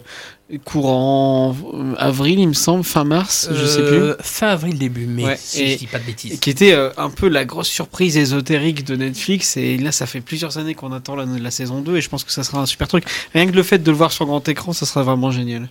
courant 0.64 1.55
avril, 1.99 2.38
il 2.40 2.49
me 2.49 2.53
semble, 2.55 2.82
fin 2.84 3.05
mars, 3.05 3.51
je 3.53 3.66
sais 3.66 3.82
plus. 3.86 3.96
Euh, 3.99 4.14
Fin 4.20 4.49
avril, 4.49 4.78
début 4.78 5.07
mai, 5.07 5.24
Ouais, 5.24 5.36
si 5.38 5.62
et- 5.62 5.70
je 5.72 5.78
dis 5.78 5.86
pas 5.86 5.99
de 5.99 6.05
bêtises. 6.05 6.40
Qui 6.40 6.49
était 6.51 6.72
euh, 6.72 6.90
un 6.96 7.11
peu 7.11 7.28
la 7.28 7.44
grosse 7.44 7.68
surprise 7.68 8.16
ésotérique 8.16 8.84
de 8.84 8.96
Netflix. 8.96 9.57
Et 9.59 9.76
là, 9.76 9.92
ça 9.92 10.07
fait 10.07 10.20
plusieurs 10.22 10.57
années 10.59 10.74
qu'on 10.74 10.92
attend 10.92 11.16
la, 11.16 11.26
la 11.26 11.51
saison 11.51 11.80
2. 11.82 11.96
Et 11.96 12.01
je 12.01 12.09
pense 12.09 12.24
que 12.24 12.32
ça 12.32 12.42
sera 12.44 12.61
un 12.62 12.66
super 12.66 12.88
truc. 12.88 13.05
Rien 13.34 13.46
que 13.46 13.53
le 13.55 13.62
fait 13.62 13.78
de 13.78 13.90
le 13.90 13.96
voir 13.96 14.11
sur 14.12 14.24
grand 14.26 14.46
écran, 14.49 14.72
ça 14.72 14.86
sera 14.86 15.03
vraiment 15.03 15.30
génial. 15.30 15.68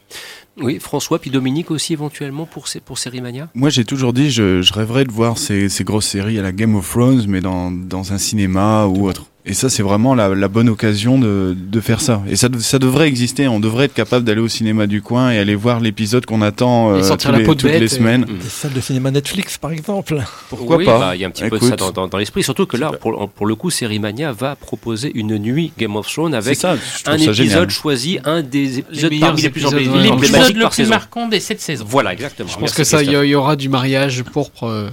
Oui, 0.59 0.80
François, 0.80 1.19
puis 1.19 1.30
Dominique 1.32 1.71
aussi, 1.71 1.93
éventuellement, 1.93 2.45
pour, 2.45 2.67
ces- 2.67 2.80
pour 2.80 2.97
Sérimania? 2.97 3.47
Moi, 3.55 3.69
j'ai 3.69 3.86
toujours 3.86 4.13
dit, 4.13 4.30
je, 4.32 4.61
je 4.61 4.73
rêverais 4.73 5.05
de 5.05 5.11
voir 5.11 5.38
ces, 5.38 5.69
ces 5.69 5.84
grosses 5.84 6.07
séries 6.07 6.38
à 6.39 6.41
la 6.41 6.51
Game 6.51 6.75
of 6.75 6.89
Thrones, 6.89 7.25
mais 7.28 7.41
dans, 7.41 7.71
dans 7.71 8.13
un 8.13 8.17
cinéma 8.17 8.86
ou 8.86 9.07
autre. 9.07 9.25
Et 9.49 9.53
ça, 9.53 9.69
c'est 9.69 9.82
vraiment 9.84 10.13
la, 10.13 10.28
la 10.36 10.47
bonne 10.49 10.67
occasion 10.67 11.17
de, 11.17 11.55
de 11.57 11.80
faire 11.80 12.01
ça. 12.01 12.21
Et 12.30 12.36
ça, 12.36 12.49
ça 12.59 12.80
devrait 12.80 13.07
exister. 13.07 13.47
On 13.47 13.61
devrait 13.61 13.86
être 13.86 13.93
capable 13.93 14.25
d'aller 14.25 14.41
au 14.41 14.49
cinéma 14.49 14.66
cinéma 14.68 14.86
du 14.88 15.01
coin 15.01 15.32
et 15.32 15.38
aller 15.39 15.55
voir 15.55 15.80
l'épisode 15.80 16.26
qu'on 16.26 16.41
attend 16.41 16.91
euh, 16.91 17.01
sortir 17.01 17.30
tous 17.30 17.32
la 17.34 17.39
les- 17.39 17.45
peau 17.45 17.55
de 17.55 17.61
toutes 17.61 17.72
bête 17.72 17.80
les 17.80 17.86
et- 17.86 17.97
semaines. 17.97 18.26
Des 18.26 18.49
salles 18.49 18.74
de 18.74 18.82
cinéma 18.82 19.11
Netflix, 19.11 19.57
par 19.57 19.72
exemple. 19.72 20.22
Pourquoi 20.49 20.76
Oui, 20.76 20.84
pas 20.86 20.99
bah, 20.99 21.15
Il 21.15 21.22
y 21.22 21.24
a 21.24 21.28
un 21.28 21.32
petit 21.32 21.47
peu 21.49 21.57
de 21.57 21.63
ça 21.63 21.78
dans, 21.78 21.91
dans- 21.91 22.07
dans 22.09 22.18
l'esprit. 22.18 22.43
Surtout 22.43 22.65
que 22.65 22.76
là, 22.76 22.91
pour, 22.91 23.30
pour 23.30 23.45
le 23.45 23.55
coup, 23.55 23.70
Sérimania 23.70 24.34
va 24.34 24.55
proposer 24.57 25.09
une 25.15 25.38
nuit 25.38 25.72
Game 25.78 25.95
of 25.95 26.11
Thrones 26.11 26.34
avec 26.34 26.57
ça, 26.57 26.74
un 26.74 26.78
ça 26.78 27.13
épisode 27.15 27.34
génial. 27.34 27.70
choisi, 27.70 28.20
un 28.26 28.41
des 28.41 28.80
épisodes 28.80 29.13
parmi 29.22 29.41
les 29.41 29.49
plus 29.49 29.65
emblématiques 29.65 30.11
emblématiques 30.11 30.32
L'épisode 30.34 30.57
le 30.57 30.65
plus 30.68 30.76
saison. 30.76 30.89
marquant 30.89 31.28
des 31.30 31.39
cette 31.39 31.61
saison. 31.61 31.86
Voilà, 31.88 32.11
exactement. 32.11 32.49
Je 32.49 32.53
pense 32.55 32.61
Merci, 32.63 32.76
que 32.76 32.84
ça, 32.84 33.03
il 33.03 33.11
y, 33.11 33.36
aura 33.36 33.55
du 33.55 33.70
mariage 33.70 34.24
pourpre 34.24 34.63
euh, 34.65 34.89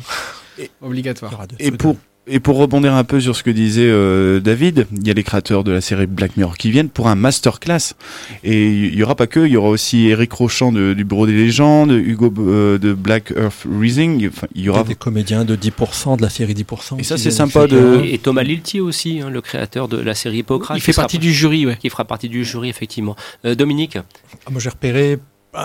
obligatoire. 0.83 1.33
Et 1.59 1.65
saisons. 1.65 1.77
pour, 1.77 1.97
et 2.27 2.41
pour 2.41 2.57
rebondir 2.57 2.95
un 2.95 3.05
peu 3.05 3.21
sur 3.21 3.37
ce 3.37 3.43
que 3.43 3.51
disait 3.51 3.87
euh, 3.87 4.41
David, 4.41 4.87
il 4.93 5.07
y 5.07 5.11
a 5.11 5.15
les 5.15 5.23
créateurs 5.23 5.63
de 5.65 5.73
la 5.73 5.81
série 5.81 6.07
Black 6.07 6.37
Mirror 6.37 6.57
qui 6.57 6.71
viennent 6.71 6.89
pour 6.89 7.09
un 7.09 7.15
masterclass. 7.15 7.95
Et 8.43 8.67
il 8.71 8.95
y 8.95 9.03
aura 9.03 9.15
pas 9.15 9.27
que, 9.27 9.41
il 9.41 9.53
y 9.53 9.57
aura 9.57 9.69
aussi 9.69 10.07
Eric 10.09 10.33
Rochant 10.33 10.73
de- 10.73 10.95
du 10.95 11.05
Bureau 11.05 11.27
des 11.27 11.35
légendes, 11.35 11.91
Hugo 11.93 12.33
euh, 12.39 12.79
de 12.79 12.93
Black 12.95 13.33
Earth 13.37 13.67
Rising. 13.71 14.29
Enfin, 14.29 14.47
il 14.55 14.63
y 14.63 14.69
aura. 14.69 14.85
des 14.85 14.95
comédiens 14.95 15.45
de 15.45 15.55
10% 15.57 16.17
de 16.17 16.23
la 16.23 16.31
série 16.31 16.55
10%. 16.55 16.99
Et 16.99 17.03
ça, 17.03 17.17
c'est 17.19 17.25
des 17.25 17.31
sympa 17.35 17.67
de- 17.67 17.77
euh, 17.77 18.03
Et, 18.05 18.15
et 18.15 18.19
Thomas 18.19 18.43
Lilti 18.43 18.81
aussi, 18.81 19.21
hein, 19.21 19.29
le 19.31 19.41
créateur 19.41 19.89
de 19.89 19.99
la 19.99 20.15
série 20.15 20.39
Hippocrate. 20.39 20.79
Il 20.79 20.81
qui 20.81 20.87
fait 20.87 20.93
partie 20.95 21.19
du 21.19 21.33
jury, 21.33 21.67
ouais. 21.67 21.77
Qui 21.81 21.91
fera 21.91 22.05
partie 22.05 22.29
du 22.29 22.45
jury, 22.45 22.69
effectivement. 22.71 23.17
Euh, 23.45 23.55
Dominique? 23.55 23.99
Ah, 24.47 24.51
Moi, 24.51 24.61
j'ai 24.61 24.71
repéré 24.71 25.19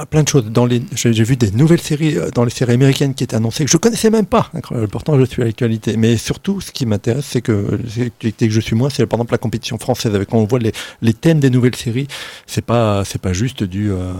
plein 0.09 0.23
de 0.23 0.27
choses. 0.27 0.45
Dans 0.45 0.65
les, 0.65 0.81
j'ai 0.95 1.13
j'ai 1.13 1.23
vu 1.23 1.35
des 1.37 1.51
nouvelles 1.51 1.81
séries 1.81 2.17
euh, 2.17 2.29
dans 2.31 2.43
les 2.43 2.49
séries 2.49 2.73
américaines 2.73 3.13
qui 3.15 3.23
étaient 3.23 3.35
annoncées 3.35 3.65
que 3.65 3.71
je 3.71 3.77
connaissais 3.77 4.09
même 4.09 4.25
pas. 4.25 4.49
Incroyable. 4.53 4.89
Pourtant, 4.89 5.17
je 5.19 5.25
suis 5.25 5.41
à 5.41 5.45
l'actualité. 5.45 5.97
Mais 5.97 6.17
surtout, 6.17 6.61
ce 6.61 6.71
qui 6.71 6.85
m'intéresse, 6.85 7.25
c'est 7.25 7.41
que 7.41 7.79
l'actualité 7.97 8.47
que 8.47 8.53
je 8.53 8.59
suis 8.59 8.75
moi, 8.75 8.89
c'est 8.89 9.05
par 9.05 9.17
exemple 9.19 9.33
la 9.33 9.37
compétition 9.39 9.77
française. 9.77 10.13
Avec 10.15 10.29
quand 10.29 10.37
on 10.37 10.45
voit 10.45 10.59
les, 10.59 10.71
les 11.01 11.13
thèmes 11.13 11.39
des 11.39 11.49
nouvelles 11.49 11.75
séries, 11.75 12.07
c'est 12.47 12.63
pas 12.65 13.03
c'est 13.05 13.21
pas 13.21 13.33
juste 13.33 13.63
du 13.63 13.91
euh, 13.91 14.13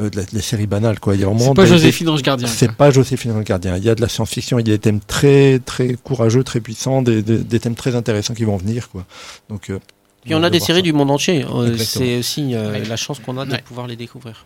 euh, 0.00 0.10
de 0.10 0.16
la, 0.16 0.22
de 0.24 0.34
la 0.34 0.42
série 0.42 0.66
banale 0.66 1.00
quoi. 1.00 1.14
Il 1.14 1.20
y 1.20 1.24
a 1.24 1.26
vraiment 1.26 1.40
C'est 1.40 1.54
pas 1.54 1.62
des- 1.64 1.68
Joséphine 1.70 2.08
Ange 2.08 2.22
Gardien. 2.22 2.46
C'est 2.48 2.72
pas 2.72 2.90
Joséphine 2.90 3.36
le 3.36 3.42
gardien. 3.42 3.76
Il 3.76 3.84
y 3.84 3.88
a 3.90 3.94
de 3.94 4.00
la 4.00 4.08
science-fiction, 4.08 4.58
il 4.58 4.68
y 4.68 4.70
a 4.70 4.74
des 4.74 4.80
thèmes 4.80 5.00
très 5.00 5.58
très 5.58 5.94
courageux, 5.94 6.44
très 6.44 6.60
puissants, 6.60 7.02
des, 7.02 7.22
des, 7.22 7.38
des 7.38 7.60
thèmes 7.60 7.74
très 7.74 7.94
intéressants 7.96 8.34
qui 8.34 8.44
vont 8.44 8.56
venir 8.56 8.88
quoi. 8.90 9.04
Donc 9.48 9.70
euh, 9.70 9.78
Puis 10.24 10.34
on 10.34 10.42
a 10.42 10.50
des 10.50 10.60
séries 10.60 10.82
du 10.82 10.92
monde 10.92 11.10
entier. 11.10 11.44
Euh. 11.44 11.76
C'est 11.78 12.18
aussi 12.18 12.54
euh, 12.54 12.70
Ouais. 12.72 12.84
la 12.84 12.96
chance 12.96 13.18
qu'on 13.18 13.36
a 13.38 13.44
de 13.44 13.52
Ouais. 13.52 13.62
pouvoir 13.64 13.86
les 13.86 13.96
découvrir. 13.96 14.44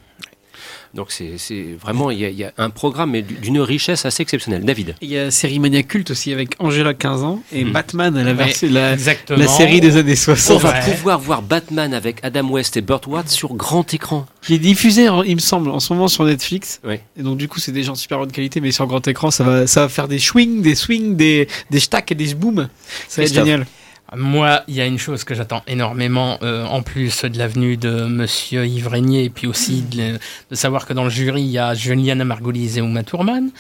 Donc 0.97 1.13
c'est 1.13 1.33
c'est 1.37 1.77
vraiment, 1.81 2.11
il 2.11 2.19
y, 2.19 2.25
a- 2.25 2.31
il 2.31 2.37
y 2.39 2.45
a 2.45 2.53
un 2.57 2.71
programme 2.71 3.11
mais 3.11 3.23
d'une 3.23 3.61
richesse 3.61 4.07
assez 4.07 4.23
exceptionnelle. 4.23 4.65
David 4.65 4.95
Il 5.03 5.11
y 5.11 5.19
a 5.19 5.31
Série 5.31 5.59
Mania 5.59 5.83
Culte 5.83 6.11
aussi 6.11 6.33
avec 6.33 6.55
Angela 6.59 6.95
15 6.95 7.23
ans 7.23 7.43
et 7.53 7.65
Mhm. 7.65 7.73
Batman, 7.73 8.15
la, 8.15 8.25
Ouais, 8.25 8.33
version- 8.33 8.69
la, 8.71 8.95
Exactement. 8.95 9.39
la 9.39 9.47
série 9.47 9.81
des 9.83 9.99
années 9.99 10.13
On 10.15 10.17
60, 10.17 10.63
va 10.63 10.71
Ouais. 10.71 10.81
pouvoir 10.95 11.19
voir 11.21 11.43
Batman 11.43 11.93
avec 11.93 12.19
Adam 12.23 12.49
West 12.49 12.77
et 12.79 12.81
Burt 12.81 13.07
Ward 13.07 13.29
sur 13.29 13.55
grand 13.55 13.93
écran. 13.95 14.27
qui 14.43 14.55
est 14.55 14.59
diffusée, 14.59 15.09
en- 15.09 15.23
il 15.25 15.35
me 15.35 15.41
semble, 15.41 15.71
en 15.71 15.81
ce 15.81 15.93
moment 15.93 16.07
sur 16.09 16.25
Netflix. 16.25 16.81
Ouais. 16.85 17.01
Et 17.19 17.23
donc 17.23 17.37
du 17.37 17.49
coup, 17.49 17.59
c'est 17.61 17.73
des 17.73 17.83
gens 17.83 17.93
de 17.95 17.99
super 17.99 18.19
bonne 18.21 18.31
qualité, 18.33 18.61
mais 18.61 18.71
sur 18.71 18.87
grand 18.87 19.07
écran, 19.09 19.31
ça 19.33 19.43
va, 19.45 19.67
ça 19.67 19.81
va 19.83 19.89
faire 19.89 20.07
des 20.09 20.19
swings, 20.21 20.63
des 20.63 20.75
swings, 20.77 21.17
des, 21.17 21.49
des 21.71 21.81
stacks 21.81 22.11
et 22.13 22.15
des 22.15 22.33
booms. 22.35 22.69
Ça 23.09 23.21
va 23.23 23.27
être 23.27 23.35
génial. 23.35 23.67
Moi, 24.15 24.63
il 24.69 24.75
y 24.75 24.81
a 24.81 24.87
une 24.87 24.99
chose 24.99 25.25
que 25.25 25.35
j'attends 25.35 25.63
énormément, 25.67 26.39
euh, 26.43 26.65
en 26.65 26.83
plus 26.83 27.25
de 27.25 27.39
la 27.39 27.49
venue 27.49 27.77
de 27.77 28.05
Monsieur 28.05 28.65
Yves 28.65 28.87
Régnier, 28.87 29.25
et 29.25 29.31
puis 29.31 29.49
aussi 29.49 29.83
de, 29.83 30.19
de 30.51 30.55
savoir 30.55 30.87
que 30.87 30.93
dans 30.93 31.05
le 31.05 31.11
jury, 31.11 31.43
il 31.43 31.51
y 31.51 31.59
a 31.59 31.75
Juliana 31.75 32.25
Margulies 32.25 32.79
et 32.79 32.81
Uma 32.81 33.03
Thurman. 33.03 33.51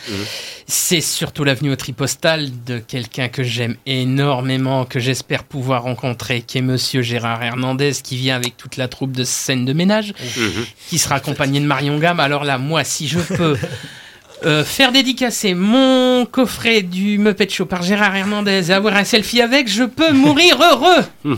C'est 0.66 1.00
surtout 1.00 1.42
la 1.42 1.54
venue 1.54 1.72
au 1.72 1.76
tripostal 1.76 2.48
de 2.64 2.78
quelqu'un 2.78 3.28
que 3.28 3.42
j'aime 3.42 3.76
énormément, 3.86 4.84
que 4.84 5.00
j'espère 5.00 5.42
pouvoir 5.42 5.82
rencontrer, 5.82 6.42
qui 6.42 6.58
est 6.58 6.62
Monsieur 6.62 7.02
Gérard 7.02 7.42
Hernandez, 7.42 7.92
qui 8.02 8.16
vient 8.16 8.36
avec 8.36 8.56
toute 8.56 8.76
la 8.76 8.86
troupe 8.86 9.12
de 9.12 9.24
scène 9.24 9.64
de 9.64 9.72
ménage, 9.72 10.14
qui 10.88 10.98
sera 10.98 11.16
accompagné 11.16 11.58
de 11.60 11.66
Marion 11.66 11.98
Gamme. 11.98 12.20
Alors 12.20 12.44
là, 12.44 12.58
moi, 12.58 12.84
si 12.84 13.08
je 13.08 13.18
peux... 13.18 13.56
euh, 14.44 14.64
faire 14.64 14.92
dédicacer 14.92 15.54
mon 15.54 16.26
coffret 16.26 16.82
du 16.82 17.18
Muppet 17.18 17.48
Show 17.48 17.66
par 17.66 17.82
Gérard 17.82 18.14
Hernandez 18.14 18.70
et 18.70 18.74
avoir 18.74 18.96
un 18.96 19.04
selfie 19.04 19.40
avec, 19.40 19.68
je 19.68 19.84
peux 19.84 20.12
mourir 20.12 20.58
heureux. 20.60 21.36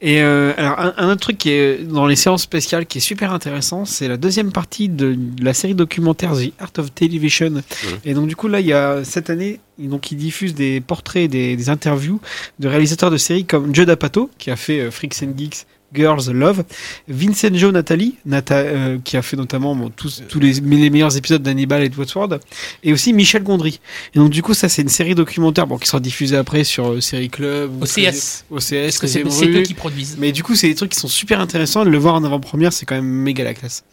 Et 0.00 0.20
euh, 0.22 0.52
alors 0.58 0.78
un, 0.78 0.92
un 0.98 1.10
autre 1.12 1.20
truc 1.20 1.38
qui 1.38 1.50
est 1.50 1.82
dans 1.82 2.06
les 2.06 2.16
séances 2.16 2.42
spéciales 2.42 2.84
qui 2.84 2.98
est 2.98 3.00
super 3.00 3.32
intéressant, 3.32 3.86
c'est 3.86 4.06
la 4.06 4.18
deuxième 4.18 4.52
partie 4.52 4.90
de 4.90 5.16
la 5.40 5.54
série 5.54 5.74
documentaire 5.74 6.34
The 6.34 6.52
Art 6.58 6.72
of 6.76 6.92
Television. 6.94 7.62
Et 8.04 8.12
donc 8.12 8.26
du 8.26 8.36
coup 8.36 8.48
là, 8.48 8.60
il 8.60 8.66
y 8.66 8.74
a 8.74 9.02
cette 9.02 9.30
année, 9.30 9.60
donc 9.78 10.10
ils 10.10 10.18
diffusent 10.18 10.54
des 10.54 10.82
portraits, 10.82 11.30
des, 11.30 11.56
des 11.56 11.70
interviews 11.70 12.20
de 12.58 12.68
réalisateurs 12.68 13.10
de 13.10 13.16
séries 13.16 13.46
comme 13.46 13.74
Judd 13.74 13.88
Apatow 13.88 14.28
qui 14.36 14.50
a 14.50 14.56
fait 14.56 14.80
euh, 14.80 14.90
Freaks 14.90 15.22
and 15.22 15.38
Geeks. 15.38 15.64
Girls 15.94 16.30
Love, 16.30 16.64
Vincenzo 17.08 17.72
Natali, 17.72 18.16
Nata, 18.26 18.56
euh, 18.56 18.98
qui 19.02 19.16
a 19.16 19.22
fait 19.22 19.36
notamment 19.36 19.74
bon, 19.74 19.90
tous, 19.90 20.22
tous 20.28 20.40
les, 20.40 20.54
les 20.54 20.90
meilleurs 20.90 21.16
épisodes 21.16 21.42
d'Hannibal 21.42 21.82
et 21.82 21.88
de 21.88 21.96
Wadsworth, 21.96 22.40
et 22.82 22.92
aussi 22.92 23.12
Michel 23.12 23.42
Gondry. 23.42 23.80
Et 24.14 24.18
donc 24.18 24.30
du 24.30 24.42
coup 24.42 24.54
ça 24.54 24.68
c'est 24.68 24.82
une 24.82 24.88
série 24.88 25.14
documentaire 25.14 25.66
bon, 25.66 25.78
qui 25.78 25.86
sera 25.86 26.00
diffusée 26.00 26.36
après 26.36 26.64
sur 26.64 26.92
euh, 26.92 27.00
Série 27.00 27.30
Club, 27.30 27.70
ou 27.80 27.84
OCS. 27.84 28.44
OCS, 28.50 28.70
Parce 28.70 28.98
que 28.98 29.06
c'est 29.06 29.22
eux 29.22 29.62
qui 29.62 29.74
produisent. 29.74 30.16
Mais 30.18 30.32
du 30.32 30.42
coup, 30.42 30.54
c'est 30.54 30.68
des 30.68 30.74
trucs 30.74 30.92
qui 30.92 30.98
sont 30.98 31.08
super 31.08 31.40
intéressants. 31.40 31.84
De 31.84 31.90
le 31.90 31.98
voir 31.98 32.14
en 32.14 32.24
avant-première, 32.24 32.72
c'est 32.72 32.86
quand 32.86 32.94
même 32.94 33.04
méga 33.04 33.44
la 33.44 33.54
classe. 33.54 33.84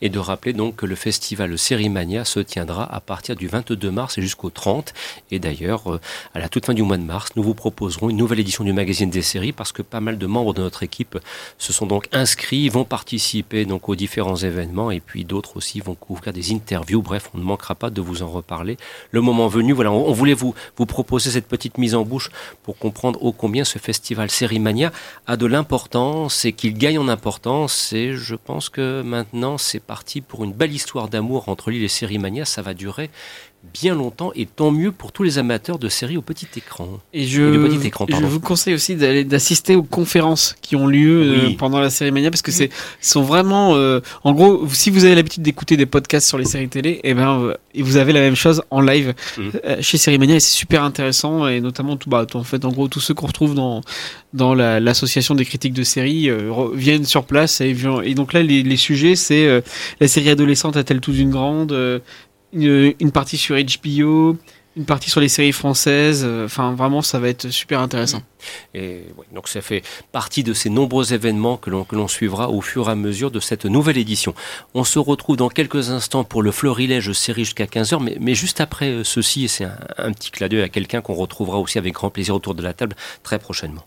Et 0.00 0.08
de 0.08 0.18
rappeler 0.18 0.52
donc 0.52 0.76
que 0.76 0.86
le 0.86 0.94
festival 0.94 1.56
Sérimania 1.58 2.24
se 2.24 2.40
tiendra 2.40 2.92
à 2.92 3.00
partir 3.00 3.36
du 3.36 3.48
22 3.48 3.90
mars 3.90 4.18
et 4.18 4.22
jusqu'au 4.22 4.50
30. 4.50 4.92
Et 5.30 5.38
d'ailleurs, 5.38 5.92
euh, 5.92 6.00
à 6.34 6.38
la 6.38 6.48
toute 6.48 6.66
fin 6.66 6.74
du 6.74 6.82
mois 6.82 6.96
de 6.96 7.02
mars, 7.02 7.30
nous 7.36 7.42
vous 7.42 7.54
proposerons 7.54 8.10
une 8.10 8.16
nouvelle 8.16 8.40
édition 8.40 8.64
du 8.64 8.72
magazine 8.72 9.10
des 9.10 9.22
séries 9.22 9.52
parce 9.52 9.72
que 9.72 9.82
pas 9.82 10.00
mal 10.00 10.18
de 10.18 10.26
membres 10.26 10.54
de 10.54 10.62
notre 10.62 10.82
équipe 10.82 11.18
se 11.58 11.72
sont 11.72 11.86
donc 11.86 12.08
inscrits, 12.12 12.68
vont 12.68 12.84
participer 12.84 13.64
donc 13.64 13.88
aux 13.88 13.96
différents 13.96 14.36
événements 14.36 14.90
et 14.90 15.00
puis 15.00 15.24
d'autres 15.24 15.56
aussi 15.56 15.80
vont 15.80 15.94
couvrir 15.94 16.32
des 16.32 16.52
interviews. 16.52 17.02
Bref, 17.02 17.30
on 17.34 17.38
ne 17.38 17.44
manquera 17.44 17.74
pas 17.74 17.90
de 17.90 18.00
vous 18.00 18.22
en 18.22 18.28
reparler. 18.28 18.76
Le 19.10 19.20
moment 19.20 19.48
venu, 19.48 19.72
voilà, 19.72 19.92
on, 19.92 20.12
voulait 20.12 20.34
vous, 20.34 20.54
vous 20.76 20.86
proposer 20.86 21.30
cette 21.30 21.48
petite 21.48 21.78
mise 21.78 21.94
en 21.94 22.04
bouche 22.04 22.30
pour 22.62 22.78
comprendre 22.78 23.22
ô 23.22 23.32
combien 23.32 23.64
ce 23.64 23.78
festival 23.78 24.30
Sérimania 24.30 24.92
a 25.26 25.36
de 25.36 25.46
l'importance 25.46 26.44
et 26.44 26.52
qu'il 26.52 26.74
gagne 26.74 26.98
en 26.98 27.08
importance. 27.08 27.92
Et 27.92 28.14
je 28.14 28.34
pense 28.34 28.68
que 28.68 29.02
maintenant, 29.02 29.58
c'est 29.58 29.80
parti 29.80 30.20
pour 30.20 30.44
une 30.44 30.52
belle 30.52 30.72
histoire 30.72 31.08
d'amour 31.08 31.48
entre 31.48 31.70
l'île 31.70 31.84
et 31.84 31.88
Sérimania. 31.88 32.44
Ça 32.44 32.62
va 32.62 32.74
durer 32.74 33.10
bien 33.74 33.94
longtemps 33.94 34.32
et 34.34 34.46
tant 34.46 34.70
mieux 34.70 34.90
pour 34.90 35.12
tous 35.12 35.22
les 35.22 35.38
amateurs 35.38 35.78
de 35.78 35.88
séries 35.88 36.16
au 36.16 36.22
petit 36.22 36.46
écran. 36.56 36.88
Et 37.12 37.26
je, 37.26 37.42
Et 37.42 37.50
le 37.56 37.68
petit 37.68 37.86
écran, 37.86 38.06
je 38.08 38.12
pardon. 38.12 38.26
vous 38.26 38.40
conseille 38.40 38.74
aussi 38.74 38.96
d'aller 38.96 39.22
d'assister 39.22 39.76
aux 39.76 39.82
conférences 39.82 40.56
qui 40.62 40.76
ont 40.76 40.86
lieu 40.86 41.22
euh, 41.22 41.50
pendant 41.58 41.78
la 41.78 41.90
série 41.90 42.10
Mania 42.10 42.30
parce 42.30 42.42
que 42.42 42.50
c'est 42.52 42.70
sont 43.00 43.22
vraiment 43.22 43.76
euh, 43.76 44.00
en 44.24 44.32
gros 44.32 44.66
si 44.72 44.90
vous 44.90 45.04
avez 45.04 45.14
l'habitude 45.14 45.42
d'écouter 45.42 45.76
des 45.76 45.86
podcasts 45.86 46.26
sur 46.26 46.38
les 46.38 46.46
séries 46.46 46.68
télé 46.68 47.00
et 47.04 47.14
ben 47.14 47.40
euh, 47.42 47.54
et 47.74 47.82
vous 47.82 47.96
avez 47.96 48.12
la 48.12 48.20
même 48.20 48.34
chose 48.34 48.62
en 48.70 48.80
live 48.80 49.14
euh, 49.38 49.76
chez 49.80 49.98
Série 49.98 50.18
Mania 50.18 50.36
et 50.36 50.40
c'est 50.40 50.56
super 50.56 50.82
intéressant 50.82 51.46
et 51.46 51.60
notamment 51.60 51.96
tout 51.96 52.10
bah 52.10 52.26
en 52.34 52.42
fait 52.42 52.64
en 52.64 52.70
gros 52.70 52.88
tous 52.88 53.00
ceux 53.00 53.14
qu'on 53.14 53.26
retrouve 53.26 53.54
dans 53.54 53.82
dans 54.32 54.54
la- 54.54 54.80
l'association 54.80 55.34
des 55.34 55.44
critiques 55.44 55.74
de 55.74 55.82
séries 55.84 56.28
viennent 56.74 57.04
sur 57.04 57.24
place 57.24 57.60
et, 57.60 57.74
donc 58.14 58.32
là 58.32 58.42
les, 58.42 58.62
les 58.62 58.76
sujets 58.76 59.14
c'est 59.16 59.62
la 60.00 60.08
série 60.08 60.30
adolescente 60.30 60.76
a-t-elle 60.76 61.00
toute 61.00 61.16
une 61.18 61.30
grande 61.30 62.00
une, 62.52 62.94
une 62.98 63.12
partie 63.12 63.36
sur 63.36 63.56
HBO 63.56 64.36
une 64.76 64.84
partie 64.84 65.10
sur 65.10 65.20
les 65.20 65.28
séries 65.28 65.52
françaises 65.52 66.22
euh, 66.24 66.44
enfin 66.44 66.74
vraiment 66.74 67.02
ça 67.02 67.18
va 67.18 67.28
être 67.28 67.50
super 67.50 67.80
intéressant 67.80 68.22
Et 68.72 69.02
ouais, 69.16 69.26
donc 69.34 69.48
ça 69.48 69.60
fait 69.60 69.82
partie 70.12 70.44
de 70.44 70.54
ces 70.54 70.70
nombreux 70.70 71.12
événements 71.12 71.56
que 71.56 71.70
l'on 71.70 71.84
que 71.84 71.96
l'on 71.96 72.06
suivra 72.08 72.50
au 72.50 72.60
fur 72.60 72.88
et 72.88 72.92
à 72.92 72.94
mesure 72.94 73.30
de 73.30 73.40
cette 73.40 73.64
nouvelle 73.64 73.98
édition. 73.98 74.34
On 74.74 74.84
se 74.84 74.98
retrouve 74.98 75.36
dans 75.36 75.48
quelques 75.48 75.90
instants 75.90 76.24
pour 76.24 76.42
le 76.42 76.52
florilège 76.52 77.12
série 77.12 77.44
jusqu'à 77.44 77.66
15h, 77.66 78.02
mais, 78.02 78.16
mais 78.20 78.34
juste 78.34 78.60
après 78.60 78.90
euh, 78.90 79.04
ceci, 79.04 79.44
et 79.44 79.48
c'est 79.48 79.64
un, 79.64 79.76
un 79.98 80.12
petit 80.12 80.30
clin 80.30 80.48
d'œil 80.48 80.62
à 80.62 80.68
quelqu'un 80.68 81.00
qu'on 81.00 81.14
retrouvera 81.14 81.58
aussi 81.58 81.78
avec 81.78 81.94
grand 81.94 82.10
plaisir 82.10 82.34
autour 82.34 82.54
de 82.54 82.62
la 82.62 82.72
table 82.72 82.94
très 83.22 83.38
prochainement. 83.38 83.84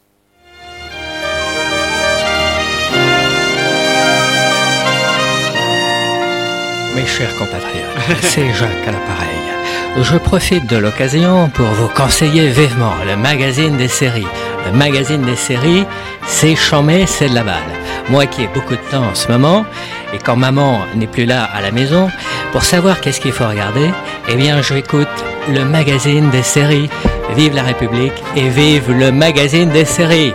Mes 6.95 7.07
chers 7.07 7.35
compatriotes, 7.37 8.21
c'est 8.21 8.53
Jacques 8.53 8.87
à 8.87 8.91
l'appareil. 8.91 10.01
Je 10.01 10.17
profite 10.17 10.67
de 10.69 10.77
l'occasion 10.77 11.49
pour 11.49 11.65
vous 11.65 11.87
conseiller 11.87 12.49
vivement 12.49 12.93
le 13.07 13.15
magazine 13.15 13.77
des 13.77 13.87
séries. 13.87 14.27
Le 14.67 14.77
magazine 14.77 15.21
des 15.23 15.35
séries, 15.35 15.85
c'est 16.27 16.55
chambé, 16.55 17.05
c'est 17.07 17.29
de 17.29 17.35
la 17.35 17.43
balle. 17.43 17.73
Moi 18.09 18.27
qui 18.27 18.43
ai 18.43 18.47
beaucoup 18.47 18.75
de 18.75 18.91
temps 18.91 19.05
en 19.05 19.15
ce 19.15 19.27
moment, 19.27 19.65
et 20.13 20.19
quand 20.19 20.35
maman 20.35 20.81
n'est 20.95 21.07
plus 21.07 21.25
là 21.25 21.43
à 21.43 21.61
la 21.61 21.71
maison, 21.71 22.09
pour 22.51 22.63
savoir 22.63 23.01
qu'est-ce 23.01 23.21
qu'il 23.21 23.31
faut 23.31 23.47
regarder, 23.47 23.89
eh 24.29 24.35
bien 24.35 24.61
j'écoute 24.61 25.07
le 25.49 25.65
magazine 25.65 26.29
des 26.29 26.43
séries. 26.43 26.89
Vive 27.35 27.55
la 27.55 27.63
République 27.63 28.23
et 28.35 28.49
vive 28.49 28.91
le 28.91 29.11
magazine 29.11 29.69
des 29.69 29.85
séries. 29.85 30.33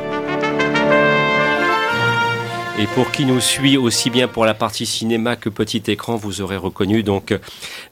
Et 2.81 2.87
pour 2.95 3.11
qui 3.11 3.24
nous 3.24 3.41
suit 3.41 3.76
aussi 3.76 4.09
bien 4.09 4.29
pour 4.29 4.45
la 4.45 4.55
partie 4.55 4.87
cinéma 4.87 5.35
que 5.35 5.49
petit 5.49 5.83
écran, 5.89 6.14
vous 6.14 6.43
aurez 6.43 6.57
reconnu 6.57 7.03
donc 7.03 7.37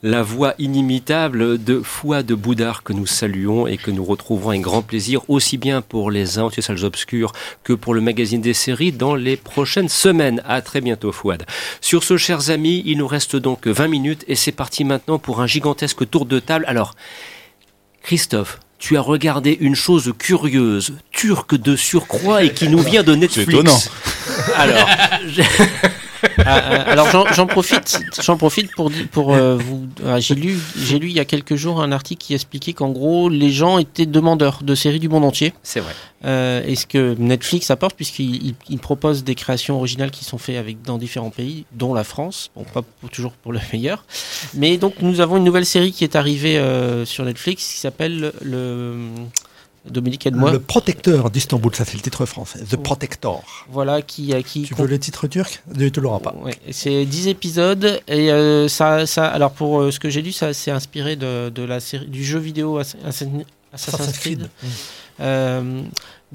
la 0.04 0.22
voix 0.22 0.54
inimitable 0.60 1.62
de 1.62 1.80
Fouad 1.80 2.30
Boudard 2.30 2.84
que 2.84 2.92
nous 2.92 3.04
saluons 3.04 3.66
et 3.66 3.78
que 3.78 3.90
nous 3.90 4.04
retrouverons 4.04 4.50
avec 4.50 4.62
grand 4.62 4.82
plaisir 4.82 5.22
aussi 5.28 5.58
bien 5.58 5.82
pour 5.82 6.12
les 6.12 6.38
Aventures 6.38 6.62
Salles 6.62 6.84
Obscures 6.84 7.32
que 7.64 7.72
pour 7.72 7.94
le 7.94 8.00
magazine 8.00 8.40
des 8.40 8.54
séries 8.54 8.92
dans 8.92 9.16
les 9.16 9.36
prochaines 9.36 9.88
semaines. 9.88 10.40
À 10.46 10.62
très 10.62 10.80
bientôt 10.80 11.10
Fouad. 11.10 11.44
Sur 11.80 12.04
ce, 12.04 12.16
chers 12.16 12.50
amis, 12.50 12.84
il 12.86 12.98
nous 12.98 13.08
reste 13.08 13.34
donc 13.34 13.66
20 13.66 13.88
minutes 13.88 14.24
et 14.28 14.36
c'est 14.36 14.52
parti 14.52 14.84
maintenant 14.84 15.18
pour 15.18 15.40
un 15.40 15.48
gigantesque 15.48 16.08
tour 16.08 16.26
de 16.26 16.38
table. 16.38 16.64
Alors, 16.68 16.94
Christophe, 18.02 18.60
tu 18.78 18.96
as 18.96 19.00
regardé 19.00 19.56
une 19.58 19.74
chose 19.74 20.12
curieuse, 20.16 20.92
turque 21.10 21.56
de 21.56 21.74
surcroît 21.74 22.44
et 22.44 22.52
qui 22.52 22.68
nous 22.68 22.78
vient 22.78 23.02
de 23.02 23.16
Netflix. 23.16 23.90
Alors, 24.56 24.88
Ah, 26.44 26.58
euh, 26.72 26.84
alors 26.86 27.08
j'en- 27.34 27.46
profite, 27.46 28.00
j'en 28.22 28.36
profite 28.36 28.70
pour 28.74 28.90
pour 29.12 29.34
euh, 29.34 29.56
vous. 29.56 29.86
ah, 30.04 30.18
j'ai 30.18 30.34
lu, 30.34 30.58
j'ai 30.76 30.98
lu 30.98 31.08
il 31.08 31.12
y 31.16 31.20
a 31.20 31.24
quelques 31.24 31.56
jours 31.56 31.80
un 31.82 31.92
article 31.92 32.24
qui 32.24 32.34
expliquait 32.34 32.72
qu'en 32.72 32.88
gros 32.90 33.28
les 33.28 33.50
gens 33.50 33.78
étaient 33.78 34.06
demandeurs 34.06 34.60
de 34.62 34.74
séries 34.74 34.98
du 34.98 35.08
monde 35.08 35.24
entier. 35.24 35.52
c'est 35.62 35.80
vrai. 35.80 35.92
Euh, 36.24 36.62
et 36.66 36.74
ce 36.74 36.86
que 36.86 37.14
Netflix 37.18 37.70
apporte, 37.70 37.94
puisqu'il 37.94 38.34
il- 38.46 38.54
il 38.70 38.78
propose 38.78 39.24
des 39.24 39.34
créations 39.34 39.76
originales 39.76 40.10
qui 40.10 40.24
sont 40.24 40.38
faites 40.38 40.56
avec, 40.56 40.82
dans 40.82 40.98
différents 40.98 41.30
pays, 41.30 41.64
dont 41.72 41.94
la 41.94 42.02
France, 42.04 42.50
bon, 42.56 42.64
pas 42.64 42.82
pour- 42.82 43.10
toujours 43.10 43.32
pour 43.32 43.52
le 43.52 43.60
meilleur. 43.72 44.04
Mais 44.54 44.78
donc, 44.78 44.94
nous 45.02 45.20
avons 45.20 45.36
une 45.36 45.44
nouvelle 45.44 45.66
série 45.66 45.92
qui 45.92 46.02
est 46.02 46.16
arrivée 46.16 46.58
euh, 46.58 47.04
sur 47.04 47.24
Netflix 47.24 47.62
qui 47.74 47.78
s'appelle 47.78 48.32
le. 48.42 48.96
Dominique, 49.90 50.26
aide-moi. 50.26 50.52
Le 50.52 50.60
protecteur 50.60 51.30
d'Istanbul, 51.30 51.74
ça 51.74 51.84
c'est 51.84 51.94
le 51.94 52.00
titre 52.02 52.26
français. 52.26 52.60
The 52.68 52.76
Protector. 52.76 53.42
Voilà, 53.70 54.02
qui. 54.02 54.32
euh, 54.34 54.42
qui 54.42 54.62
Tu 54.62 54.74
veux 54.74 54.86
les 54.86 54.98
titres 54.98 55.26
turcs 55.28 55.62
Tu 55.78 55.90
te 55.92 56.00
l'auras 56.00 56.20
pas. 56.20 56.34
Ouais, 56.42 56.56
c'est 56.70 57.04
10 57.04 57.28
épisodes 57.28 58.00
et 58.08 58.30
euh, 58.30 58.68
ça, 58.68 59.06
ça, 59.06 59.26
alors 59.26 59.52
pour 59.52 59.80
euh, 59.80 59.90
ce 59.90 59.98
que 60.00 60.10
j'ai 60.10 60.22
lu, 60.22 60.32
ça 60.32 60.52
s'est 60.52 60.70
inspiré 60.70 61.16
de, 61.16 61.48
de 61.50 61.62
la 61.62 61.80
série, 61.80 62.06
du 62.06 62.24
jeu 62.24 62.38
vidéo 62.38 62.78
Ass- 62.78 62.96
Assassin- 63.04 63.44
Assassin's 63.72 64.18
Creed. 64.18 64.48
Euh, 65.20 65.82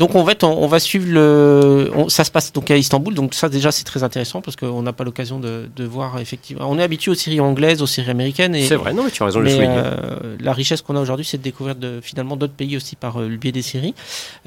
donc 0.01 0.15
en 0.15 0.25
fait, 0.25 0.43
on, 0.43 0.63
on 0.63 0.67
va 0.67 0.79
suivre 0.79 1.05
le. 1.09 1.91
on- 1.95 2.09
ça 2.09 2.23
se 2.23 2.31
passe 2.31 2.51
donc 2.51 2.71
à 2.71 2.75
Istanbul, 2.75 3.13
donc 3.13 3.35
ça 3.35 3.49
déjà 3.49 3.71
c'est 3.71 3.83
très 3.83 4.01
intéressant 4.03 4.41
parce 4.41 4.55
qu'on 4.57 4.81
n'a 4.81 4.93
pas 4.93 5.03
l'occasion 5.03 5.39
de, 5.39 5.69
de 5.75 5.83
voir 5.85 6.19
effectivement. 6.19 6.65
On 6.67 6.79
est 6.79 6.83
habitué 6.83 7.11
aux 7.11 7.15
séries 7.15 7.39
anglaises, 7.39 7.81
aux 7.83 7.87
séries 7.87 8.09
américaines. 8.09 8.55
et 8.55 8.65
C'est 8.65 8.75
vrai, 8.75 8.93
non, 8.93 9.03
mais 9.05 9.11
tu 9.11 9.21
as 9.21 9.27
raison 9.27 9.39
de 9.39 9.45
le 9.45 9.49
souligner. 9.51 9.77
euh, 9.77 10.35
la 10.39 10.53
richesse 10.53 10.81
qu'on 10.81 10.95
a 10.95 11.01
aujourd'hui, 11.01 11.25
c'est 11.25 11.37
de 11.37 11.43
découvrir 11.43 11.75
de, 11.75 11.99
finalement 12.01 12.35
d'autres 12.35 12.53
pays 12.53 12.75
aussi 12.75 12.95
par 12.95 13.21
euh, 13.21 13.27
le 13.29 13.37
biais 13.37 13.51
des 13.51 13.61
séries. 13.61 13.93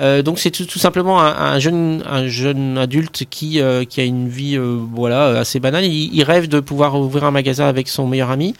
Euh, 0.00 0.22
donc 0.22 0.40
c'est 0.40 0.50
tout, 0.50 0.66
tout 0.66 0.80
simplement 0.80 1.20
un, 1.20 1.32
un 1.54 1.58
jeune, 1.60 2.02
un 2.10 2.26
jeune 2.26 2.76
adulte 2.76 3.24
qui, 3.30 3.60
qui 3.88 4.00
a 4.00 4.04
une 4.04 4.28
vie 4.28 4.58
voilà 4.92 5.38
assez 5.38 5.60
banale. 5.60 5.84
Il, 5.84 6.12
il 6.12 6.22
rêve 6.24 6.48
de 6.48 6.58
pouvoir 6.60 6.98
ouvrir 7.00 7.24
un 7.24 7.30
magasin 7.30 7.66
avec 7.66 7.86
son 7.88 8.06
meilleur 8.08 8.30
ami, 8.30 8.54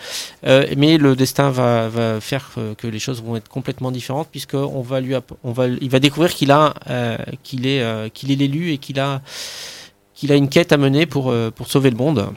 mais 0.45 0.97
le 0.99 1.17
destin 1.17 1.51
va, 1.51 1.89
va 1.89 2.21
faire 2.21 2.51
que 2.79 2.87
les 2.87 2.99
choses 3.01 3.21
vont 3.23 3.35
être 3.37 3.49
complètement 3.49 3.91
différentes 3.91 4.29
puisque 4.31 4.55
on 4.55 4.81
va 4.83 5.01
lui, 5.01 5.15
on 5.43 5.53
va, 5.53 5.67
il 5.67 5.91
va 5.91 5.99
découvrir 5.99 6.33
qu'il 6.33 6.51
a, 6.53 6.75
qu'il 7.43 7.67
est, 7.67 7.83
euh, 7.83 8.09
qu'il 8.09 8.31
est 8.31 8.37
l'élu 8.37 8.73
et 8.73 8.79
qu'il 8.79 8.99
a, 9.01 9.21
qu'il 10.15 10.31
a 10.33 10.37
une 10.37 10.49
quête 10.49 10.73
à 10.73 10.77
mener 10.77 11.07
pour, 11.07 11.31
euh, 11.31 11.51
pour 11.51 11.69
sauver 11.69 11.91
le 11.91 11.97
monde 11.97 12.29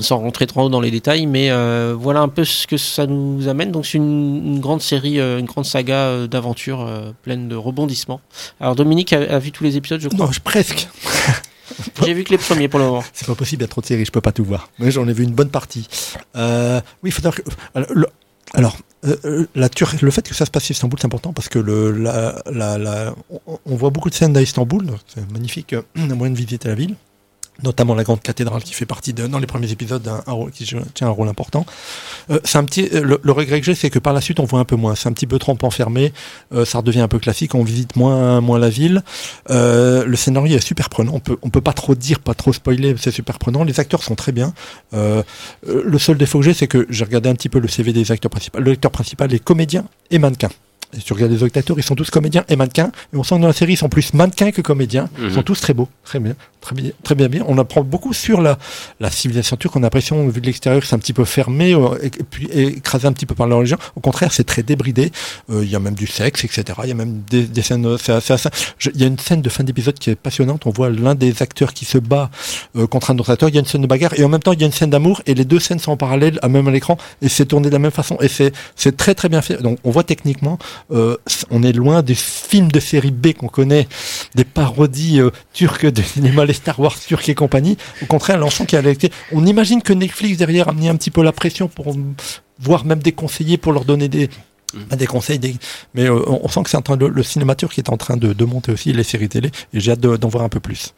sans 0.00 0.18
rentrer 0.18 0.48
trop 0.48 0.68
dans 0.68 0.80
les 0.80 0.90
détails, 0.90 1.26
mais 1.26 1.52
euh, 1.52 1.94
voilà 1.96 2.18
un 2.18 2.26
peu 2.28 2.44
ce 2.44 2.66
que 2.66 2.76
ça 2.76 3.06
nous 3.06 3.46
amène. 3.46 3.70
Donc 3.70 3.86
c'est 3.86 3.98
une, 3.98 4.44
une 4.54 4.58
grande 4.60 4.82
série, 4.82 5.20
euh, 5.20 5.38
une 5.38 5.46
grande 5.46 5.66
saga 5.66 5.94
euh, 6.08 6.26
d'aventures 6.26 6.80
euh, 6.80 7.12
pleine 7.22 7.46
de 7.48 7.54
rebondissements. 7.54 8.20
Alors 8.58 8.74
Dominique 8.74 9.12
a, 9.12 9.18
a 9.20 9.38
vu 9.38 9.52
tous 9.52 9.62
les 9.62 9.76
épisodes, 9.76 10.00
je 10.00 10.08
crois. 10.08 10.26
Non, 10.26 10.32
je- 10.32 10.40
presque. 10.40 10.88
J'ai 12.04 12.12
vu 12.12 12.24
que 12.24 12.30
les 12.30 12.38
premiers 12.38 12.68
pour 12.68 12.80
le 12.80 12.86
moment. 12.86 13.04
C'est 13.12 13.26
pas 13.26 13.34
possible, 13.36 13.62
il 13.62 13.64
y 13.64 13.66
a 13.66 13.68
trop 13.68 13.80
de 13.80 13.86
séries, 13.86 14.04
je 14.04 14.10
peux 14.10 14.20
pas 14.20 14.32
tout 14.32 14.44
voir. 14.44 14.68
Mais 14.80 14.90
j'en 14.90 15.06
ai 15.08 15.12
vu 15.12 15.22
une 15.24 15.32
bonne 15.32 15.48
partie. 15.48 15.86
Euh, 16.36 16.80
oui, 17.04 17.10
il 17.10 17.12
faut. 17.12 17.22
Alors, 17.74 17.88
le, 17.94 18.06
alors, 18.52 18.76
euh, 19.06 19.16
euh, 19.24 19.46
la 19.54 19.68
Tur- 19.68 19.94
le 20.00 20.10
fait 20.10 20.26
que 20.26 20.34
ça 20.34 20.46
se 20.46 20.50
passe 20.50 20.70
à 20.70 20.72
Istanbul, 20.72 20.98
c'est 20.98 21.06
important 21.06 21.32
parce 21.32 21.48
que 21.48 21.58
le, 21.58 21.92
la, 21.92 22.42
la, 22.50 23.14
on, 23.66 23.76
voit 23.76 23.90
beaucoup 23.90 24.10
de 24.10 24.14
scènes 24.14 24.32
d'Istanbul. 24.32 24.86
C'est 25.06 25.30
magnifique, 25.30 25.72
euh, 25.72 25.82
un 25.96 26.14
moyen 26.14 26.32
de 26.32 26.38
visiter 26.38 26.68
la 26.68 26.74
ville. 26.74 26.94
Notamment 27.62 27.94
la 27.94 28.02
grande 28.02 28.20
cathédrale 28.20 28.62
qui 28.64 28.74
fait 28.74 28.84
partie 28.84 29.12
de, 29.12 29.28
dans 29.28 29.38
les 29.38 29.46
premiers 29.46 29.70
épisodes, 29.70 30.06
un, 30.08 30.22
un 30.26 30.32
rôle 30.32 30.50
qui 30.50 30.64
tient 30.92 31.06
un 31.06 31.10
rôle 31.10 31.28
important. 31.28 31.64
Euh, 32.30 32.40
c'est 32.42 32.58
un 32.58 32.64
petit, 32.64 32.88
le, 32.90 33.20
le 33.22 33.32
regret 33.32 33.60
que 33.60 33.66
j'ai, 33.66 33.76
c'est 33.76 33.90
que 33.90 34.00
par 34.00 34.12
la 34.12 34.20
suite, 34.20 34.40
on 34.40 34.44
voit 34.44 34.58
un 34.58 34.64
peu 34.64 34.74
moins. 34.74 34.96
C'est 34.96 35.08
un 35.08 35.12
petit 35.12 35.28
peu 35.28 35.38
trop 35.38 35.56
enfermé. 35.62 36.12
euh, 36.52 36.64
ça 36.64 36.78
redevient 36.78 37.00
un 37.00 37.08
peu 37.08 37.20
classique. 37.20 37.54
On 37.54 37.62
visite 37.62 37.94
moins, 37.94 38.40
moins 38.40 38.58
la 38.58 38.68
ville. 38.70 39.02
Euh, 39.50 40.04
le 40.04 40.16
scénario 40.16 40.56
est 40.56 40.60
super 40.66 40.88
prenant. 40.90 41.12
On 41.14 41.20
peut, 41.20 41.36
on 41.42 41.50
peut 41.50 41.60
pas 41.60 41.72
trop 41.72 41.94
dire, 41.94 42.18
pas 42.18 42.34
trop 42.34 42.52
spoiler. 42.52 42.96
C'est 42.98 43.12
super 43.12 43.38
prenant. 43.38 43.62
Les 43.62 43.78
acteurs 43.78 44.02
sont 44.02 44.16
très 44.16 44.32
bien. 44.32 44.52
Euh, 44.92 45.22
euh, 45.68 45.82
le 45.84 45.98
seul 45.98 46.16
défaut 46.18 46.40
que 46.40 46.44
j'ai, 46.46 46.54
c'est 46.54 46.66
que 46.66 46.86
j'ai 46.90 47.04
regardé 47.04 47.28
un 47.28 47.34
petit 47.34 47.48
peu 47.48 47.60
le 47.60 47.68
CV 47.68 47.92
des 47.92 48.10
acteurs 48.10 48.30
principaux. 48.30 48.58
Le 48.58 48.72
acteur 48.72 48.90
principal 48.90 49.32
est 49.32 49.38
comédien 49.38 49.84
et 50.10 50.18
mannequin. 50.18 50.48
Et 50.92 50.98
si 50.98 51.04
tu 51.06 51.12
regardes 51.12 51.32
les 51.32 51.42
autres 51.42 51.58
acteurs, 51.58 51.76
ils 51.76 51.82
sont 51.82 51.96
tous 51.96 52.08
comédiens 52.10 52.44
et 52.48 52.54
mannequins. 52.54 52.92
Et 53.12 53.16
on 53.16 53.24
sent 53.24 53.36
que 53.36 53.40
dans 53.40 53.48
la 53.48 53.52
série, 53.52 53.72
ils 53.72 53.76
sont 53.76 53.88
plus 53.88 54.14
mannequins 54.14 54.52
que 54.52 54.62
comédiens. 54.62 55.08
Ils 55.18 55.24
Mhm. 55.24 55.34
sont 55.34 55.42
tous 55.42 55.60
très 55.60 55.74
beaux, 55.74 55.88
très 56.04 56.20
bien, 56.20 56.34
très 56.64 56.74
bien, 56.74 56.90
très 57.02 57.14
bien. 57.14 57.28
bien. 57.28 57.44
On 57.46 57.58
apprend 57.58 57.82
beaucoup 57.82 58.12
sur 58.12 58.40
la, 58.40 58.58
civilisation 59.10 59.56
turque. 59.56 59.76
On 59.76 59.80
a 59.80 59.82
l'impression, 59.82 60.26
vu 60.28 60.40
de 60.40 60.46
l'extérieur, 60.46 60.80
que 60.80 60.86
c'est 60.86 60.94
un 60.94 60.98
petit 60.98 61.12
peu 61.12 61.24
fermé 61.24 61.74
euh, 61.74 61.98
et, 62.02 62.10
puis 62.10 62.48
écrasé 62.50 63.06
un 63.06 63.12
petit 63.12 63.26
peu 63.26 63.34
par 63.34 63.46
la 63.46 63.56
religion. 63.56 63.76
Au 63.96 64.00
contraire, 64.00 64.32
c'est 64.32 64.44
très 64.44 64.62
débridé. 64.62 65.12
Euh, 65.50 65.62
Il 65.62 65.70
y 65.70 65.76
a 65.76 65.78
même 65.78 65.94
du 65.94 66.06
sexe, 66.06 66.44
etc. 66.44 66.64
Il 66.84 66.88
y 66.88 66.92
a 66.92 66.94
même 66.94 67.22
des, 67.30 67.42
des 67.44 67.62
scènes. 67.62 67.86
euh, 67.86 67.98
Il 68.94 69.00
y 69.00 69.04
a 69.04 69.06
une 69.06 69.18
scène 69.18 69.42
de 69.42 69.48
fin 69.50 69.62
d'épisode 69.62 69.98
qui 69.98 70.10
est 70.10 70.14
passionnante. 70.14 70.66
On 70.66 70.70
voit 70.70 70.90
l'un 70.90 71.14
des 71.14 71.42
acteurs 71.42 71.74
qui 71.74 71.84
se 71.84 71.98
bat 71.98 72.30
contre 72.90 73.10
un 73.10 73.18
autre. 73.18 73.36
Il 73.48 73.54
y 73.54 73.58
a 73.58 73.60
une 73.60 73.66
scène 73.66 73.82
de 73.82 73.86
bagarre 73.86 74.18
et 74.18 74.24
en 74.24 74.28
même 74.28 74.42
temps, 74.42 74.52
il 74.52 74.60
y 74.60 74.64
a 74.64 74.66
une 74.66 74.72
scène 74.72 74.90
d'amour. 74.90 75.20
Et 75.26 75.34
les 75.34 75.44
deux 75.44 75.60
scènes 75.60 75.78
sont 75.78 75.92
en 75.92 75.96
parallèle, 75.96 76.38
à 76.42 76.48
même 76.48 76.66
à 76.66 76.70
l'écran, 76.70 76.96
et 77.20 77.28
c'est 77.28 77.46
tourné 77.46 77.68
de 77.68 77.72
la 77.72 77.78
même 77.78 77.90
façon. 77.90 78.16
Et 78.20 78.28
c'est 78.28 78.52
c'est 78.74 78.96
très 78.96 79.14
très 79.14 79.28
bien 79.28 79.42
fait. 79.42 79.60
Donc, 79.62 79.78
on 79.84 79.90
voit 79.90 80.04
techniquement, 80.04 80.58
on 80.90 81.62
est 81.62 81.72
loin 81.72 82.02
des 82.02 82.14
films 82.14 82.72
de 82.72 82.80
série 82.80 83.10
B 83.10 83.34
qu'on 83.34 83.48
connaît, 83.48 83.86
des 84.34 84.44
parodies 84.44 85.20
turques 85.52 85.86
de 85.86 86.02
cinéma, 86.02 86.44
Star 86.54 86.78
Wars 86.80 86.98
turcs 86.98 87.28
et 87.28 87.34
compagnie. 87.34 87.76
Au 88.02 88.06
contraire, 88.06 88.38
l'enfant 88.38 88.64
qui 88.64 88.76
a 88.76 88.80
été. 88.88 89.10
On 89.32 89.44
imagine 89.46 89.82
que 89.82 89.92
Netflix 89.92 90.38
derrière 90.38 90.68
a 90.68 90.72
mis 90.72 90.88
un 90.88 90.96
petit 90.96 91.10
peu 91.10 91.22
la 91.22 91.32
pression 91.32 91.68
pour 91.68 91.94
voir 92.58 92.84
même 92.84 93.00
des 93.00 93.12
conseillers 93.12 93.58
pour 93.58 93.72
leur 93.72 93.84
donner 93.84 94.08
des 94.08 94.30
Mm. 94.74 94.96
des 94.96 95.06
conseils, 95.06 95.38
des... 95.38 95.54
mais 95.94 96.10
euh, 96.10 96.20
on 96.26 96.48
sent 96.48 96.64
que 96.64 96.70
c'est 96.70 96.76
en 96.76 96.82
train 96.82 96.96
de, 96.96 97.06
le 97.06 97.22
cinéma 97.22 97.54
turc 97.54 97.72
qui 97.74 97.80
est 97.80 97.90
en 97.90 97.96
train 97.96 98.16
de, 98.16 98.32
de 98.32 98.44
monter 98.44 98.72
aussi, 98.72 98.92
les 98.92 99.04
séries 99.04 99.28
télé, 99.28 99.52
et 99.72 99.78
j'ai 99.78 99.92
hâte 99.92 100.00
de- 100.00 100.16
d'en 100.16 100.26
voir 100.28 100.42
un 100.42 100.48
peu 100.48 100.58
plus. 100.58 100.94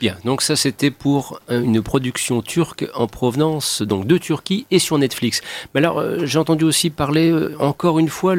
Bien, 0.00 0.16
donc 0.24 0.42
ça 0.42 0.54
c'était 0.54 0.90
pour 0.92 1.40
euh, 1.50 1.60
une 1.62 1.82
production 1.82 2.40
turque 2.40 2.86
en 2.94 3.08
provenance 3.08 3.82
donc 3.82 4.06
de 4.06 4.16
Turquie 4.16 4.64
et 4.70 4.78
sur 4.78 4.96
Netflix. 4.96 5.40
Mais 5.74 5.78
alors 5.78 5.98
euh, 5.98 6.24
j'ai 6.24 6.38
entendu 6.38 6.64
aussi 6.64 6.90
parler 6.90 7.30
euh, 7.32 7.56
encore 7.58 7.98
une 7.98 8.08
fois 8.08 8.36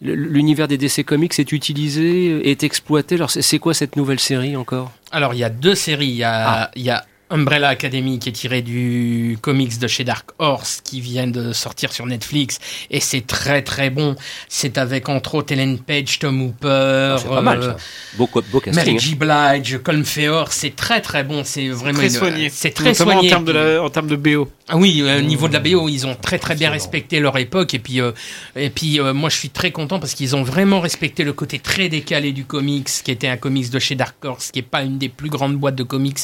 l'univers 0.00 0.68
des 0.68 0.78
DC 0.78 1.04
Comics 1.04 1.38
est 1.38 1.52
utilisé, 1.52 2.48
est 2.50 2.62
exploité. 2.62 3.16
Alors 3.16 3.30
c'est- 3.30 3.42
c'est 3.42 3.58
quoi 3.58 3.74
cette 3.74 3.96
nouvelle 3.96 4.20
série 4.20 4.56
encore? 4.56 4.92
Alors, 5.10 5.34
il 5.34 5.38
y 5.40 5.44
a 5.44 5.50
deux 5.50 5.74
séries. 5.74 6.06
Il 6.08 6.16
y 6.16 6.22
a, 6.24 6.70
il 6.76 6.82
y 6.82 6.90
a 6.90 7.04
Umbrella 7.30 7.68
Academy 7.68 8.18
qui 8.18 8.28
est 8.28 8.32
tiré 8.32 8.62
du 8.62 9.38
comics 9.40 9.78
de 9.78 9.86
chez 9.86 10.04
Dark 10.04 10.30
Horse 10.38 10.80
qui 10.82 11.00
vient 11.00 11.26
de 11.26 11.52
sortir 11.52 11.92
sur 11.92 12.06
Netflix 12.06 12.58
et 12.90 13.00
c'est 13.00 13.26
très 13.26 13.62
très 13.62 13.90
bon. 13.90 14.16
C'est 14.48 14.78
avec 14.78 15.08
entre 15.08 15.34
autres 15.34 15.52
Ellen 15.52 15.78
Page, 15.78 16.18
Tom 16.18 16.40
Hooper, 16.42 17.16
C'est 17.20 17.28
pas 17.28 17.40
mal 17.40 17.62
euh. 17.62 17.72
Beau, 18.16 18.28
beau. 18.50 18.62
Mary 18.72 18.92
hein. 18.94 18.98
G. 18.98 19.14
Blige, 19.14 19.78
Colm 19.82 20.04
Feore, 20.04 20.52
c'est 20.52 20.74
très 20.74 21.00
très 21.00 21.24
bon. 21.24 21.42
C'est 21.44 21.68
vraiment 21.68 21.98
Très 21.98 22.10
soigné. 22.10 22.48
C'est 22.50 22.70
très 22.70 22.90
Notamment 22.90 23.12
soigné. 23.12 23.28
en 23.28 23.30
termes 23.30 23.44
de, 23.44 23.52
la- 23.52 23.82
en 23.82 23.90
termes 23.90 24.08
de 24.08 24.16
BO. 24.16 24.50
Ah 24.68 24.76
oui, 24.76 25.00
euh, 25.02 25.18
au 25.18 25.22
niveau 25.22 25.48
de 25.48 25.54
la 25.54 25.60
BO, 25.60 25.88
ils 25.88 26.06
ont 26.06 26.14
très 26.14 26.38
très 26.38 26.54
bien 26.54 26.70
respecté 26.70 27.20
leur 27.20 27.36
époque 27.38 27.72
et 27.74 27.78
puis 27.78 28.00
euh, 28.00 28.12
et 28.56 28.70
puis 28.70 29.00
euh, 29.00 29.14
moi 29.14 29.30
je 29.30 29.36
suis 29.36 29.48
très 29.50 29.70
content 29.70 29.98
parce 29.98 30.14
qu'ils 30.14 30.36
ont 30.36 30.42
vraiment 30.42 30.80
respecté 30.80 31.24
le 31.24 31.32
côté 31.32 31.58
très 31.58 31.88
décalé 31.88 32.32
du 32.32 32.44
comics, 32.44 32.88
qui 33.04 33.10
était 33.10 33.28
un 33.28 33.36
comics 33.36 33.70
de 33.70 33.78
chez 33.78 33.94
Dark 33.94 34.16
Horse, 34.24 34.50
qui 34.50 34.58
est 34.58 34.62
pas 34.62 34.82
une 34.82 34.98
des 34.98 35.08
plus 35.08 35.30
grandes 35.30 35.56
boîtes 35.56 35.74
de 35.76 35.84
comics 35.84 36.18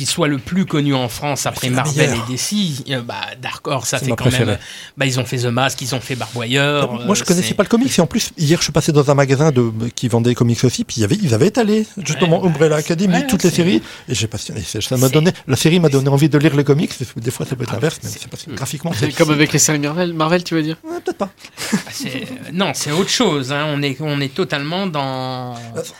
qui 0.00 0.06
soit 0.06 0.28
le 0.28 0.38
plus 0.38 0.64
connu 0.64 0.94
en 0.94 1.10
France 1.10 1.44
après 1.44 1.68
Marvel 1.68 2.08
meilleure. 2.08 2.26
et 2.30 2.32
DC. 2.32 2.88
Euh, 2.90 3.02
bah 3.02 3.20
Dark 3.42 3.66
Horse, 3.68 3.90
ça 3.90 3.98
C'est 3.98 4.06
fait 4.06 4.12
quand 4.16 4.32
même. 4.32 4.56
Bah 4.96 5.04
ils 5.04 5.20
ont 5.20 5.26
fait 5.26 5.36
The 5.36 5.44
Mask, 5.46 5.78
ils 5.82 5.94
ont 5.94 6.00
fait 6.00 6.14
Barboyeur. 6.14 6.90
Moi, 7.04 7.14
je 7.14 7.20
euh, 7.20 7.24
connaissais 7.26 7.52
pas 7.52 7.64
le 7.64 7.68
comics, 7.68 7.98
et 7.98 8.00
en 8.00 8.06
plus, 8.06 8.30
hier, 8.38 8.58
je 8.60 8.62
suis 8.64 8.72
passé 8.72 8.92
dans 8.92 9.10
un 9.10 9.14
magasin 9.14 9.50
de, 9.50 9.70
qui 9.94 10.08
vendait 10.08 10.30
des 10.30 10.34
comics 10.34 10.64
aussi, 10.64 10.84
puis 10.84 10.96
il 10.96 11.00
y 11.02 11.04
avait, 11.04 11.18
ils 11.22 11.34
avaient 11.34 11.48
étalé, 11.48 11.86
justement, 12.02 12.40
Ouais, 12.40 12.48
Umbrella 12.48 12.76
Academy, 12.76 13.12
ouais, 13.12 13.26
toutes 13.26 13.42
les 13.44 13.50
séries, 13.50 13.82
et 14.08 14.14
j'ai 14.14 14.26
passionné. 14.26 14.62
Ça 14.62 14.96
m'a 14.96 15.10
donné, 15.10 15.32
la 15.46 15.56
série 15.56 15.80
m'a 15.80 15.90
donné 15.90 16.08
envie 16.08 16.30
de 16.30 16.38
lire 16.38 16.56
les 16.56 16.64
comics, 16.64 16.92
des 17.16 17.30
fois, 17.30 17.44
ça 17.44 17.56
peut 17.56 17.64
être 17.64 17.70
Ah, 17.72 17.74
l'inverse, 17.74 17.98
mais 18.02 18.08
c'est- 18.08 18.26
parce 18.28 18.44
que 18.44 18.52
graphiquement, 18.52 18.92
c'est. 18.98 19.10
Comme 19.14 19.30
avec 19.32 19.52
les 19.52 19.58
séries 19.58 19.78
Marvel, 19.80 20.14
Marvel, 20.14 20.42
tu 20.44 20.54
veux 20.54 20.62
dire 20.62 20.76
Ouais, 20.82 20.96
Peut-être 21.04 21.18
pas. 21.18 21.28
Ah, 21.74 21.76
c'est- 21.92 22.08
euh, 22.08 22.50
non, 22.54 22.72
c'est 22.74 22.90
autre 22.92 23.10
chose. 23.10 23.52
hein. 23.52 23.66
On 23.68 23.82
est 23.82 23.96
on 24.00 24.20
est 24.20 24.32
totalement 24.34 24.86
dans. 24.86 25.54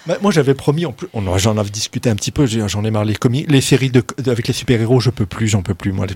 Bah, 0.06 0.16
moi, 0.22 0.30
j'avais 0.30 0.54
promis, 0.54 0.86
en 0.86 0.92
plus, 0.92 1.08
on 1.12 1.26
en- 1.26 1.36
j'en 1.38 1.56
avais 1.58 1.70
discuté 1.70 2.08
un 2.10 2.14
petit 2.16 2.30
peu, 2.30 2.46
j'en 2.46 2.84
ai 2.84 2.90
marre 2.90 3.04
les 3.04 3.14
comics, 3.16 3.46
les 3.50 3.60
séries 3.60 3.89
séries 3.90 4.04
de, 4.22 4.30
avec 4.30 4.48
les 4.48 4.54
super-héros, 4.54 5.00
je 5.00 5.10
peux 5.10 5.26
plus, 5.26 5.48
j'en 5.48 5.62
peux 5.62 5.74
plus, 5.74 5.92
moi. 5.92 6.06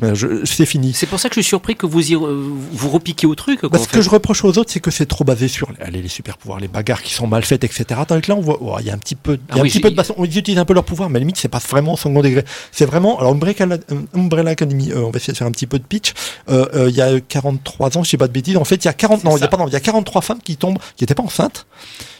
C'est 0.45 0.67
fini. 0.67 0.93
C'est 0.93 1.07
pour 1.07 1.21
ça 1.21 1.29
que 1.29 1.35
je 1.35 1.41
suis 1.41 1.49
surpris 1.49 1.77
que 1.77 1.87
vous 1.87 2.13
y, 2.13 2.15
vous 2.15 2.91
repiquez 2.91 3.27
au 3.27 3.35
truc. 3.35 3.61
Quoi, 3.61 3.79
ce 3.79 3.89
que 3.89 4.01
je 4.01 4.11
reproche 4.11 4.45
aux 4.45 4.59
autres, 4.59 4.71
c'est 4.71 4.81
que 4.81 4.91
c'est 4.91 5.07
trop 5.07 5.25
basé 5.25 5.49
sur 5.49 5.69
allez, 5.81 6.03
les 6.03 6.09
super-pouvoirs, 6.09 6.61
les 6.61 6.69
bagarres 6.69 7.03
qui 7.03 7.13
sont 7.13 7.27
mal 7.27 7.45
faites, 7.45 7.65
etc. 7.65 7.85
Tandis 8.07 8.23
que 8.23 8.31
là, 8.31 8.37
on 8.37 8.41
voit, 8.41 8.59
oh, 8.61 8.77
il 8.81 8.87
y 8.87 8.91
a 8.91 8.95
un 8.95 8.99
petit 8.99 9.15
peu, 9.15 9.33
y 9.33 9.37
a 9.37 9.39
ah 9.51 9.59
un 9.59 9.63
petit 9.63 9.81
peu 9.81 9.91
de 9.91 9.97
baston. 9.97 10.15
Ils 10.19 10.39
utilisent 10.39 10.59
un 10.59 10.65
peu 10.65 10.75
leur 10.75 10.85
pouvoir, 10.85 11.11
mais 11.11 11.17
à 11.17 11.19
la 11.19 11.21
limite, 11.21 11.37
c'est 11.37 11.49
pas 11.49 11.59
vraiment 11.59 11.95
au 11.95 11.97
second 11.97 12.21
degré. 12.21 12.45
C'est 12.73 12.87
vraiment, 12.87 13.19
alors, 13.19 13.33
Umbrella 13.33 14.51
Academy, 14.51 14.91
euh, 14.93 15.03
on 15.03 15.11
va 15.11 15.17
essayer 15.17 15.33
de 15.33 15.39
faire 15.39 15.47
un 15.47 15.53
petit 15.53 15.67
peu 15.67 15.79
de 15.79 15.85
pitch. 15.85 16.13
Euh, 16.49 16.67
euh, 16.75 16.91
il 16.91 16.97
y 16.97 17.03
a 17.03 17.21
43 17.21 17.99
ans, 17.99 18.03
je 18.03 18.11
sais 18.11 18.17
pas 18.17 18.29
de 18.29 18.33
bêtises. 18.33 18.57
En 18.57 18.65
fait, 18.65 18.77
il 18.77 18.87
y 18.87 18.89
a 18.89 18.93
40, 18.93 19.25
non, 19.25 19.37
il 19.37 19.41
y 19.41 19.45
a, 19.45 19.49
pardon, 19.49 19.67
il 19.67 19.73
y 19.73 19.77
a 19.77 19.81
43 19.81 20.23
femmes 20.23 20.41
qui 20.43 20.57
tombent, 20.57 20.79
qui 20.97 21.05
étaient 21.05 21.15
pas 21.15 21.23
enceintes, 21.23 21.67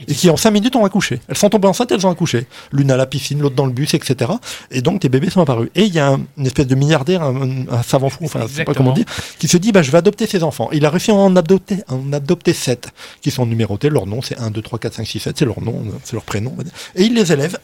et 0.09 0.15
qui 0.15 0.31
en 0.31 0.37
5 0.37 0.51
minutes 0.51 0.77
ont 0.77 0.85
accouché. 0.85 1.21
Elles 1.29 1.37
sont 1.37 1.51
tombées 1.51 1.69
enceintes, 1.69 1.93
elles 1.93 2.07
ont 2.07 2.11
accouché. 2.11 2.47
L'une 2.73 2.91
à 2.91 2.97
la 2.97 3.07
piscine, 3.07 3.41
l'autre 3.41 3.57
dans 3.57 3.67
le 3.67 3.73
bus, 3.73 3.95
etc. 3.95 4.33
Et 4.71 4.81
donc, 4.81 5.01
tes 5.01 5.09
bébés 5.09 5.31
sont 5.31 5.44
Et 5.75 5.85
il 5.85 5.95
y 5.95 5.99
a 5.99 6.19
une 6.37 6.47
espèce 6.47 6.67
de 6.67 6.75
milliardaire, 6.75 7.23
un, 7.23 7.83
savant 7.83 8.09
fou, 8.09 8.25
enfin, 8.25 8.43
je 8.49 8.55
sais 8.55 8.65
pas 8.65 8.75
comment 8.75 8.93
dire, 8.93 9.07
qui 9.39 9.49
se 9.49 9.57
dit, 9.57 9.73
bah, 9.73 9.83
je 9.83 9.91
vais 9.91 9.99
adopter 9.99 10.27
ses 10.27 10.43
enfants. 10.43 10.69
Il 10.73 10.85
a 10.85 10.91
réussi 10.91 11.11
à 11.11 11.15
en 11.15 11.35
adopter, 11.37 11.79
en 11.89 12.13
adopter 12.13 12.53
7, 12.53 12.89
qui 13.21 13.31
sont 13.31 13.47
numérotés. 13.47 13.91
Leur 13.91 14.07
nom, 14.07 14.23
c'est 14.23 14.39
1, 14.39 14.51
2, 14.51 14.63
3, 14.63 14.79
4, 14.79 14.95
5, 14.95 15.07
6, 15.07 15.21
7, 15.21 15.39
c'est 15.39 15.45
leur 15.45 15.61
nom, 15.61 15.83
c'est 16.05 16.15
leur 16.15 16.25
prénom. 16.25 16.57
Et 16.95 17.05
il 17.05 17.15
les 17.15 17.33
élève. 17.33 17.59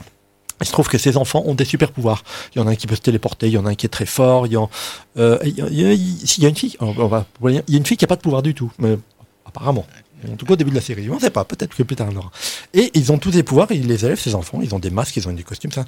Il 0.60 0.66
se 0.66 0.72
trouve 0.72 0.88
que 0.88 0.98
ces 0.98 1.16
enfants 1.16 1.42
ont 1.46 1.54
des 1.54 1.64
super 1.64 1.90
pouvoirs. 1.90 2.22
Il 2.54 2.58
y 2.58 2.62
en 2.62 2.66
a 2.66 2.72
un 2.72 2.74
qui 2.74 2.86
peut 2.86 2.94
se 2.94 3.00
téléporter, 3.00 3.46
il 3.46 3.52
y 3.52 3.58
en 3.58 3.64
a 3.64 3.70
un 3.70 3.74
qui 3.74 3.86
est 3.86 3.90
très 3.90 4.04
fort, 4.06 4.46
il 4.46 4.52
y, 4.52 4.56
a, 4.56 6.48
une 6.48 6.54
fille, 6.54 6.76
on 6.80 6.92
va, 6.92 7.24
il 7.46 7.54
y 7.54 7.58
a 7.58 7.78
une 7.78 7.86
fille 7.86 7.96
qui 7.96 8.04
n'a 8.04 8.08
pas 8.08 8.16
de 8.16 8.20
pouvoir 8.20 8.42
du 8.42 8.54
tout, 8.54 8.70
mais 8.78 8.98
apparemment. 9.46 9.86
En 10.28 10.36
tout 10.36 10.46
cas, 10.46 10.54
au 10.54 10.56
début 10.56 10.70
de 10.70 10.76
la 10.76 10.80
série. 10.80 11.08
On 11.10 11.14
ne 11.14 11.20
sait 11.20 11.30
pas, 11.30 11.44
peut-être 11.44 11.74
que 11.74 11.82
plus 11.82 11.96
tard 11.96 12.08
on 12.12 12.16
aura. 12.16 12.30
Et 12.74 12.90
ils 12.94 13.12
ont 13.12 13.18
tous 13.18 13.30
des 13.30 13.42
pouvoirs, 13.42 13.68
ils 13.70 13.86
les 13.86 14.04
élèvent, 14.04 14.20
ces 14.20 14.34
enfants, 14.34 14.60
ils 14.62 14.74
ont 14.74 14.78
des 14.78 14.90
masques, 14.90 15.16
ils 15.16 15.28
ont 15.28 15.32
des 15.32 15.42
costumes, 15.42 15.72
ça. 15.72 15.84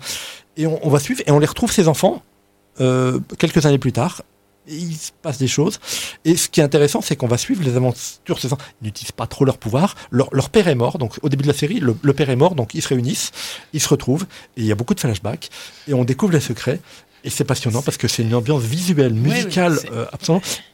Et 0.57 0.67
on, 0.67 0.89
va 0.89 0.99
suivre, 0.99 1.23
et 1.27 1.31
on 1.31 1.39
les 1.39 1.47
retrouve, 1.47 1.73
ces 1.73 1.89
enfants, 1.89 2.23
euh, 2.81 3.21
quelques 3.39 3.65
années 3.67 3.79
plus 3.79 3.93
tard, 3.93 4.23
il 4.69 4.95
se 4.95 5.11
passe 5.23 5.39
des 5.39 5.49
choses. 5.49 5.81
Et 6.25 6.37
ce 6.37 6.49
qui 6.49 6.61
est 6.61 6.63
intéressant, 6.63 7.01
c'est 7.01 7.17
qu'on 7.17 7.27
va 7.27 7.39
suivre 7.39 7.63
les 7.65 7.77
aventures. 7.77 8.39
Ils 8.45 8.85
n'utilisent 8.85 9.13
pas 9.13 9.27
trop 9.27 9.45
leur 9.45 9.59
pouvoir. 9.59 9.97
Leur, 10.11 10.51
père 10.51 10.69
est 10.69 10.75
mort. 10.75 10.99
Donc, 10.99 11.19
au 11.23 11.29
début 11.29 11.43
de 11.43 11.49
la 11.49 11.55
série, 11.55 11.81
le, 11.81 11.97
le, 12.01 12.13
père 12.13 12.31
est 12.31 12.37
mort. 12.37 12.55
Donc, 12.55 12.75
ils 12.75 12.83
se 12.83 12.89
réunissent, 12.89 13.33
ils 13.73 13.81
se 13.81 13.89
retrouvent. 13.89 14.27
Et 14.57 14.61
il 14.61 14.67
y 14.67 14.73
a 14.73 14.75
beaucoup 14.75 14.95
de 14.95 15.01
flashbacks. 15.01 15.51
Et 15.89 15.95
on 15.95 16.05
découvre 16.05 16.33
les 16.33 16.41
secrets. 16.41 16.81
Et 17.25 17.31
c'est 17.31 17.45
passionnant 17.45 17.83
parce 17.83 17.97
que 17.97 18.09
c'est 18.09 18.23
une 18.23 18.35
ambiance 18.35 18.63
visuelle, 18.63 19.15
musicale 19.15 19.79
euh, 19.93 20.07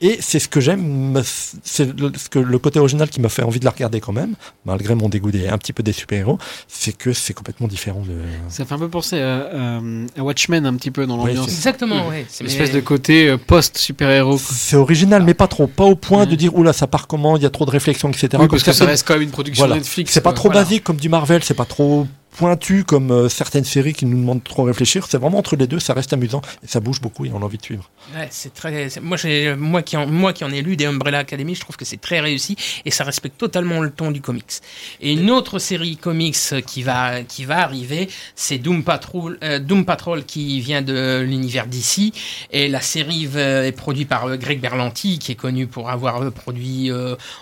Et 0.01 0.19
c'est 0.21 0.39
ce 0.39 0.49
que 0.49 0.61
j'aime, 0.61 1.23
c'est 1.63 1.99
le, 1.99 2.11
ce 2.17 2.31
que, 2.31 2.39
le 2.39 2.59
côté 2.59 2.79
original 2.79 3.11
qui 3.11 3.21
m'a 3.21 3.29
fait 3.29 3.43
envie 3.43 3.61
de 3.61 3.67
la 3.67 3.71
regarder 3.71 4.01
quand 4.01 4.13
même, 4.13 4.35
malgré 4.65 4.95
mon 4.95 5.11
dégoût 5.11 5.31
des, 5.31 5.49
un 5.49 5.59
petit 5.59 5.75
peu 5.75 5.83
des 5.83 5.93
super-héros, 5.93 6.39
c'est 6.67 6.97
que 6.97 7.13
c'est 7.13 7.35
complètement 7.35 7.69
différent 7.69 8.01
de. 8.01 8.15
Ça 8.49 8.65
fait 8.65 8.75
un 8.75 8.79
peu 8.79 8.89
penser 8.89 9.21
à, 9.21 9.81
Watchmen 10.17 10.65
un 10.65 10.75
petit 10.77 10.91
peu 10.91 11.07
dans 11.07 11.19
l'ambiance. 11.19 11.49
Exactement, 11.49 12.09
oui. 12.09 12.25
C'est 12.29 12.45
une 12.45 12.51
espèce 12.51 12.73
de 12.73 12.81
côté 12.81 13.29
euh, 13.29 13.37
post-super-héros. 13.37 14.39
C'est 14.39 14.77
original, 14.77 15.23
mais 15.25 15.35
pas 15.35 15.49
trop. 15.49 15.67
Pas 15.67 15.85
au 15.85 15.97
point 15.97 16.25
de 16.25 16.35
dire, 16.35 16.57
oula, 16.57 16.73
ça 16.73 16.87
part 16.87 17.07
comment, 17.07 17.37
il 17.37 17.43
y 17.43 17.47
a 17.47 17.51
trop 17.51 17.67
de 17.67 17.71
réflexion, 17.71 18.09
etc. 18.09 18.29
parce, 18.49 18.63
que 18.63 18.73
ça 18.73 18.87
reste 18.87 19.07
quand 19.07 19.15
même 19.15 19.23
une 19.23 19.31
production 19.31 19.69
Netflix. 19.69 20.13
C'est 20.13 20.23
pas 20.23 20.33
trop 20.33 20.49
basique 20.49 20.85
comme 20.85 20.97
du 20.97 21.11
Marvel, 21.11 21.45
c'est 21.45 21.55
pas 21.55 21.67
trop 21.67 22.07
pointu 22.39 22.85
comme 22.85 23.11
euh, 23.11 23.29
certaines 23.29 23.65
séries 23.65 23.93
qui 23.95 24.07
nous 24.07 24.17
demandent 24.17 24.45
trop 24.45 24.63
réfléchir. 24.63 25.07
C'est 25.09 25.19
vraiment 25.19 25.39
entre 25.39 25.57
les 25.57 25.67
deux, 25.67 25.81
ça 25.81 25.93
reste 25.93 26.13
amusant 26.13 26.41
et 26.63 26.69
ça 26.69 26.79
bouge 26.79 27.01
beaucoup 27.01 27.27
et 27.27 27.33
on 27.35 27.43
a 27.43 27.45
envie 27.45 27.59
de 27.59 27.63
suivre. 27.63 27.91
Ouais, 28.15 28.29
c'est 28.31 28.55
très. 28.55 28.89
Moi, 29.03 29.17
j'ai 29.17 29.57
moi 29.57 29.83
qui 29.83 29.97
en 29.97 30.07
moi 30.07 30.33
qui 30.33 30.45
en 30.45 30.53
ai 30.53 30.63
lu 30.63 30.77
des 30.77 30.87
Umbrella 30.87 31.19
Academy, 31.19 31.57
je 31.57 31.61
trouve 31.61 31.77
que 31.77 31.85
c'est 31.85 32.01
très 32.01 32.21
réussi 32.21 32.57
et 32.85 32.93
ça 32.93 33.03
respecte 33.03 33.39
totalement 33.39 33.81
le 33.81 33.91
ton 33.91 34.13
du 34.13 34.21
comics. 34.21 34.61
Et 35.01 35.15
une 35.15 35.33
autre 35.33 35.59
série 35.59 35.97
comics 35.97 36.65
qui 36.65 36.83
va 36.85 37.25
qui 37.25 37.45
va 37.45 37.59
arriver, 37.59 38.09
c'est 38.37 38.59
Doom 38.59 38.85
Patrol, 38.85 39.37
euh, 39.43 39.59
Doom 39.59 39.85
Patrol 39.85 40.25
qui 40.25 40.61
vient 40.61 40.81
de 40.81 41.21
l'univers 41.27 41.67
d'ici 41.67 42.13
et 42.53 42.69
la 42.69 42.81
série 42.81 43.29
est 43.37 43.77
produite 43.77 44.09
par 44.09 44.27
euh, 44.27 44.37
Greg 44.37 44.61
Berlanti 44.61 45.19
qui 45.19 45.33
est 45.33 45.35
connu 45.35 45.67
pour 45.67 45.91
avoir 45.91 46.31
produit 46.31 46.93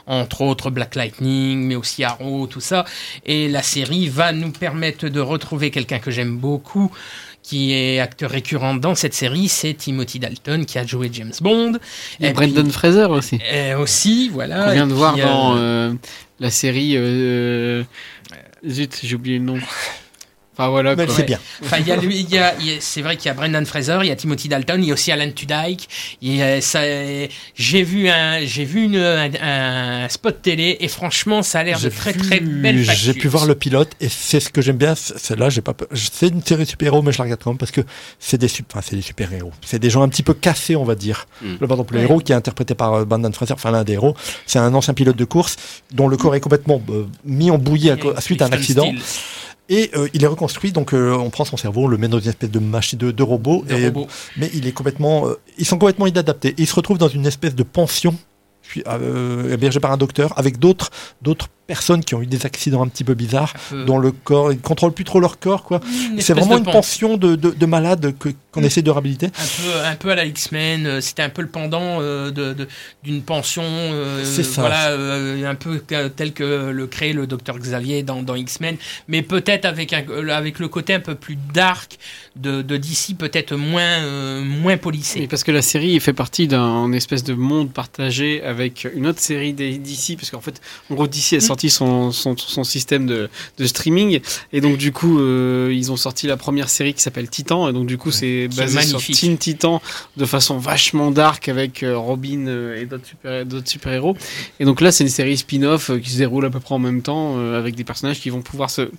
entre 0.07 0.41
autres 0.41 0.71
Black 0.71 0.95
Lightning, 0.95 1.67
mais 1.67 1.75
aussi 1.75 2.03
Arrow, 2.03 2.47
tout 2.47 2.61
ça. 2.61 2.87
Et 3.27 3.49
la 3.49 3.63
série 3.63 4.09
va 4.09 4.33
nous 4.33 4.53
permettre 4.53 4.86
de 4.93 5.21
retrouver 5.21 5.71
quelqu'un 5.71 5.99
que 5.99 6.11
j'aime 6.11 6.37
beaucoup, 6.37 6.91
qui 7.43 7.73
est 7.75 8.01
acteur 8.01 8.31
récurrent 8.31 8.75
dans 8.75 8.95
cette 8.95 9.15
série, 9.15 9.49
c'est 9.49 9.75
Timothy 9.75 10.19
Dalton 10.19 10.65
qui 10.65 10.79
a 10.79 10.87
joué 10.87 11.09
James 11.13 11.33
Bond. 11.41 11.79
Et, 12.21 12.33
Brendan 12.33 12.71
Fraser 12.71 13.07
aussi. 13.07 13.39
Et 13.53 13.75
aussi, 13.75 14.29
voilà. 14.29 14.69
On 14.69 14.73
vient 14.73 14.87
de 14.87 14.93
voir 14.93 15.17
dans 15.17 15.57
euh, 15.57 15.93
la 16.41 16.51
série. 16.51 16.95
Euh, 16.97 17.85
zut, 18.69 18.99
j'ai 19.03 19.15
oublié 19.15 19.39
le 19.39 19.45
nom. 19.45 19.59
Enfin 20.59 20.71
voilà. 20.71 20.95
c'est 21.09 21.25
bien. 21.25 21.39
Enfin, 21.63 21.77
il 21.81 21.87
y 21.87 21.93
a 21.93 21.97
lui, 21.97 22.21
il 22.21 22.31
y 22.31 22.39
a, 22.39 22.55
c'est 22.81 23.03
vrai 23.03 23.17
qu'il 23.17 23.27
y 23.27 23.29
a 23.31 23.35
Brendan 23.35 23.67
Fraser, 23.67 23.99
il 24.03 24.09
y 24.09 24.11
a 24.11 24.17
Timothy 24.17 24.49
Dalton, 24.49 24.83
il 24.83 24.89
y 24.89 24.91
a 24.91 24.95
aussi 24.95 25.13
Alan 25.13 25.31
Tudyk. 25.31 25.89
ça, 26.63 26.81
j'ai 27.55 27.83
vu 27.83 28.09
un, 28.09 28.45
j'ai 28.45 28.65
vu 28.65 28.85
une, 28.85 28.97
un, 28.97 30.09
spot 30.09 30.41
télé 30.41 30.79
et 30.81 30.89
franchement, 30.89 31.43
ça 31.43 31.61
a 31.61 31.65
l'air 31.65 31.79
de 31.79 31.91
très 31.91 32.15
très 32.15 32.41
belle 32.41 32.83
J'ai 32.83 33.13
pu 33.13 33.29
voir 33.29 33.45
le 33.45 33.55
pilote 33.55 33.91
et 34.01 34.09
c'est 34.09 34.41
ce 34.41 34.49
que 34.49 34.63
j'aime 34.63 34.79
bien. 34.79 34.95
C'est 34.97 35.39
là, 35.39 35.51
j'ai 35.51 35.61
pas, 35.61 35.75
c'est 35.93 36.29
une 36.29 36.43
série 36.43 36.65
super 36.65 36.87
héros, 36.87 37.03
mais 37.03 37.13
je 37.13 37.19
la 37.19 37.25
regarde 37.25 37.41
quand 37.43 37.51
même 37.51 37.59
parce 37.59 37.73
que 37.73 37.83
c'est 38.19 38.39
des, 38.39 38.49
enfin, 38.71 38.81
c'est 38.83 38.97
des 38.97 39.03
super 39.03 39.33
héros. 39.33 39.53
C'est 39.65 39.79
des 39.79 39.91
gens 39.91 40.03
un 40.03 40.09
petit 40.09 40.23
peu 40.23 40.33
cassés, 40.35 40.77
on 40.77 40.85
va 40.85 40.95
dire. 40.95 41.27
Mm. 41.43 41.55
Le, 41.61 41.67
par 41.67 41.77
exemple, 41.77 41.95
le 41.95 42.01
héros 42.01 42.21
qui 42.21 42.33
est 42.33 42.37
interprété 42.37 42.75
par 42.75 42.95
euh, 42.95 43.05
Brendan 43.05 43.33
Fraser, 43.33 43.53
enfin 43.53 43.71
l'un 43.71 43.85
des 43.85 43.95
héros, 43.95 44.17
c'est 44.47 44.59
un 44.59 44.73
ancien 44.73 44.95
pilote 44.95 45.17
de 45.17 45.25
course 45.25 45.57
dont 45.93 46.09
le 46.09 46.17
corps 46.17 46.35
est 46.35 46.41
complètement 46.41 46.81
euh, 46.91 47.05
mis 47.25 47.51
en 47.51 47.59
bouillie 47.59 47.91
à, 47.91 48.21
suite 48.21 48.43
à 48.43 48.47
un 48.47 48.53
accident. 48.53 48.91
Et 49.69 49.91
euh, 49.97 50.09
il 50.15 50.23
est 50.23 50.29
reconstruit, 50.29 50.71
donc 50.71 50.95
euh, 50.95 51.13
on 51.13 51.31
prend 51.31 51.45
son 51.45 51.57
cerveau, 51.57 51.85
on 51.85 51.89
le 51.89 51.99
met 51.99 52.09
dans 52.09 52.21
une 52.21 52.29
espèce 52.29 52.51
de 52.51 52.61
machine 52.61 52.99
de, 52.99 53.11
de 53.11 53.23
robot, 53.23 53.65
et, 53.69 53.91
mais 54.37 54.49
il 54.55 54.67
est 54.67 54.73
complètement, 54.73 55.27
euh, 55.27 55.41
ils 55.59 55.67
sont 55.67 55.77
complètement 55.77 56.07
inadaptés. 56.07 56.51
Et 56.51 56.63
il 56.63 56.67
se 56.67 56.75
retrouve 56.75 56.99
dans 56.99 57.09
une 57.09 57.27
espèce 57.27 57.55
de 57.55 57.65
pension, 57.65 58.15
hébergé 59.51 59.81
par 59.81 59.91
un 59.91 59.97
docteur, 59.97 60.39
avec 60.39 60.59
d'autres 60.59 60.91
d'autres 61.21 61.49
personnes 61.67 62.05
qui 62.05 62.15
ont 62.15 62.23
eu 62.23 62.27
des 62.27 62.47
accidents 62.47 62.83
un 62.83 62.89
petit 62.89 63.05
peu 63.05 63.15
bizarres, 63.15 63.55
dont 63.87 63.99
le 63.99 64.13
corps, 64.13 64.53
ils 64.53 64.61
contrôlent 64.61 64.93
plus 64.93 65.05
trop 65.05 65.21
leur 65.21 65.39
corps, 65.39 65.63
quoi. 65.63 65.81
C'est 66.19 66.35
vraiment 66.35 66.59
une 66.59 66.65
pension 66.65 67.17
de, 67.17 67.37
de, 67.37 67.51
de 67.51 67.67
malades 67.67 68.15
qu'on 68.19 68.61
mm. 68.61 68.65
essaie 68.65 68.83
de 68.83 68.91
réhabiliter. 68.91 69.27
Un 69.27 69.31
peu, 69.31 69.87
un 69.87 69.95
peu 69.97 70.11
à 70.11 70.15
la 70.15 70.25
X-Men, 70.25 70.87
euh, 70.87 71.01
c'était 71.01 71.23
un 71.23 71.29
peu 71.29 71.43
le 71.43 71.49
pendant 71.49 72.01
euh, 72.01 72.31
de 72.31 72.55
d'une 73.03 73.23
pension, 73.23 73.63
euh, 73.65 74.25
ça. 74.25 74.61
voilà, 74.61 75.49
un 75.49 75.55
peu 75.55 75.81
tel 75.81 76.33
que 76.33 76.71
le 76.71 76.87
crée 76.87 77.13
le 77.13 77.27
docteur 77.27 77.59
Xavier 77.59 78.03
dans, 78.03 78.23
dans 78.23 78.35
X-Men, 78.35 78.77
mais 79.09 79.23
peut-être 79.23 79.65
avec 79.65 79.93
avec 79.93 80.59
le 80.59 80.69
côté 80.69 80.95
un 80.95 81.01
peu 81.01 81.15
plus 81.15 81.37
dark 81.55 81.99
de, 82.37 82.63
de 82.63 82.77
DC, 82.77 83.17
peut-être 83.19 83.55
moins 83.57 84.41
moins 84.43 84.77
polissé. 84.77 85.27
parce 85.27 85.45
que 85.45 85.53
la 85.53 85.63
série 85.63 85.99
fait 86.01 86.13
partie 86.13 86.49
d'un 86.49 86.93
espèce 86.93 87.25
de 87.25 87.35
monde 87.35 87.73
partagé 87.73 88.43
avec 88.43 88.87
une 88.95 89.07
autre 89.07 89.21
série 89.21 89.53
des 89.53 89.79
DC, 89.79 90.17
parce 90.17 90.31
qu'en 90.31 90.41
fait, 90.41 90.61
en 90.91 90.95
gros, 90.95 91.07
DC 91.07 91.35
est 91.35 91.41
sorti 91.57 91.71
son, 91.71 92.13
son, 92.13 92.37
son 92.37 92.65
système 92.65 93.07
de, 93.07 93.31
de, 93.57 93.67
streaming. 93.67 94.21
Et 94.53 94.61
donc, 94.61 94.77
du 94.77 94.93
coup, 94.93 95.19
euh, 95.19 95.73
ils 95.73 95.91
ont 95.91 95.97
sorti 95.97 96.27
la 96.27 96.37
première 96.37 96.69
série 96.69 96.93
qui 96.93 97.01
s'appelle 97.01 97.31
Titan. 97.31 97.69
Et 97.69 97.73
donc, 97.73 97.87
du 97.87 97.97
coup, 97.97 98.11
c'est 98.11 98.49
basé 98.49 98.83
sur 98.83 99.03
Teen 99.03 99.39
Titan 99.39 99.81
de 100.17 100.25
façon 100.27 100.59
vachement 100.59 101.11
dark 101.11 101.49
avec 101.49 101.83
euh, 101.83 101.97
Robin 101.97 102.47
euh, 102.47 102.81
et 102.81 102.85
d'autres 102.85 103.07
super, 103.07 103.45
super 103.65 103.93
héros. 103.93 104.17
Et 104.61 104.65
donc 104.65 104.81
là, 104.81 104.93
c'est 104.93 105.05
une 105.05 105.11
série 105.11 105.37
spin-off 105.37 105.91
qui 106.03 106.11
se 106.11 106.19
déroule 106.19 106.45
à 106.45 106.51
peu 106.51 106.61
près 106.61 106.75
en 106.75 106.79
même 106.79 107.03
temps 107.03 107.39
avec 107.55 107.75
des 107.75 107.85
personnages 107.85 108.21
qui 108.21 108.31
vont 108.31 108.43
pouvoir 108.43 108.71
se, 108.71 108.91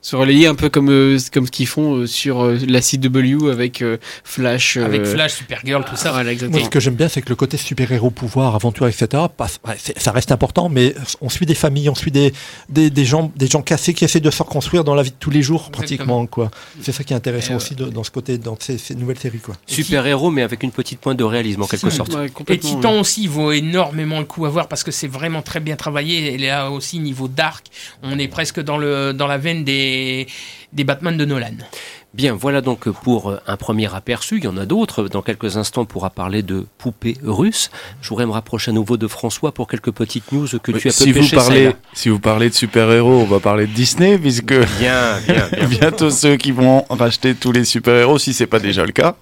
se 0.00 0.16
relayer 0.16 0.46
un 0.46 0.54
peu 0.54 0.68
comme, 0.68 0.86
comme 1.32 1.46
ce 1.46 1.50
qu'ils 1.50 1.66
font 1.66 2.06
sur 2.06 2.44
la 2.44 2.80
CW 2.80 3.50
avec 3.50 3.84
Flash. 4.24 4.76
Avec 4.76 5.04
Flash, 5.04 5.34
Supergirl, 5.34 5.84
tout 5.84 5.96
ça. 5.96 6.12
Voilà, 6.12 6.32
exactement. 6.32 6.58
Moi, 6.58 6.66
ce 6.66 6.70
que 6.70 6.80
j'aime 6.80 6.94
bien, 6.94 7.08
c'est 7.08 7.22
que 7.22 7.28
le 7.28 7.36
côté 7.36 7.56
super-héros, 7.56 8.10
pouvoir, 8.10 8.54
aventure, 8.54 8.86
etc., 8.86 9.24
passe, 9.36 9.60
ça 9.96 10.12
reste 10.12 10.32
important, 10.32 10.68
mais 10.68 10.94
on 11.20 11.28
suit 11.28 11.46
des 11.46 11.54
familles, 11.54 11.90
on 11.90 11.94
suit 11.94 12.05
des, 12.10 12.32
des, 12.68 13.04
gens, 13.04 13.32
des 13.36 13.46
gens 13.46 13.62
cassés 13.62 13.94
qui 13.94 14.04
essaient 14.04 14.20
de 14.20 14.30
se 14.30 14.42
reconstruire 14.42 14.84
dans 14.84 14.94
la 14.94 15.02
vie 15.02 15.10
de 15.10 15.16
tous 15.18 15.30
les 15.30 15.42
jours, 15.42 15.70
pratiquement. 15.70 16.26
quoi. 16.26 16.50
C'est 16.82 16.92
ça 16.92 17.04
qui 17.04 17.12
est 17.12 17.16
intéressant 17.16 17.56
aussi 17.56 17.74
dans 17.74 18.04
ce 18.04 18.10
côté, 18.10 18.38
dans 18.38 18.56
ces, 18.58 18.94
nouvelles 18.94 19.18
séries. 19.18 19.38
quoi. 19.38 19.54
Super-héros, 19.66 20.30
mais 20.30 20.42
avec 20.42 20.62
une 20.62 20.72
petite 20.72 21.00
pointe 21.00 21.18
de 21.18 21.24
réalisme, 21.24 21.62
en 21.62 21.66
quelque 21.66 21.90
sorte. 21.90 22.16
et 22.48 22.58
Titan 22.58 23.00
aussi 23.00 23.26
vaut 23.26 23.52
énormément 23.52 24.18
le 24.18 24.24
coup 24.24 24.46
à 24.46 24.48
voir 24.48 24.68
parce 24.68 24.82
que 24.82 24.90
c'est 24.90 25.08
vraiment 25.08 25.42
très 25.42 25.60
bien 25.60 25.76
travaillé. 25.76 26.34
Et 26.34 26.38
là 26.38 26.70
aussi, 26.70 26.98
niveau 26.98 27.28
dark, 27.28 27.66
on 28.02 28.18
est 28.18 28.28
presque 28.28 28.60
dans, 28.60 28.78
le, 28.78 29.12
dans 29.12 29.26
la 29.26 29.38
veine 29.38 29.64
des, 29.64 30.26
des 30.72 30.84
Batman 30.84 31.16
de 31.16 31.24
Nolan. 31.24 31.56
Bien, 32.16 32.34
voilà 32.34 32.62
donc 32.62 32.88
pour 32.88 33.28
euh, 33.28 33.36
un 33.46 33.58
premier 33.58 33.94
aperçu. 33.94 34.38
Il 34.38 34.44
y 34.44 34.46
en 34.46 34.56
a 34.56 34.64
d'autres. 34.64 35.06
Dans 35.06 35.20
quelques 35.20 35.58
instants, 35.58 35.82
on 35.82 35.84
pourra 35.84 36.08
parler 36.08 36.42
de 36.42 36.64
poupées 36.78 37.18
russes. 37.22 37.70
Je 38.00 38.08
voudrais 38.08 38.24
me 38.24 38.30
rapprocher 38.30 38.70
à 38.70 38.74
nouveau 38.74 38.96
de 38.96 39.06
François 39.06 39.52
pour 39.52 39.68
quelques 39.68 39.90
petites 39.90 40.32
news 40.32 40.46
que 40.62 40.72
tu 40.72 40.88
as 40.88 40.92
si 40.92 41.12
vous 41.12 41.28
parlez, 41.28 41.72
Si 41.92 42.08
vous 42.08 42.18
parlez 42.18 42.48
de 42.48 42.54
super-héros, 42.54 43.20
on 43.20 43.26
va 43.26 43.38
parler 43.38 43.66
de 43.66 43.72
Disney, 43.72 44.16
puisque 44.16 44.54
bien, 44.78 45.18
bien, 45.28 45.68
bientôt 45.68 46.08
ceux 46.08 46.36
qui 46.36 46.52
vont 46.52 46.86
racheter 46.88 47.34
tous 47.34 47.52
les 47.52 47.66
super-héros, 47.66 48.18
si 48.18 48.32
c'est 48.32 48.46
pas 48.46 48.60
déjà 48.60 48.86
le 48.86 48.92
cas. 48.92 49.16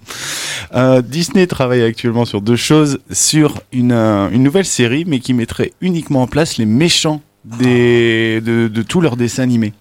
Euh, 0.77 1.03
Disney 1.03 1.49
travaille 1.49 1.83
actuellement 1.83 2.25
sur 2.25 2.43
deux 2.43 2.55
choses, 2.55 3.01
sur 3.11 3.61
une, 3.73 3.91
euh, 3.91 4.31
une 4.31 4.45
nouvelle 4.45 4.67
série, 4.67 5.05
mais 5.05 5.19
qui 5.19 5.35
mettrait 5.35 5.73
uniquement 5.81 6.23
en 6.23 6.27
place 6.29 6.59
les 6.59 6.67
méchants 6.67 7.23
des, 7.45 8.41
de, 8.41 8.69
de 8.69 8.83
tous 8.83 9.01
leurs 9.01 9.17
dessins 9.17 9.43
animés. 9.43 9.73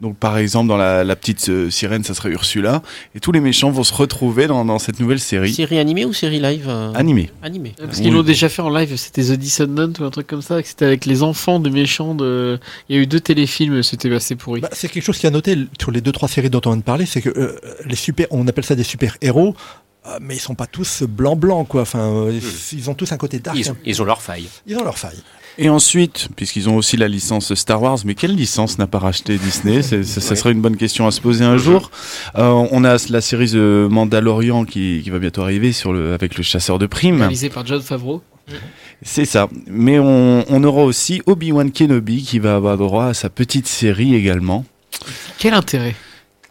Donc 0.00 0.16
par 0.16 0.36
exemple 0.38 0.68
dans 0.68 0.76
la, 0.76 1.04
la 1.04 1.16
petite 1.16 1.48
euh, 1.48 1.70
sirène, 1.70 2.02
ça 2.02 2.14
serait 2.14 2.30
Ursula, 2.30 2.82
et 3.14 3.20
tous 3.20 3.30
les 3.30 3.40
méchants 3.40 3.70
vont 3.70 3.84
se 3.84 3.94
retrouver 3.94 4.48
dans, 4.48 4.64
dans 4.64 4.78
cette 4.80 4.98
nouvelle 4.98 5.20
série. 5.20 5.54
Série 5.54 5.78
animée 5.78 6.04
ou 6.04 6.12
série 6.12 6.40
live 6.40 6.66
euh 6.68 6.92
Animée. 6.94 7.30
Animée. 7.42 7.74
Parce 7.78 8.00
qu'ils 8.00 8.12
l'ont 8.12 8.24
déjà 8.24 8.48
fait 8.48 8.60
en 8.60 8.70
live, 8.70 8.96
c'était 8.96 9.22
The 9.22 9.38
Descendant 9.38 9.92
ou 10.00 10.04
un 10.04 10.10
truc 10.10 10.26
comme 10.26 10.42
ça, 10.42 10.60
c'était 10.62 10.84
avec 10.84 11.06
les 11.06 11.22
enfants 11.22 11.60
de 11.60 11.70
méchants 11.70 12.14
de. 12.14 12.58
Il 12.88 12.96
y 12.96 12.98
a 12.98 13.02
eu 13.02 13.06
deux 13.06 13.20
téléfilms, 13.20 13.82
c'était 13.82 14.12
assez 14.12 14.34
pourri. 14.34 14.60
Bah, 14.60 14.68
c'est 14.72 14.88
quelque 14.88 15.04
chose 15.04 15.18
qui 15.18 15.28
a 15.28 15.30
noté 15.30 15.56
sur 15.80 15.92
les 15.92 16.00
deux 16.00 16.12
trois 16.12 16.28
séries 16.28 16.50
dont 16.50 16.60
on 16.66 16.70
vient 16.70 16.78
de 16.78 16.82
parler, 16.82 17.06
c'est 17.06 17.22
que 17.22 17.30
euh, 17.30 17.56
les 17.86 17.96
super, 17.96 18.26
on 18.30 18.46
appelle 18.48 18.64
ça 18.64 18.74
des 18.74 18.82
super 18.82 19.16
héros, 19.22 19.54
mais 20.20 20.34
ils 20.34 20.40
sont 20.40 20.56
pas 20.56 20.66
tous 20.66 21.04
blanc 21.04 21.36
blanc 21.36 21.64
quoi. 21.64 21.82
Enfin, 21.82 22.00
euh, 22.00 22.40
ils 22.72 22.90
ont 22.90 22.94
tous 22.94 23.12
un 23.12 23.16
côté 23.16 23.38
dark. 23.38 23.56
Ils 23.56 23.70
ont, 23.70 23.76
ils 23.84 24.02
ont 24.02 24.04
leur 24.04 24.20
faille. 24.20 24.48
Ils 24.66 24.76
ont 24.76 24.84
leur 24.84 24.98
faille. 24.98 25.22
Et 25.56 25.68
ensuite, 25.68 26.28
puisqu'ils 26.34 26.68
ont 26.68 26.76
aussi 26.76 26.96
la 26.96 27.06
licence 27.06 27.54
Star 27.54 27.80
Wars, 27.80 27.98
mais 28.04 28.14
quelle 28.14 28.34
licence 28.34 28.76
n'a 28.78 28.86
pas 28.88 28.98
racheté 28.98 29.38
Disney 29.38 29.82
c'est- 29.82 30.02
Ça 30.02 30.34
serait 30.34 30.50
une 30.52 30.60
bonne 30.60 30.76
question 30.76 31.06
à 31.06 31.10
se 31.12 31.20
poser 31.20 31.44
un 31.44 31.56
jour. 31.56 31.90
Euh, 32.36 32.66
on 32.72 32.82
a 32.84 32.96
la 33.08 33.20
série 33.20 33.50
The 33.50 33.88
Mandalorian 33.90 34.64
qui, 34.64 35.00
qui 35.04 35.10
va 35.10 35.18
bientôt 35.20 35.42
arriver 35.42 35.72
sur 35.72 35.92
le, 35.92 36.12
avec 36.12 36.36
le 36.36 36.42
chasseur 36.42 36.78
de 36.80 36.86
primes. 36.86 37.20
Réalisé 37.20 37.50
par 37.50 37.64
John 37.64 37.80
Favreau. 37.80 38.22
C'est 39.02 39.24
ça. 39.24 39.48
Mais 39.68 39.98
on, 39.98 40.44
on 40.48 40.64
aura 40.64 40.82
aussi 40.82 41.22
Obi-Wan 41.26 41.70
Kenobi 41.70 42.22
qui 42.22 42.38
va 42.40 42.56
avoir 42.56 42.76
droit 42.76 43.06
à 43.06 43.14
sa 43.14 43.30
petite 43.30 43.66
série 43.68 44.14
également. 44.14 44.64
Quel 45.38 45.54
intérêt? 45.54 45.94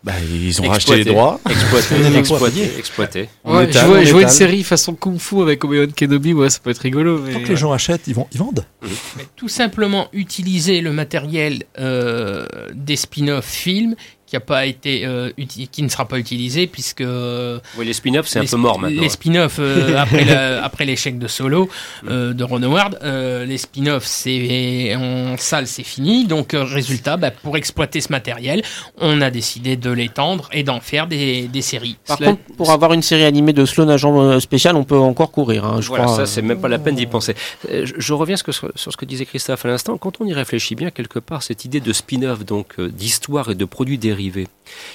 Bah, 0.03 0.11
ils 0.21 0.59
ont 0.61 0.65
Exploité. 0.65 0.67
racheté 0.69 0.95
les 0.97 1.05
droits. 1.05 1.39
Exploité, 1.49 1.95
On 1.97 2.13
est 2.13 2.19
exploité, 2.19 2.71
exploité. 2.77 3.29
On 3.45 3.55
Ouais, 3.55 3.63
étale, 3.69 3.83
je 3.83 3.87
vois, 3.87 3.97
on 3.99 4.03
je 4.03 4.11
vois 4.11 4.21
une 4.23 4.29
série 4.29 4.63
façon 4.63 4.95
Kung 4.95 5.17
Fu 5.17 5.41
avec 5.41 5.63
Obi-Wan 5.63 5.93
Kenobi, 5.93 6.33
ouais, 6.33 6.49
ça 6.49 6.59
peut 6.61 6.71
être 6.71 6.79
rigolo. 6.79 7.19
Mais... 7.19 7.31
Tant 7.33 7.39
que 7.39 7.47
les 7.47 7.55
gens 7.55 7.71
achètent, 7.71 8.07
ils 8.07 8.13
vont, 8.15 8.27
ils 8.33 8.37
vendent. 8.37 8.65
Mais 9.15 9.25
tout 9.37 9.47
simplement 9.47 10.09
utiliser 10.11 10.81
le 10.81 10.91
matériel 10.91 11.63
euh, 11.79 12.45
des 12.73 12.97
spin-off 12.97 13.45
films 13.45 13.95
qui 14.33 14.37
a 14.37 14.39
pas 14.39 14.65
été 14.65 15.05
euh, 15.05 15.29
uti- 15.37 15.67
qui 15.67 15.83
ne 15.83 15.87
sera 15.89 16.07
pas 16.07 16.17
utilisé 16.17 16.65
puisque 16.65 17.01
euh, 17.01 17.59
Oui, 17.77 17.85
les 17.85 17.93
spin-offs, 17.93 18.27
c'est 18.27 18.39
un 18.39 18.45
peu 18.45 18.57
mort 18.57 18.79
maintenant. 18.79 18.99
Les 19.03 19.09
spin-offs 19.09 19.57
euh, 19.59 19.95
après 19.99 20.25
la- 20.25 20.63
après 20.65 20.85
l'échec 20.85 21.19
de 21.19 21.27
Solo 21.27 21.69
euh, 22.09 22.33
de 22.33 22.43
Ron 22.43 22.63
Howard, 22.63 22.97
euh, 23.03 23.45
les 23.45 23.59
spin-offs 23.59 24.05
c'est 24.07 24.95
en 24.95 25.37
salle 25.37 25.67
c'est 25.67 25.83
fini. 25.83 26.25
Donc 26.25 26.53
résultat, 26.55 27.15
bah, 27.15 27.29
pour 27.29 27.57
exploiter 27.57 28.01
ce 28.01 28.11
matériel, 28.11 28.63
on 28.97 29.21
a 29.21 29.29
décidé 29.29 29.77
de 29.77 29.91
l'étendre 29.91 30.49
et 30.51 30.63
d'en 30.63 30.79
faire 30.79 31.05
des, 31.05 31.43
des 31.47 31.61
séries. 31.61 31.97
Par 32.07 32.17
Cela- 32.17 32.29
contre, 32.31 32.41
pour 32.57 32.71
avoir 32.71 32.93
une 32.93 33.03
série 33.03 33.25
animée 33.25 33.53
de 33.53 33.65
Sloan 33.65 33.89
Agent 33.89 34.39
spécial, 34.39 34.75
on 34.75 34.83
peut 34.83 34.97
encore 34.97 35.29
courir. 35.31 35.63
hein, 35.65 35.77
je 35.79 35.89
voilà, 35.89 36.05
crois. 36.05 36.15
ça, 36.17 36.25
c'est 36.25 36.41
même 36.41 36.59
pas 36.59 36.69
la 36.69 36.79
peine 36.79 36.95
d'y 36.95 37.05
penser. 37.05 37.35
Je, 37.71 37.93
je 37.95 38.13
reviens 38.13 38.35
sur, 38.35 38.51
sur 38.51 38.91
ce 38.91 38.97
que 38.97 39.05
disait 39.05 39.25
Christophe 39.25 39.63
à 39.63 39.67
l'instant. 39.67 39.95
Quand 39.99 40.19
on 40.21 40.25
y 40.25 40.33
réfléchit 40.33 40.73
bien, 40.73 40.89
quelque 40.89 41.19
part, 41.19 41.43
cette 41.43 41.65
idée 41.65 41.81
de 41.81 41.93
spin-off, 41.93 42.43
donc 42.45 42.81
d'histoire 42.81 43.51
et 43.51 43.55
de 43.55 43.65
produits 43.65 43.99
dérivés, 43.99 44.22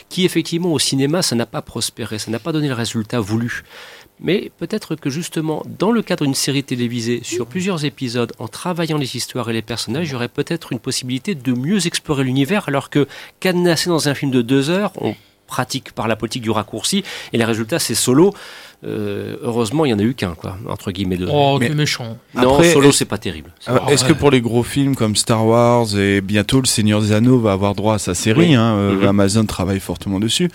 qui 0.08 0.24
effectivement 0.24 0.72
au 0.72 0.78
cinéma, 0.78 1.22
ça 1.22 1.36
n'a 1.36 1.46
pas 1.46 1.62
prospéré, 1.62 2.18
ça 2.18 2.30
n'a 2.30 2.38
pas 2.38 2.52
donné 2.52 2.68
le 2.68 2.74
résultat 2.74 3.20
voulu. 3.20 3.64
Mais 4.20 4.50
peut-être 4.58 4.96
que 4.96 5.10
justement, 5.10 5.62
dans 5.78 5.92
le 5.92 6.02
cadre 6.02 6.24
d'une 6.24 6.34
série 6.34 6.64
télévisée, 6.64 7.20
sur 7.22 7.46
plusieurs 7.46 7.84
épisodes, 7.84 8.32
en 8.38 8.48
travaillant 8.48 8.98
les 8.98 9.16
histoires 9.16 9.48
et 9.48 9.52
les 9.52 9.62
personnages, 9.62 10.08
il 10.08 10.12
y 10.12 10.14
aurait 10.14 10.28
peut-être 10.28 10.72
une 10.72 10.80
possibilité 10.80 11.34
de 11.34 11.52
mieux 11.52 11.86
explorer 11.86 12.24
l'univers, 12.24 12.68
alors 12.68 12.90
que 12.90 13.06
cadenasser 13.38 13.90
dans 13.90 14.08
un 14.08 14.14
film 14.14 14.32
de 14.32 14.42
deux 14.42 14.70
heures, 14.70 14.92
on 15.00 15.14
pratique 15.46 15.92
par 15.92 16.08
la 16.08 16.16
politique 16.16 16.42
du 16.42 16.50
raccourci, 16.50 17.04
et 17.32 17.38
les 17.38 17.44
résultats, 17.44 17.78
c'est 17.78 17.94
solo. 17.94 18.34
Euh, 18.84 19.36
heureusement, 19.42 19.84
il 19.84 19.90
y 19.90 19.92
en 19.94 19.98
a 19.98 20.02
eu 20.02 20.14
qu'un, 20.14 20.34
quoi, 20.34 20.56
entre 20.68 20.92
guillemets. 20.92 21.16
De... 21.16 21.26
Oh, 21.28 21.58
Mais- 21.58 21.68
méchant. 21.70 22.16
non, 22.36 22.54
Après, 22.54 22.72
solo, 22.72 22.92
c'est 22.92 23.06
pas 23.06 23.18
terrible. 23.18 23.50
Pas- 23.66 23.84
Est-ce 23.90 24.04
que 24.04 24.12
pour 24.12 24.30
les 24.30 24.40
gros 24.40 24.62
films 24.62 24.94
comme 24.94 25.16
Star 25.16 25.44
Wars 25.44 25.86
et 25.98 26.20
bientôt 26.20 26.60
Le 26.60 26.66
Seigneur 26.66 27.00
des 27.00 27.10
Anneaux 27.12 27.40
va 27.40 27.52
avoir 27.52 27.74
droit 27.74 27.94
à 27.94 27.98
sa 27.98 28.14
série 28.14 28.38
Oui. 28.50 28.54
hein, 28.54 28.76
euh, 28.76 28.92
Mhm. 29.00 29.08
Amazon 29.08 29.44
travaille 29.46 29.80
fortement 29.80 30.20
dessus. 30.20 30.48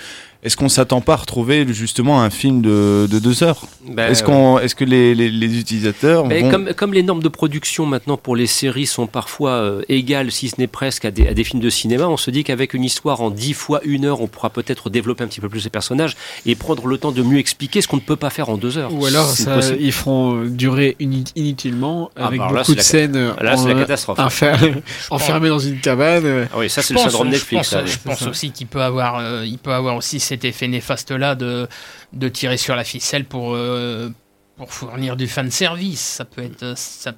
Est-ce 0.44 0.58
qu'on 0.58 0.68
s'attend 0.70 1.00
pas 1.02 1.14
à 1.14 1.18
retrouver 1.18 1.66
justement 1.74 2.22
un 2.22 2.30
film 2.30 2.62
de, 2.62 3.08
de 3.10 3.20
deux 3.20 3.44
heures? 3.44 3.62
Ben, 3.88 4.12
Est-ce 4.12 4.24
qu'on, 4.24 4.60
est-ce 4.60 4.76
que 4.76 4.84
les, 4.84 5.16
les, 5.16 5.30
les 5.30 5.60
utilisateurs 5.60 6.26
Mais 6.28 6.42
vont... 6.42 6.52
comme, 6.52 6.74
comme 6.74 6.94
les 6.94 7.02
normes 7.04 7.24
de 7.24 7.30
production 7.30 7.86
maintenant 7.86 8.18
pour 8.18 8.36
les 8.36 8.48
séries 8.48 8.86
sont 8.86 9.08
parfois 9.08 9.52
euh, 9.52 9.82
égales, 9.90 10.32
si 10.32 10.50
ce 10.50 10.56
n'est 10.58 10.68
presque, 10.68 11.06
à 11.06 11.12
des, 11.12 11.28
à 11.30 11.34
des 11.34 11.44
films 11.44 11.62
de 11.62 11.70
cinéma, 11.70 12.08
on 12.08 12.18
se 12.18 12.30
dit 12.30 12.44
qu'avec 12.44 12.74
une 12.74 12.84
histoire 12.84 13.22
en 13.22 13.30
10 13.30 13.54
fois 13.54 13.80
une 13.86 14.04
heure, 14.06 14.20
on 14.22 14.28
pourra 14.28 14.50
peut-être 14.50 14.90
développer 14.90 15.24
un 15.24 15.28
petit 15.28 15.40
peu 15.42 15.48
plus 15.50 15.64
les 15.64 15.70
personnages 15.70 16.16
et 16.46 16.56
prendre 16.56 16.88
le 16.88 16.98
temps 16.98 17.12
de 17.14 17.22
mieux 17.24 17.38
expliquer 17.40 17.82
ce 17.82 17.88
qu'on 17.88 17.98
ne 17.98 18.02
peut 18.02 18.16
pas 18.18 18.30
faire 18.30 18.50
en 18.50 18.58
deux 18.58 18.78
heures. 18.78 18.94
Ou 18.94 19.06
alors, 19.06 19.26
ça, 19.30 19.60
ils 19.80 19.92
feront 19.94 20.44
durer 20.46 20.98
inutilement 21.36 22.10
Ah, 22.16 22.28
avec 22.28 22.40
bah 22.40 22.50
là, 22.52 22.60
beaucoup 22.60 22.72
de 22.74 22.78
la- 22.78 22.84
scènes 22.84 23.34
Là, 23.42 23.58
c'est 23.58 23.68
la 23.74 23.80
catastrophe. 23.82 24.20
enfer- 24.20 24.82
enfermées 25.10 25.50
dans 25.50 25.60
une 25.60 25.80
cabane. 25.80 26.48
Ah 26.54 26.58
oui, 26.60 26.70
ça, 26.70 26.82
c'est 26.82 26.90
Je 26.90 26.94
le 26.94 27.04
pense- 27.04 27.12
syndrome 27.12 27.28
je 27.28 27.32
Netflix. 27.34 27.70
pense, 27.70 27.80
ça. 27.82 27.86
je 27.86 27.98
pense 28.04 28.22
aussi 28.28 28.52
qu'il 28.52 28.68
peut 28.68 28.82
avoir, 28.82 29.18
euh, 29.20 29.44
il 29.46 29.58
peut 29.58 29.72
avoir 29.74 29.96
aussi 29.96 30.20
cet 30.34 30.46
effet 30.46 30.68
néfaste 30.68 31.12
là 31.12 31.36
de, 31.36 31.68
de 32.14 32.28
tirer 32.28 32.58
sur 32.58 32.76
la 32.76 32.84
ficelle 32.84 33.26
pour, 33.26 33.54
euh, 33.54 34.10
pour 34.58 34.74
fournir 34.74 35.16
du 35.16 35.28
fan 35.28 35.52
service. 35.52 36.00
Ça 36.02 36.26
peut 36.26 36.42
être, 36.44 36.64
euh, 36.64 36.74
ça, 36.76 37.14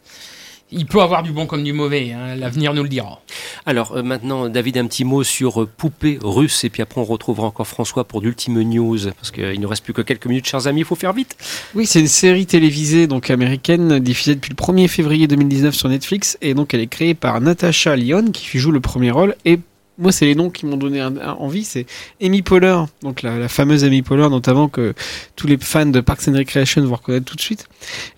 il 0.72 0.86
peut 0.86 1.01
avoir 1.01 1.24
du 1.24 1.32
bon 1.32 1.45
comme 1.45 1.63
du 1.63 1.72
mauvais. 1.72 2.11
hein, 2.11 2.36
L'avenir 2.36 2.74
nous 2.74 2.84
le 2.84 2.89
dira. 2.89 3.22
Alors 3.66 3.93
euh, 3.93 4.03
maintenant, 4.03 4.49
David, 4.49 4.78
un 4.80 4.86
petit 4.88 5.05
mot 5.05 5.24
sur 5.24 5.61
euh, 5.61 5.66
Poupée 5.66 6.20
russe, 6.22 6.66
et 6.66 6.70
puis 6.70 6.82
après 6.82 6.99
on 6.99 7.05
retrouvera 7.05 7.47
encore 7.47 7.68
François 7.68 8.03
pour 8.03 8.20
d'ultimes 8.20 8.61
news, 8.63 8.99
parce 9.13 9.32
qu'il 9.32 9.61
ne 9.61 9.66
reste 9.68 9.84
plus 9.86 9.93
que 9.93 10.01
quelques 10.01 10.26
minutes, 10.26 10.45
chers 10.47 10.68
amis, 10.68 10.82
il 10.82 10.86
faut 10.86 10.95
faire 10.95 11.13
vite. 11.13 11.38
Oui, 11.74 11.86
c'est 11.86 12.01
une 12.01 12.07
série 12.09 12.45
télévisée 12.45 13.07
donc 13.07 13.30
américaine 13.30 13.99
diffusée 13.99 14.36
depuis 14.36 14.49
le 14.51 14.55
1er 14.57 14.89
février 14.89 15.28
2019 15.28 15.74
sur 15.74 15.88
Netflix 15.88 16.38
et 16.41 16.53
donc 16.53 16.74
elle 16.74 16.82
est 16.82 16.88
créée 16.88 17.13
par 17.13 17.39
Natasha 17.39 17.95
Lyon 17.95 18.32
qui 18.34 18.59
joue 18.59 18.72
le 18.72 18.82
premier 18.82 19.11
rôle 19.11 19.36
et 19.45 19.59
moi 19.97 20.11
c'est 20.11 20.25
les 20.25 20.35
noms 20.35 20.49
qui 20.49 20.65
m'ont 20.65 20.77
donné 20.77 21.01
envie, 21.03 21.63
c'est 21.63 21.85
Amy 22.21 22.41
Poehler, 22.41 22.79
donc 23.01 23.21
la, 23.21 23.37
la 23.39 23.47
fameuse 23.47 23.83
Amy 23.83 24.01
Poehler 24.01 24.29
notamment 24.29 24.67
que 24.67 24.93
tous 25.35 25.47
les 25.47 25.57
fans 25.57 25.85
de 25.85 26.01
Parks 26.01 26.27
and 26.27 26.33
Recreation 26.33 26.83
vont 26.85 26.95
reconnaître 26.95 27.25
tout 27.25 27.35
de 27.35 27.41
suite. 27.41 27.67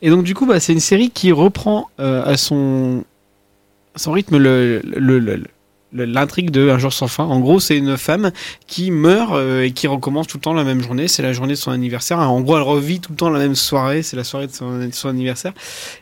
Et 0.02 0.10
donc 0.10 0.24
du 0.24 0.34
coup 0.34 0.46
bah, 0.46 0.60
c'est 0.60 0.74
une 0.74 0.80
série 0.80 1.10
qui 1.10 1.32
reprend 1.32 1.90
euh, 2.00 2.24
à 2.26 2.38
son 2.38 3.04
rythme 4.08 4.38
le- 4.38 4.82
l'intrigue 5.94 6.52
de 6.52 6.70
Un 6.70 6.78
jour 6.80 6.92
sans 6.92 7.08
fin. 7.08 7.24
En 7.24 7.40
gros, 7.40 7.60
c'est 7.60 7.78
une 7.78 7.98
femme 7.98 8.32
qui 8.68 8.92
meurt 8.92 9.32
euh, 9.34 9.64
et 9.64 9.72
qui 9.72 9.88
recommence 9.88 10.28
tout 10.28 10.38
le 10.38 10.42
temps 10.42 10.54
la 10.54 10.64
même 10.64 10.82
journée. 10.82 11.08
C'est 11.08 11.22
la 11.24 11.34
journée 11.34 11.54
de 11.54 11.58
son 11.60 11.72
anniversaire. 11.72 12.20
En 12.20 12.42
gros, 12.42 12.58
elle 12.58 12.64
revit 12.64 13.00
tout 13.00 13.12
le 13.12 13.18
temps 13.18 13.30
la 13.30 13.40
même 13.40 13.56
soirée. 13.56 14.04
C'est 14.04 14.18
la 14.18 14.24
soirée 14.24 14.48
de 14.48 14.52
son, 14.52 14.80
de 14.80 14.90
son 14.92 15.10
anniversaire. 15.10 15.54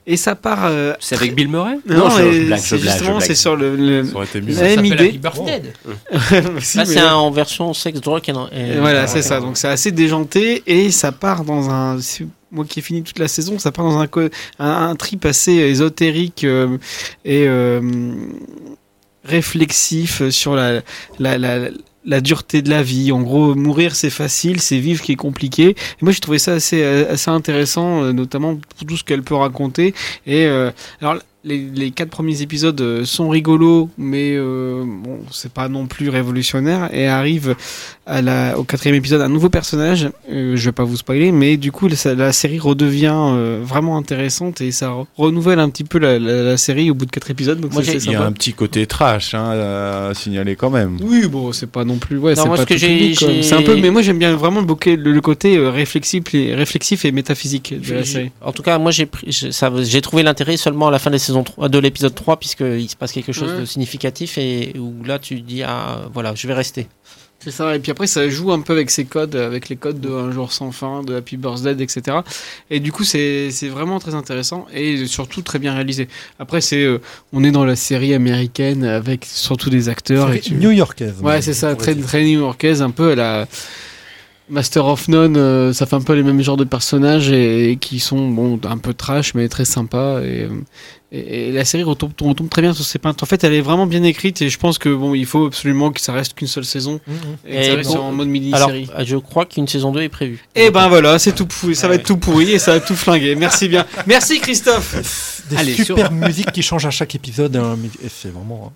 Et 0.07 0.17
ça 0.17 0.35
part. 0.35 0.65
euh, 0.65 0.93
C'est 0.99 1.15
avec 1.15 1.35
Bill 1.35 1.49
Murray 1.49 1.77
non, 1.87 2.09
c'est 2.09 2.77
justement, 2.79 3.19
c'est 3.19 3.35
sur 3.35 3.55
le. 3.55 3.75
le- 3.75 4.03
Ça 4.05 4.15
aurait 4.15 4.25
été 4.25 4.41
mieux. 4.41 4.53
la 4.55 4.61
même 4.75 4.85
idée. 4.85 5.07
Happy 5.09 5.17
Birthday. 5.19 5.61
Si, 6.59 6.77
mais- 6.79 6.85
c'est 6.85 7.01
en 7.01 7.29
version 7.31 7.73
sexe, 7.73 8.01
drogue 8.01 8.23
et, 8.51 8.77
voilà, 8.79 9.07
c'est 9.07 9.21
ça. 9.21 9.39
Donc 9.39 9.57
c'est 9.57 9.67
assez 9.67 9.91
déjanté 9.91 10.63
et 10.67 10.91
ça 10.91 11.11
part 11.11 11.43
dans 11.43 11.69
un. 11.69 11.99
c'est 12.01 12.25
Moi 12.51 12.65
qui 12.65 12.79
ai 12.79 12.81
fini 12.81 13.03
toute 13.03 13.19
la 13.19 13.27
saison, 13.27 13.59
ça 13.59 13.71
part 13.71 13.85
dans 13.85 13.99
un, 13.99 14.07
un, 14.59 14.87
un 14.89 14.95
trip 14.95 15.25
assez 15.25 15.51
ésotérique 15.53 16.43
euh, 16.43 16.77
et 17.23 17.45
euh, 17.47 17.81
réflexif 19.25 20.29
sur 20.29 20.55
la, 20.55 20.81
la, 21.19 21.37
la, 21.37 21.69
la 22.05 22.21
dureté 22.21 22.61
de 22.61 22.69
la 22.69 22.83
vie. 22.83 23.11
En 23.11 23.21
gros, 23.21 23.55
mourir 23.55 23.95
c'est 23.95 24.09
facile, 24.09 24.61
c'est 24.61 24.79
vivre 24.79 25.01
qui 25.01 25.13
est 25.13 25.17
compliqué. 25.17 25.69
Et 25.69 25.75
moi 26.01 26.11
j'ai 26.11 26.19
trouvé 26.19 26.39
ça 26.39 26.53
assez, 26.53 26.83
euh, 26.83 27.11
assez 27.11 27.31
intéressant, 27.31 28.03
euh, 28.03 28.13
notamment 28.13 28.55
pour 28.55 28.87
tout 28.87 28.97
ce 28.97 29.03
qu'elle 29.03 29.23
peut 29.23 29.35
raconter. 29.35 29.93
Et 30.25 30.45
euh, 30.45 30.71
alors 31.01 31.17
les, 31.45 31.59
les 31.73 31.91
quatre 31.91 32.09
premiers 32.09 32.41
épisodes 32.41 32.79
euh, 32.81 33.05
sont 33.05 33.29
rigolos, 33.29 33.89
mais 33.97 34.33
euh, 34.35 34.83
bon, 34.85 35.19
c'est 35.31 35.51
pas 35.51 35.69
non 35.69 35.85
plus 35.87 36.09
révolutionnaire. 36.09 36.89
Et 36.93 37.07
arrive 37.07 37.55
à 38.05 38.21
la, 38.21 38.57
au 38.57 38.63
quatrième 38.63 38.95
épisode 38.95 39.21
un 39.21 39.29
nouveau 39.29 39.49
personnage. 39.49 40.09
Euh, 40.31 40.55
je 40.55 40.65
vais 40.65 40.71
pas 40.71 40.83
vous 40.83 40.97
spoiler, 40.97 41.31
mais 41.31 41.57
du 41.57 41.71
coup 41.71 41.87
la, 41.87 42.15
la 42.15 42.31
série 42.33 42.59
redevient 42.59 43.13
euh, 43.13 43.61
vraiment 43.63 43.97
intéressante 43.97 44.61
et 44.61 44.71
ça 44.71 44.89
re- 44.89 45.05
renouvelle 45.17 45.59
un 45.59 45.69
petit 45.69 45.83
peu 45.83 45.99
la, 45.99 46.17
la, 46.19 46.43
la 46.43 46.57
série 46.57 46.89
au 46.91 46.95
bout 46.95 47.05
de 47.05 47.11
quatre 47.11 47.29
épisodes. 47.31 47.59
Donc 47.59 47.71
Il 47.75 48.11
y 48.11 48.15
a 48.15 48.23
un 48.23 48.31
petit 48.31 48.53
côté 48.53 48.85
trash 48.87 49.33
hein, 49.33 49.51
à 49.51 50.13
signaler 50.13 50.55
quand 50.55 50.69
même. 50.69 50.97
Oui, 51.01 51.27
bon, 51.27 51.51
c'est 51.51 51.69
pas 51.69 51.83
non 51.85 51.97
plus. 51.97 52.17
Ouais, 52.17 52.33
Non, 52.35 52.43
c'est 52.55 52.65
pas 52.65 53.55
un 53.55 53.61
peu, 53.61 53.75
mais 53.77 53.91
moi 53.91 54.01
j'aime 54.01 54.19
bien 54.19 54.35
vraiment 54.35 54.61
le, 54.61 54.65
bokeh- 54.67 54.95
le, 54.95 55.11
le 55.11 55.21
côté 55.21 55.57
euh, 55.57 55.69
réflexif, 55.69 56.33
et, 56.33 56.55
réflexif 56.55 57.05
et 57.05 57.11
métaphysique 57.11 57.73
de 57.79 57.93
la 57.93 58.03
série. 58.03 58.31
En 58.41 58.51
tout 58.51 58.63
cas, 58.63 58.77
moi 58.77 58.91
j'ai 58.91 60.01
trouvé 60.01 60.23
l'intérêt 60.23 60.57
seulement 60.57 60.87
à 60.87 60.91
la 60.91 60.99
fin 60.99 61.09
de, 61.09 61.15
la 61.15 61.19
saison 61.19 61.34
3, 61.43 61.69
de 61.69 61.79
l'épisode 61.79 62.15
3, 62.15 62.37
puisqu'il 62.37 62.89
se 62.89 62.95
passe 62.95 63.11
quelque 63.11 63.31
chose 63.31 63.51
Ouais. 63.51 63.59
de 63.61 63.65
significatif 63.65 64.37
et 64.37 64.73
où 64.79 65.03
là 65.03 65.19
tu 65.19 65.41
dis, 65.41 65.63
ah 65.63 66.01
voilà, 66.13 66.33
je 66.35 66.47
vais 66.47 66.53
rester. 66.53 66.87
C'est 67.39 67.51
ça, 67.51 67.75
et 67.75 67.79
puis 67.79 67.91
après 67.91 68.07
ça 68.07 68.27
joue 68.27 68.51
un 68.53 68.61
peu 68.61 68.73
avec 68.73 68.89
ses 68.89 69.05
codes, 69.05 69.35
avec 69.35 69.69
les 69.69 69.75
codes 69.75 69.99
de 69.99 70.09
Un 70.09 70.31
jour 70.31 70.51
sans 70.51 70.71
fin, 70.71 71.03
de 71.03 71.15
Happy 71.15 71.37
Birthday, 71.37 71.75
etc. 71.83 72.17
Et 72.71 72.79
du 72.79 72.91
coup 72.91 73.03
c'est 73.03 73.51
c'est 73.51 73.67
vraiment 73.67 73.99
très 73.99 74.15
intéressant 74.15 74.65
et 74.73 75.05
surtout 75.05 75.41
très 75.43 75.59
bien 75.59 75.73
réalisé. 75.73 76.07
Après 76.39 76.59
c'est 76.61 76.81
euh, 76.83 76.99
on 77.33 77.43
est 77.43 77.51
dans 77.51 77.65
la 77.65 77.75
série 77.75 78.15
américaine 78.15 78.83
avec 78.83 79.25
surtout 79.25 79.69
des 79.69 79.89
acteurs. 79.89 80.31
New-Yorkaise. 80.49 81.15
Ouais 81.21 81.41
c'est 81.43 81.53
ça, 81.53 81.75
très, 81.75 81.93
très 81.93 82.23
new-yorkaise, 82.23 82.81
un 82.81 82.89
peu 82.89 83.11
à 83.11 83.15
la, 83.15 83.47
Master 84.49 84.85
of 84.85 85.07
None, 85.07 85.37
euh, 85.37 85.73
ça 85.73 85.85
fait 85.87 85.95
un 85.95 86.01
peu 86.01 86.13
les 86.13 86.21
mêmes 86.21 86.41
genres 86.41 86.57
de 86.57 86.63
personnages 86.65 87.31
et, 87.31 87.71
et 87.71 87.77
qui 87.77 87.99
sont 87.99 88.29
bon 88.29 88.59
un 88.63 88.77
peu 88.77 88.93
trash 88.93 89.33
mais 89.33 89.47
très 89.49 89.65
sympas 89.65 90.21
et, 90.21 90.43
euh, 90.43 90.49
et, 91.11 91.47
et 91.47 91.51
la 91.51 91.65
série 91.65 91.81
retombe, 91.83 92.11
retombe 92.21 92.49
très 92.49 92.61
bien 92.61 92.71
sur 92.73 92.85
ses 92.85 92.99
peintes. 92.99 93.23
En 93.23 93.25
fait, 93.25 93.43
elle 93.43 93.53
est 93.53 93.61
vraiment 93.61 93.87
bien 93.87 94.03
écrite 94.03 94.41
et 94.43 94.49
je 94.49 94.59
pense 94.59 94.77
que 94.77 94.89
bon, 94.89 95.15
il 95.15 95.25
faut 95.25 95.47
absolument 95.47 95.91
que 95.91 95.99
ça 95.99 96.13
reste 96.13 96.35
qu'une 96.35 96.47
seule 96.47 96.65
saison 96.65 96.99
et, 97.47 97.55
que 97.57 97.63
ça 97.63 97.75
reste 97.75 97.89
bon, 97.95 97.99
en 97.99 98.11
mode 98.11 98.27
alors, 98.53 98.69
mini-série. 98.69 98.89
je 99.05 99.17
crois 99.17 99.45
qu'une 99.45 99.67
saison 99.67 99.91
2 99.91 100.01
est 100.01 100.09
prévue. 100.09 100.43
Et 100.53 100.69
ben 100.69 100.89
voilà, 100.89 101.17
c'est 101.17 101.33
tout 101.33 101.47
pourri, 101.47 101.75
ça 101.75 101.87
va 101.87 101.95
être 101.95 102.05
tout 102.05 102.17
pourri 102.17 102.51
et 102.51 102.59
ça 102.59 102.73
va 102.73 102.79
tout 102.81 102.95
flinguer. 102.95 103.35
Merci 103.35 103.67
bien. 103.67 103.85
Merci 104.05 104.39
Christophe. 104.39 105.41
Des 105.49 105.57
Allez, 105.57 105.73
super 105.73 106.07
sur- 106.07 106.11
musiques 106.11 106.51
qui 106.51 106.61
changent 106.61 106.85
à 106.85 106.91
chaque 106.91 107.15
épisode. 107.15 107.55
hein, 107.55 107.77
mais- 107.81 107.87
et 108.05 108.09
c'est 108.09 108.29
vraiment. 108.31 108.67
hein. 108.67 108.73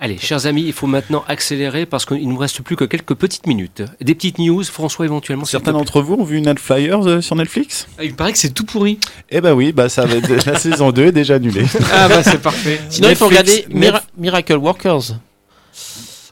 Allez, 0.00 0.18
chers 0.18 0.46
amis, 0.46 0.62
il 0.66 0.72
faut 0.72 0.86
maintenant 0.86 1.24
accélérer 1.28 1.86
parce 1.86 2.04
qu'il 2.04 2.26
ne 2.26 2.32
nous 2.32 2.36
reste 2.38 2.62
plus 2.62 2.76
que 2.76 2.84
quelques 2.84 3.14
petites 3.14 3.46
minutes. 3.46 3.82
Des 4.00 4.14
petites 4.14 4.38
news, 4.38 4.64
François, 4.64 5.04
éventuellement. 5.04 5.44
Certains 5.44 5.72
d'entre 5.72 6.00
vous 6.02 6.14
ont 6.14 6.24
vu 6.24 6.40
Nat 6.40 6.56
Flyers 6.58 7.06
euh, 7.06 7.20
sur 7.20 7.36
Netflix? 7.36 7.86
Ah, 7.98 8.04
Il 8.04 8.14
paraît 8.14 8.32
que 8.32 8.38
c'est 8.38 8.50
tout 8.52 8.64
pourri. 8.64 8.98
Eh 9.30 9.40
ben 9.40 9.52
oui, 9.54 9.72
bah 9.72 9.88
ça 9.88 10.04
va 10.06 10.16
être- 10.16 10.46
la 10.46 10.58
saison 10.58 10.90
2 10.90 11.06
est 11.06 11.12
déjà 11.12 11.34
annulée. 11.34 11.64
Ah 11.92 12.08
bah 12.08 12.22
c'est 12.22 12.40
parfait. 12.42 12.80
Sinon, 12.90 13.10
il 13.10 13.16
faut 13.16 13.28
regarder 13.28 13.64
Mira- 13.70 14.02
Miracle 14.16 14.56
Workers. 14.56 15.12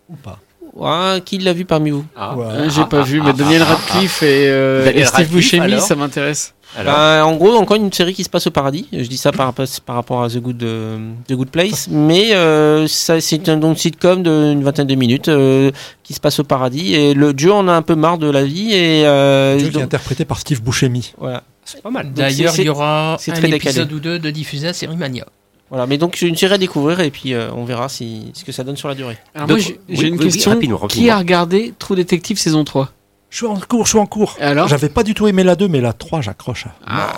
Ou 0.09 0.16
pas. 0.16 0.39
Ouais, 0.74 1.20
qui 1.24 1.39
l'a 1.39 1.53
vu 1.53 1.64
parmi 1.64 1.91
vous? 1.91 2.05
Ah. 2.16 2.35
Ouais. 2.37 2.45
Euh, 2.47 2.70
J'ai 2.70 2.85
pas 2.85 3.03
vu, 3.03 3.20
mais 3.20 3.33
Daniel 3.33 3.62
Radcliffe 3.62 4.22
et, 4.22 4.49
euh, 4.49 4.87
et 4.87 5.05
Steve 5.05 5.05
Radcliffe, 5.07 5.31
Buscemi, 5.31 5.62
alors 5.62 5.81
ça 5.81 5.95
m'intéresse. 5.97 6.55
Alors, 6.77 6.95
Bah, 6.95 7.27
en 7.27 7.35
gros, 7.37 7.55
encore 7.57 7.77
une 7.77 7.93
série 7.93 8.14
qui 8.14 8.23
se 8.25 8.29
passe 8.29 8.47
au 8.47 8.51
paradis. 8.51 8.87
Je 8.93 9.07
dis 9.07 9.16
ça 9.16 9.33
par, 9.33 9.53
par 9.85 9.95
rapport 9.97 10.23
à 10.23 10.29
The 10.29 10.39
Good, 10.39 10.62
euh, 10.62 10.99
The 11.29 11.33
Good 11.33 11.49
Place. 11.51 11.89
Mais 11.91 12.35
euh, 12.35 12.87
c'est 12.87 13.49
un 13.49 13.57
donc, 13.57 13.79
sitcom 13.79 14.23
d'une 14.23 14.62
vingtaine 14.62 14.87
de 14.87 14.95
minutes 14.95 15.29
euh, 15.29 15.71
qui 16.05 16.14
se 16.14 16.21
passe 16.21 16.39
au 16.39 16.45
paradis. 16.45 16.95
Et 16.95 17.14
le 17.14 17.33
Dieu 17.33 17.53
en 17.53 17.66
a 17.68 17.73
un 17.73 17.83
peu 17.83 17.95
marre 17.97 18.18
de 18.18 18.31
la 18.31 18.45
vie. 18.45 18.73
Et 18.73 19.05
euh, 19.07 19.57
Dieu 19.59 19.68
qui 19.71 19.79
est 19.79 19.83
interprété 19.83 20.25
par 20.25 20.39
Steve 20.39 20.62
Buscemi. 20.62 21.12
voilà. 21.18 21.43
c'est 21.64 21.83
pas 21.83 21.91
mal. 21.91 22.12
D'ailleurs, 22.12 22.55
il 22.59 22.64
y 22.64 22.68
aura 22.68 23.14
un 23.14 23.16
très 23.16 23.33
décalé. 23.35 23.57
épisode 23.57 23.93
ou 23.93 24.01
deux 24.01 24.18
de 24.18 24.31
diffusé 24.31 24.68
à 24.68 24.73
Série 24.73 24.97
Mania. 24.97 25.27
voilà. 25.71 25.87
Mais 25.87 25.99
donc, 25.99 26.14
c'est 26.16 26.27
une 26.29 26.37
série 26.37 26.55
à 26.55 26.59
découvrir. 26.59 27.01
Et 27.01 27.11
puis, 27.11 27.35
euh, 27.35 27.51
on 27.57 27.64
verra 27.64 27.89
si, 27.89 28.31
ce 28.35 28.45
que 28.45 28.53
ça 28.53 28.62
donne 28.62 28.77
sur 28.77 28.89
la 28.89 28.95
durée. 28.95 29.18
Alors 29.35 29.49
moi, 29.49 29.59
j'ai 29.59 29.81
oui, 29.89 29.97
une 30.07 30.12
oui, 30.14 30.18
oui, 30.21 30.25
question. 30.27 30.53
rapidement, 30.53 30.87
Qui 30.89 31.11
a 31.11 31.18
regardé 31.18 31.75
True 31.81 31.97
Detective 31.97 32.39
saison 32.39 32.62
3 32.64 32.91
Je 33.31 33.37
suis 33.37 33.47
en 33.47 33.57
cours, 33.61 33.85
je 33.87 33.91
suis 33.91 33.99
en 33.99 34.07
cours. 34.07 34.37
Et 34.41 34.43
alors 34.43 34.66
J'avais 34.68 34.89
pas 34.89 35.03
du 35.05 35.14
tout 35.14 35.26
aimé 35.28 35.45
la 35.45 35.55
2, 35.57 35.68
mais 35.68 35.81
la 35.81 35.93
3, 35.93 36.20
j'accroche. 36.20 36.66
Ah, 36.87 37.12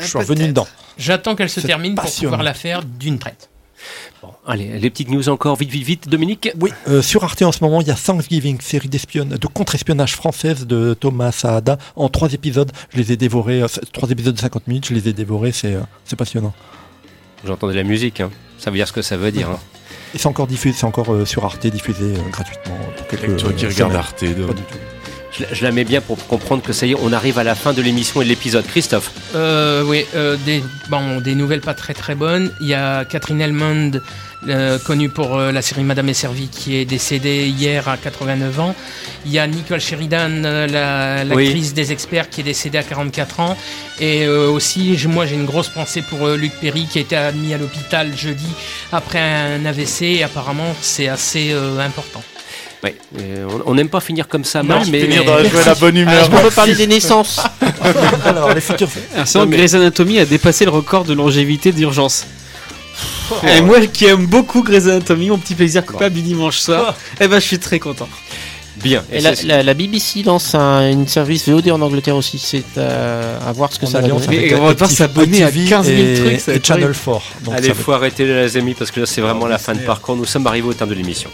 je 0.00 0.06
suis 0.06 0.18
revenu 0.18 0.46
dedans. 0.48 0.66
J'attends 0.96 1.34
qu'elle 1.34 1.50
se 1.50 1.60
C'est 1.60 1.66
termine 1.66 1.94
pour 1.94 2.04
passionnant. 2.04 2.30
pouvoir 2.32 2.44
la 2.44 2.54
faire 2.54 2.82
d'une 2.84 3.18
traite. 3.18 3.48
Bon, 4.22 4.28
allez, 4.46 4.78
les 4.78 4.90
petites 4.90 5.08
news 5.08 5.28
encore, 5.30 5.56
vite, 5.56 5.70
vite, 5.70 5.84
vite. 5.84 6.08
Dominique 6.08 6.50
Oui, 6.60 6.70
euh, 6.88 7.00
sur 7.00 7.24
Arte 7.24 7.40
en 7.42 7.50
ce 7.52 7.64
moment, 7.64 7.80
il 7.80 7.88
y 7.88 7.90
a 7.90 7.94
Thanksgiving, 7.94 8.60
série 8.60 8.88
d'espionnage, 8.88 9.40
de 9.40 9.46
contre-espionnage 9.46 10.14
française 10.14 10.66
de 10.66 10.92
Thomas 10.94 11.32
Saada 11.32 11.78
en 11.96 12.08
trois 12.10 12.32
épisodes. 12.34 12.70
Je 12.92 12.98
les 12.98 13.12
ai 13.12 13.16
dévorés, 13.16 13.62
euh, 13.62 13.66
trois 13.92 14.10
épisodes 14.10 14.34
de 14.34 14.40
50 14.40 14.66
minutes, 14.68 14.86
je 14.88 14.94
les 14.94 15.08
ai 15.08 15.12
dévorés, 15.14 15.52
c'est 15.52 15.74
euh, 15.74 15.80
c'est 16.04 16.16
passionnant. 16.16 16.52
J'entendais 17.46 17.74
la 17.74 17.84
musique, 17.84 18.20
hein. 18.20 18.30
ça 18.58 18.70
veut 18.70 18.76
dire 18.76 18.86
ce 18.86 18.92
que 18.92 19.00
ça 19.02 19.16
veut 19.16 19.32
dire. 19.32 19.48
hein. 19.48 19.58
Et 20.14 20.18
c'est 20.18 20.26
encore 20.26 20.46
diffusé, 20.46 20.76
c'est 20.78 20.84
encore 20.86 21.14
euh, 21.14 21.24
sur 21.24 21.44
Arte 21.46 21.66
diffusé 21.66 22.04
euh, 22.04 22.18
gratuitement 22.30 22.76
pour 22.98 23.06
quelques 23.06 23.38
Toi 23.38 23.52
qui 23.54 23.64
euh, 23.64 23.68
regardes 23.70 23.92
semaines. 23.92 23.96
Arte. 23.96 24.24
de- 24.24 24.44
Pas 24.44 24.52
du 24.52 24.62
tout. 24.62 24.78
Je, 25.32 25.44
la- 25.44 25.54
je 25.54 25.62
la 25.64 25.70
mets 25.70 25.84
bien 25.84 26.00
pour 26.00 26.26
comprendre 26.26 26.62
que 26.62 26.72
ça 26.72 26.86
y 26.86 26.90
est, 26.92 26.96
on 27.00 27.12
arrive 27.12 27.38
à 27.38 27.44
la 27.44 27.54
fin 27.54 27.72
de 27.72 27.80
l'émission 27.82 28.20
et 28.20 28.24
de 28.24 28.28
l'épisode. 28.30 28.66
Christophe 28.66 29.12
Euh, 29.34 29.84
oui, 29.86 30.04
euh, 30.16 30.36
des, 30.44 30.62
bon, 30.88 31.20
des 31.20 31.34
nouvelles 31.36 31.60
pas 31.60 31.74
très 31.74 31.94
très 31.94 32.14
bonnes. 32.16 32.50
Il 32.60 32.66
y 32.66 32.74
a 32.74 33.04
Catherine 33.04 33.40
Elmond, 33.40 34.00
euh, 34.48 34.78
connue 34.80 35.08
pour 35.08 35.36
euh, 35.38 35.52
la 35.52 35.62
série 35.62 35.82
Madame 35.84 36.08
est 36.08 36.14
servie, 36.14 36.48
qui 36.48 36.76
est 36.76 36.84
décédée 36.84 37.46
hier 37.46 37.88
à 37.88 37.96
89 37.96 38.58
ans. 38.58 38.74
Il 39.24 39.30
y 39.30 39.38
a 39.38 39.46
Nicole 39.46 39.80
Sheridan, 39.80 40.42
euh, 40.44 40.66
la- 40.66 41.22
l'actrice 41.24 41.74
des 41.74 41.92
experts, 41.92 42.28
qui 42.28 42.40
est 42.40 42.44
décédée 42.44 42.78
à 42.78 42.82
44 42.82 43.38
ans. 43.38 43.56
Et 44.00 44.24
euh, 44.26 44.48
aussi, 44.50 44.96
je- 44.96 45.06
moi 45.08 45.26
j'ai 45.26 45.36
une 45.36 45.46
grosse 45.46 45.68
pensée 45.68 46.02
pour 46.02 46.26
Luc 46.26 46.52
Perry, 46.60 46.86
qui 46.90 46.98
a 46.98 47.02
été 47.02 47.14
admis 47.14 47.54
à 47.54 47.58
l'hôpital 47.58 48.16
jeudi 48.16 48.48
après 48.90 49.20
un 49.20 49.64
AVC. 49.64 50.02
Et 50.06 50.22
apparemment, 50.24 50.74
c'est 50.80 51.06
assez 51.06 51.52
euh, 51.52 51.78
important. 51.78 52.22
Ouais, 52.82 52.96
euh, 53.20 53.46
on- 53.66 53.72
on 53.72 53.74
n'aime 53.74 53.88
pas 53.90 54.00
finir 54.00 54.26
comme 54.26 54.44
ça 54.44 54.62
Non, 54.62 54.68
mal, 54.76 54.86
mais. 54.90 55.00
Finir 55.02 55.20
mais- 55.20 55.26
dans 55.26 55.34
la 55.36 55.44
joie 55.48 55.60
et 55.60 55.64
la 55.66 55.74
bonne 55.74 55.96
humeur. 55.98 56.22
Est-ce 56.22 56.30
qu'on 56.30 56.38
peut 56.42 56.50
parler 56.50 56.74
des 56.74 56.86
naissances 56.86 57.40
Alors, 58.24 58.54
les 58.54 58.60
futurs. 58.60 58.88
Alors, 59.14 59.26
sinon, 59.28 59.46
Grey's 59.46 59.74
Anatomy 59.74 60.18
a 60.18 60.24
dépassé 60.24 60.64
le 60.64 60.70
record 60.70 61.04
de 61.04 61.12
longévité 61.12 61.72
d'urgence. 61.72 62.26
Et 63.46 63.60
moi 63.60 63.80
qui 63.86 64.06
aime 64.06 64.26
beaucoup 64.26 64.62
Grey's 64.62 64.86
Anatomy, 64.86 65.28
mon 65.30 65.38
petit 65.38 65.54
plaisir 65.54 65.84
coupable 65.84 66.14
du 66.14 66.22
dimanche 66.22 66.58
soir, 66.58 66.94
eh 67.20 67.28
ben 67.28 67.38
je 67.38 67.44
suis 67.46 67.58
très 67.58 67.78
content. 67.78 68.08
Bien. 68.76 69.04
Et 69.12 69.18
Et 69.18 69.20
la, 69.20 69.36
c'est- 69.36 69.46
la- 69.46 69.62
la 69.62 69.74
BBC 69.74 70.22
lance 70.22 70.54
un, 70.54 70.90
une 70.90 71.06
service 71.06 71.48
VOD 71.48 71.70
en 71.70 71.80
Angleterre 71.82 72.16
aussi. 72.16 72.38
C'est 72.38 72.62
euh, 72.78 73.36
à 73.46 73.52
voir 73.52 73.70
ce 73.72 73.78
que 73.78 73.84
ça 73.86 74.00
va 74.00 74.08
donner. 74.08 74.26
Mais 74.30 74.54
on 74.54 74.64
va 74.66 74.74
pas 74.74 74.88
s'abonner 74.88 75.42
à 75.44 75.50
15 75.50 75.86
000 75.86 75.98
et- 75.98 76.14
trucs, 76.14 76.40
ça 76.40 76.54
et 76.54 76.60
Channel 76.64 76.84
horrible. 76.84 76.98
4. 77.04 77.20
Donc 77.44 77.54
Allez, 77.56 77.74
faut 77.74 77.92
arrêter 77.92 78.24
les 78.24 78.56
amis 78.56 78.72
parce 78.74 78.90
que 78.90 79.00
là 79.00 79.06
c'est 79.06 79.20
vraiment 79.20 79.46
la 79.46 79.58
fin 79.58 79.74
de 79.74 79.80
parcours. 79.80 80.16
Nous 80.16 80.24
sommes 80.24 80.46
arrivés 80.46 80.68
au 80.68 80.72
terme 80.72 80.88
de 80.90 80.94
l'émission. 80.94 81.28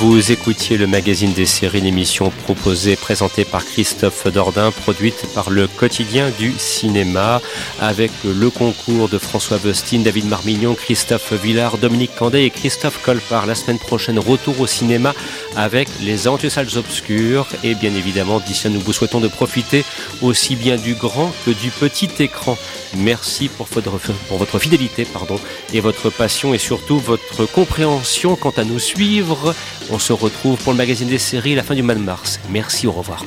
Vous 0.00 0.32
écoutiez 0.32 0.78
le 0.78 0.86
magazine 0.86 1.34
des 1.34 1.44
séries, 1.44 1.80
une 1.80 1.84
émission 1.84 2.30
proposée, 2.30 2.96
présentée 2.96 3.44
par 3.44 3.62
Christophe 3.62 4.26
Dordain, 4.28 4.70
produite 4.70 5.26
par 5.34 5.50
le 5.50 5.66
quotidien 5.68 6.30
du 6.38 6.54
cinéma, 6.56 7.42
avec 7.78 8.10
le 8.24 8.48
concours 8.48 9.10
de 9.10 9.18
François 9.18 9.58
Bustine, 9.58 10.02
David 10.02 10.24
Marmignon, 10.24 10.74
Christophe 10.74 11.34
Villard, 11.34 11.76
Dominique 11.76 12.16
Candet 12.16 12.46
et 12.46 12.50
Christophe 12.50 13.02
Colpart. 13.02 13.44
La 13.44 13.54
semaine 13.54 13.78
prochaine, 13.78 14.18
retour 14.18 14.58
au 14.58 14.66
cinéma 14.66 15.12
avec 15.54 15.86
les 16.00 16.28
Antisalles 16.28 16.78
Obscures. 16.78 17.46
Et 17.62 17.74
bien 17.74 17.94
évidemment, 17.94 18.40
d'ici 18.40 18.64
là, 18.64 18.70
nous 18.70 18.80
vous 18.80 18.94
souhaitons 18.94 19.20
de 19.20 19.28
profiter 19.28 19.84
aussi 20.22 20.56
bien 20.56 20.76
du 20.76 20.94
grand 20.94 21.30
que 21.44 21.50
du 21.50 21.70
petit 21.70 22.08
écran. 22.20 22.56
Merci 22.96 23.48
pour 23.48 23.66
votre, 23.66 24.12
pour 24.28 24.38
votre 24.38 24.58
fidélité 24.58 25.04
pardon, 25.04 25.38
et 25.74 25.80
votre 25.80 26.08
passion 26.08 26.54
et 26.54 26.58
surtout 26.58 26.98
votre 26.98 27.44
compréhension 27.44 28.34
quant 28.34 28.54
à 28.56 28.64
nous 28.64 28.78
suivre. 28.78 29.54
On 29.92 29.98
se 29.98 30.12
retrouve 30.12 30.56
pour 30.62 30.72
le 30.72 30.78
magazine 30.78 31.08
des 31.08 31.18
séries 31.18 31.56
la 31.56 31.64
fin 31.64 31.74
du 31.74 31.82
mois 31.82 31.94
de 31.94 32.00
mars. 32.00 32.38
Merci, 32.48 32.86
au 32.86 32.92
revoir. 32.92 33.24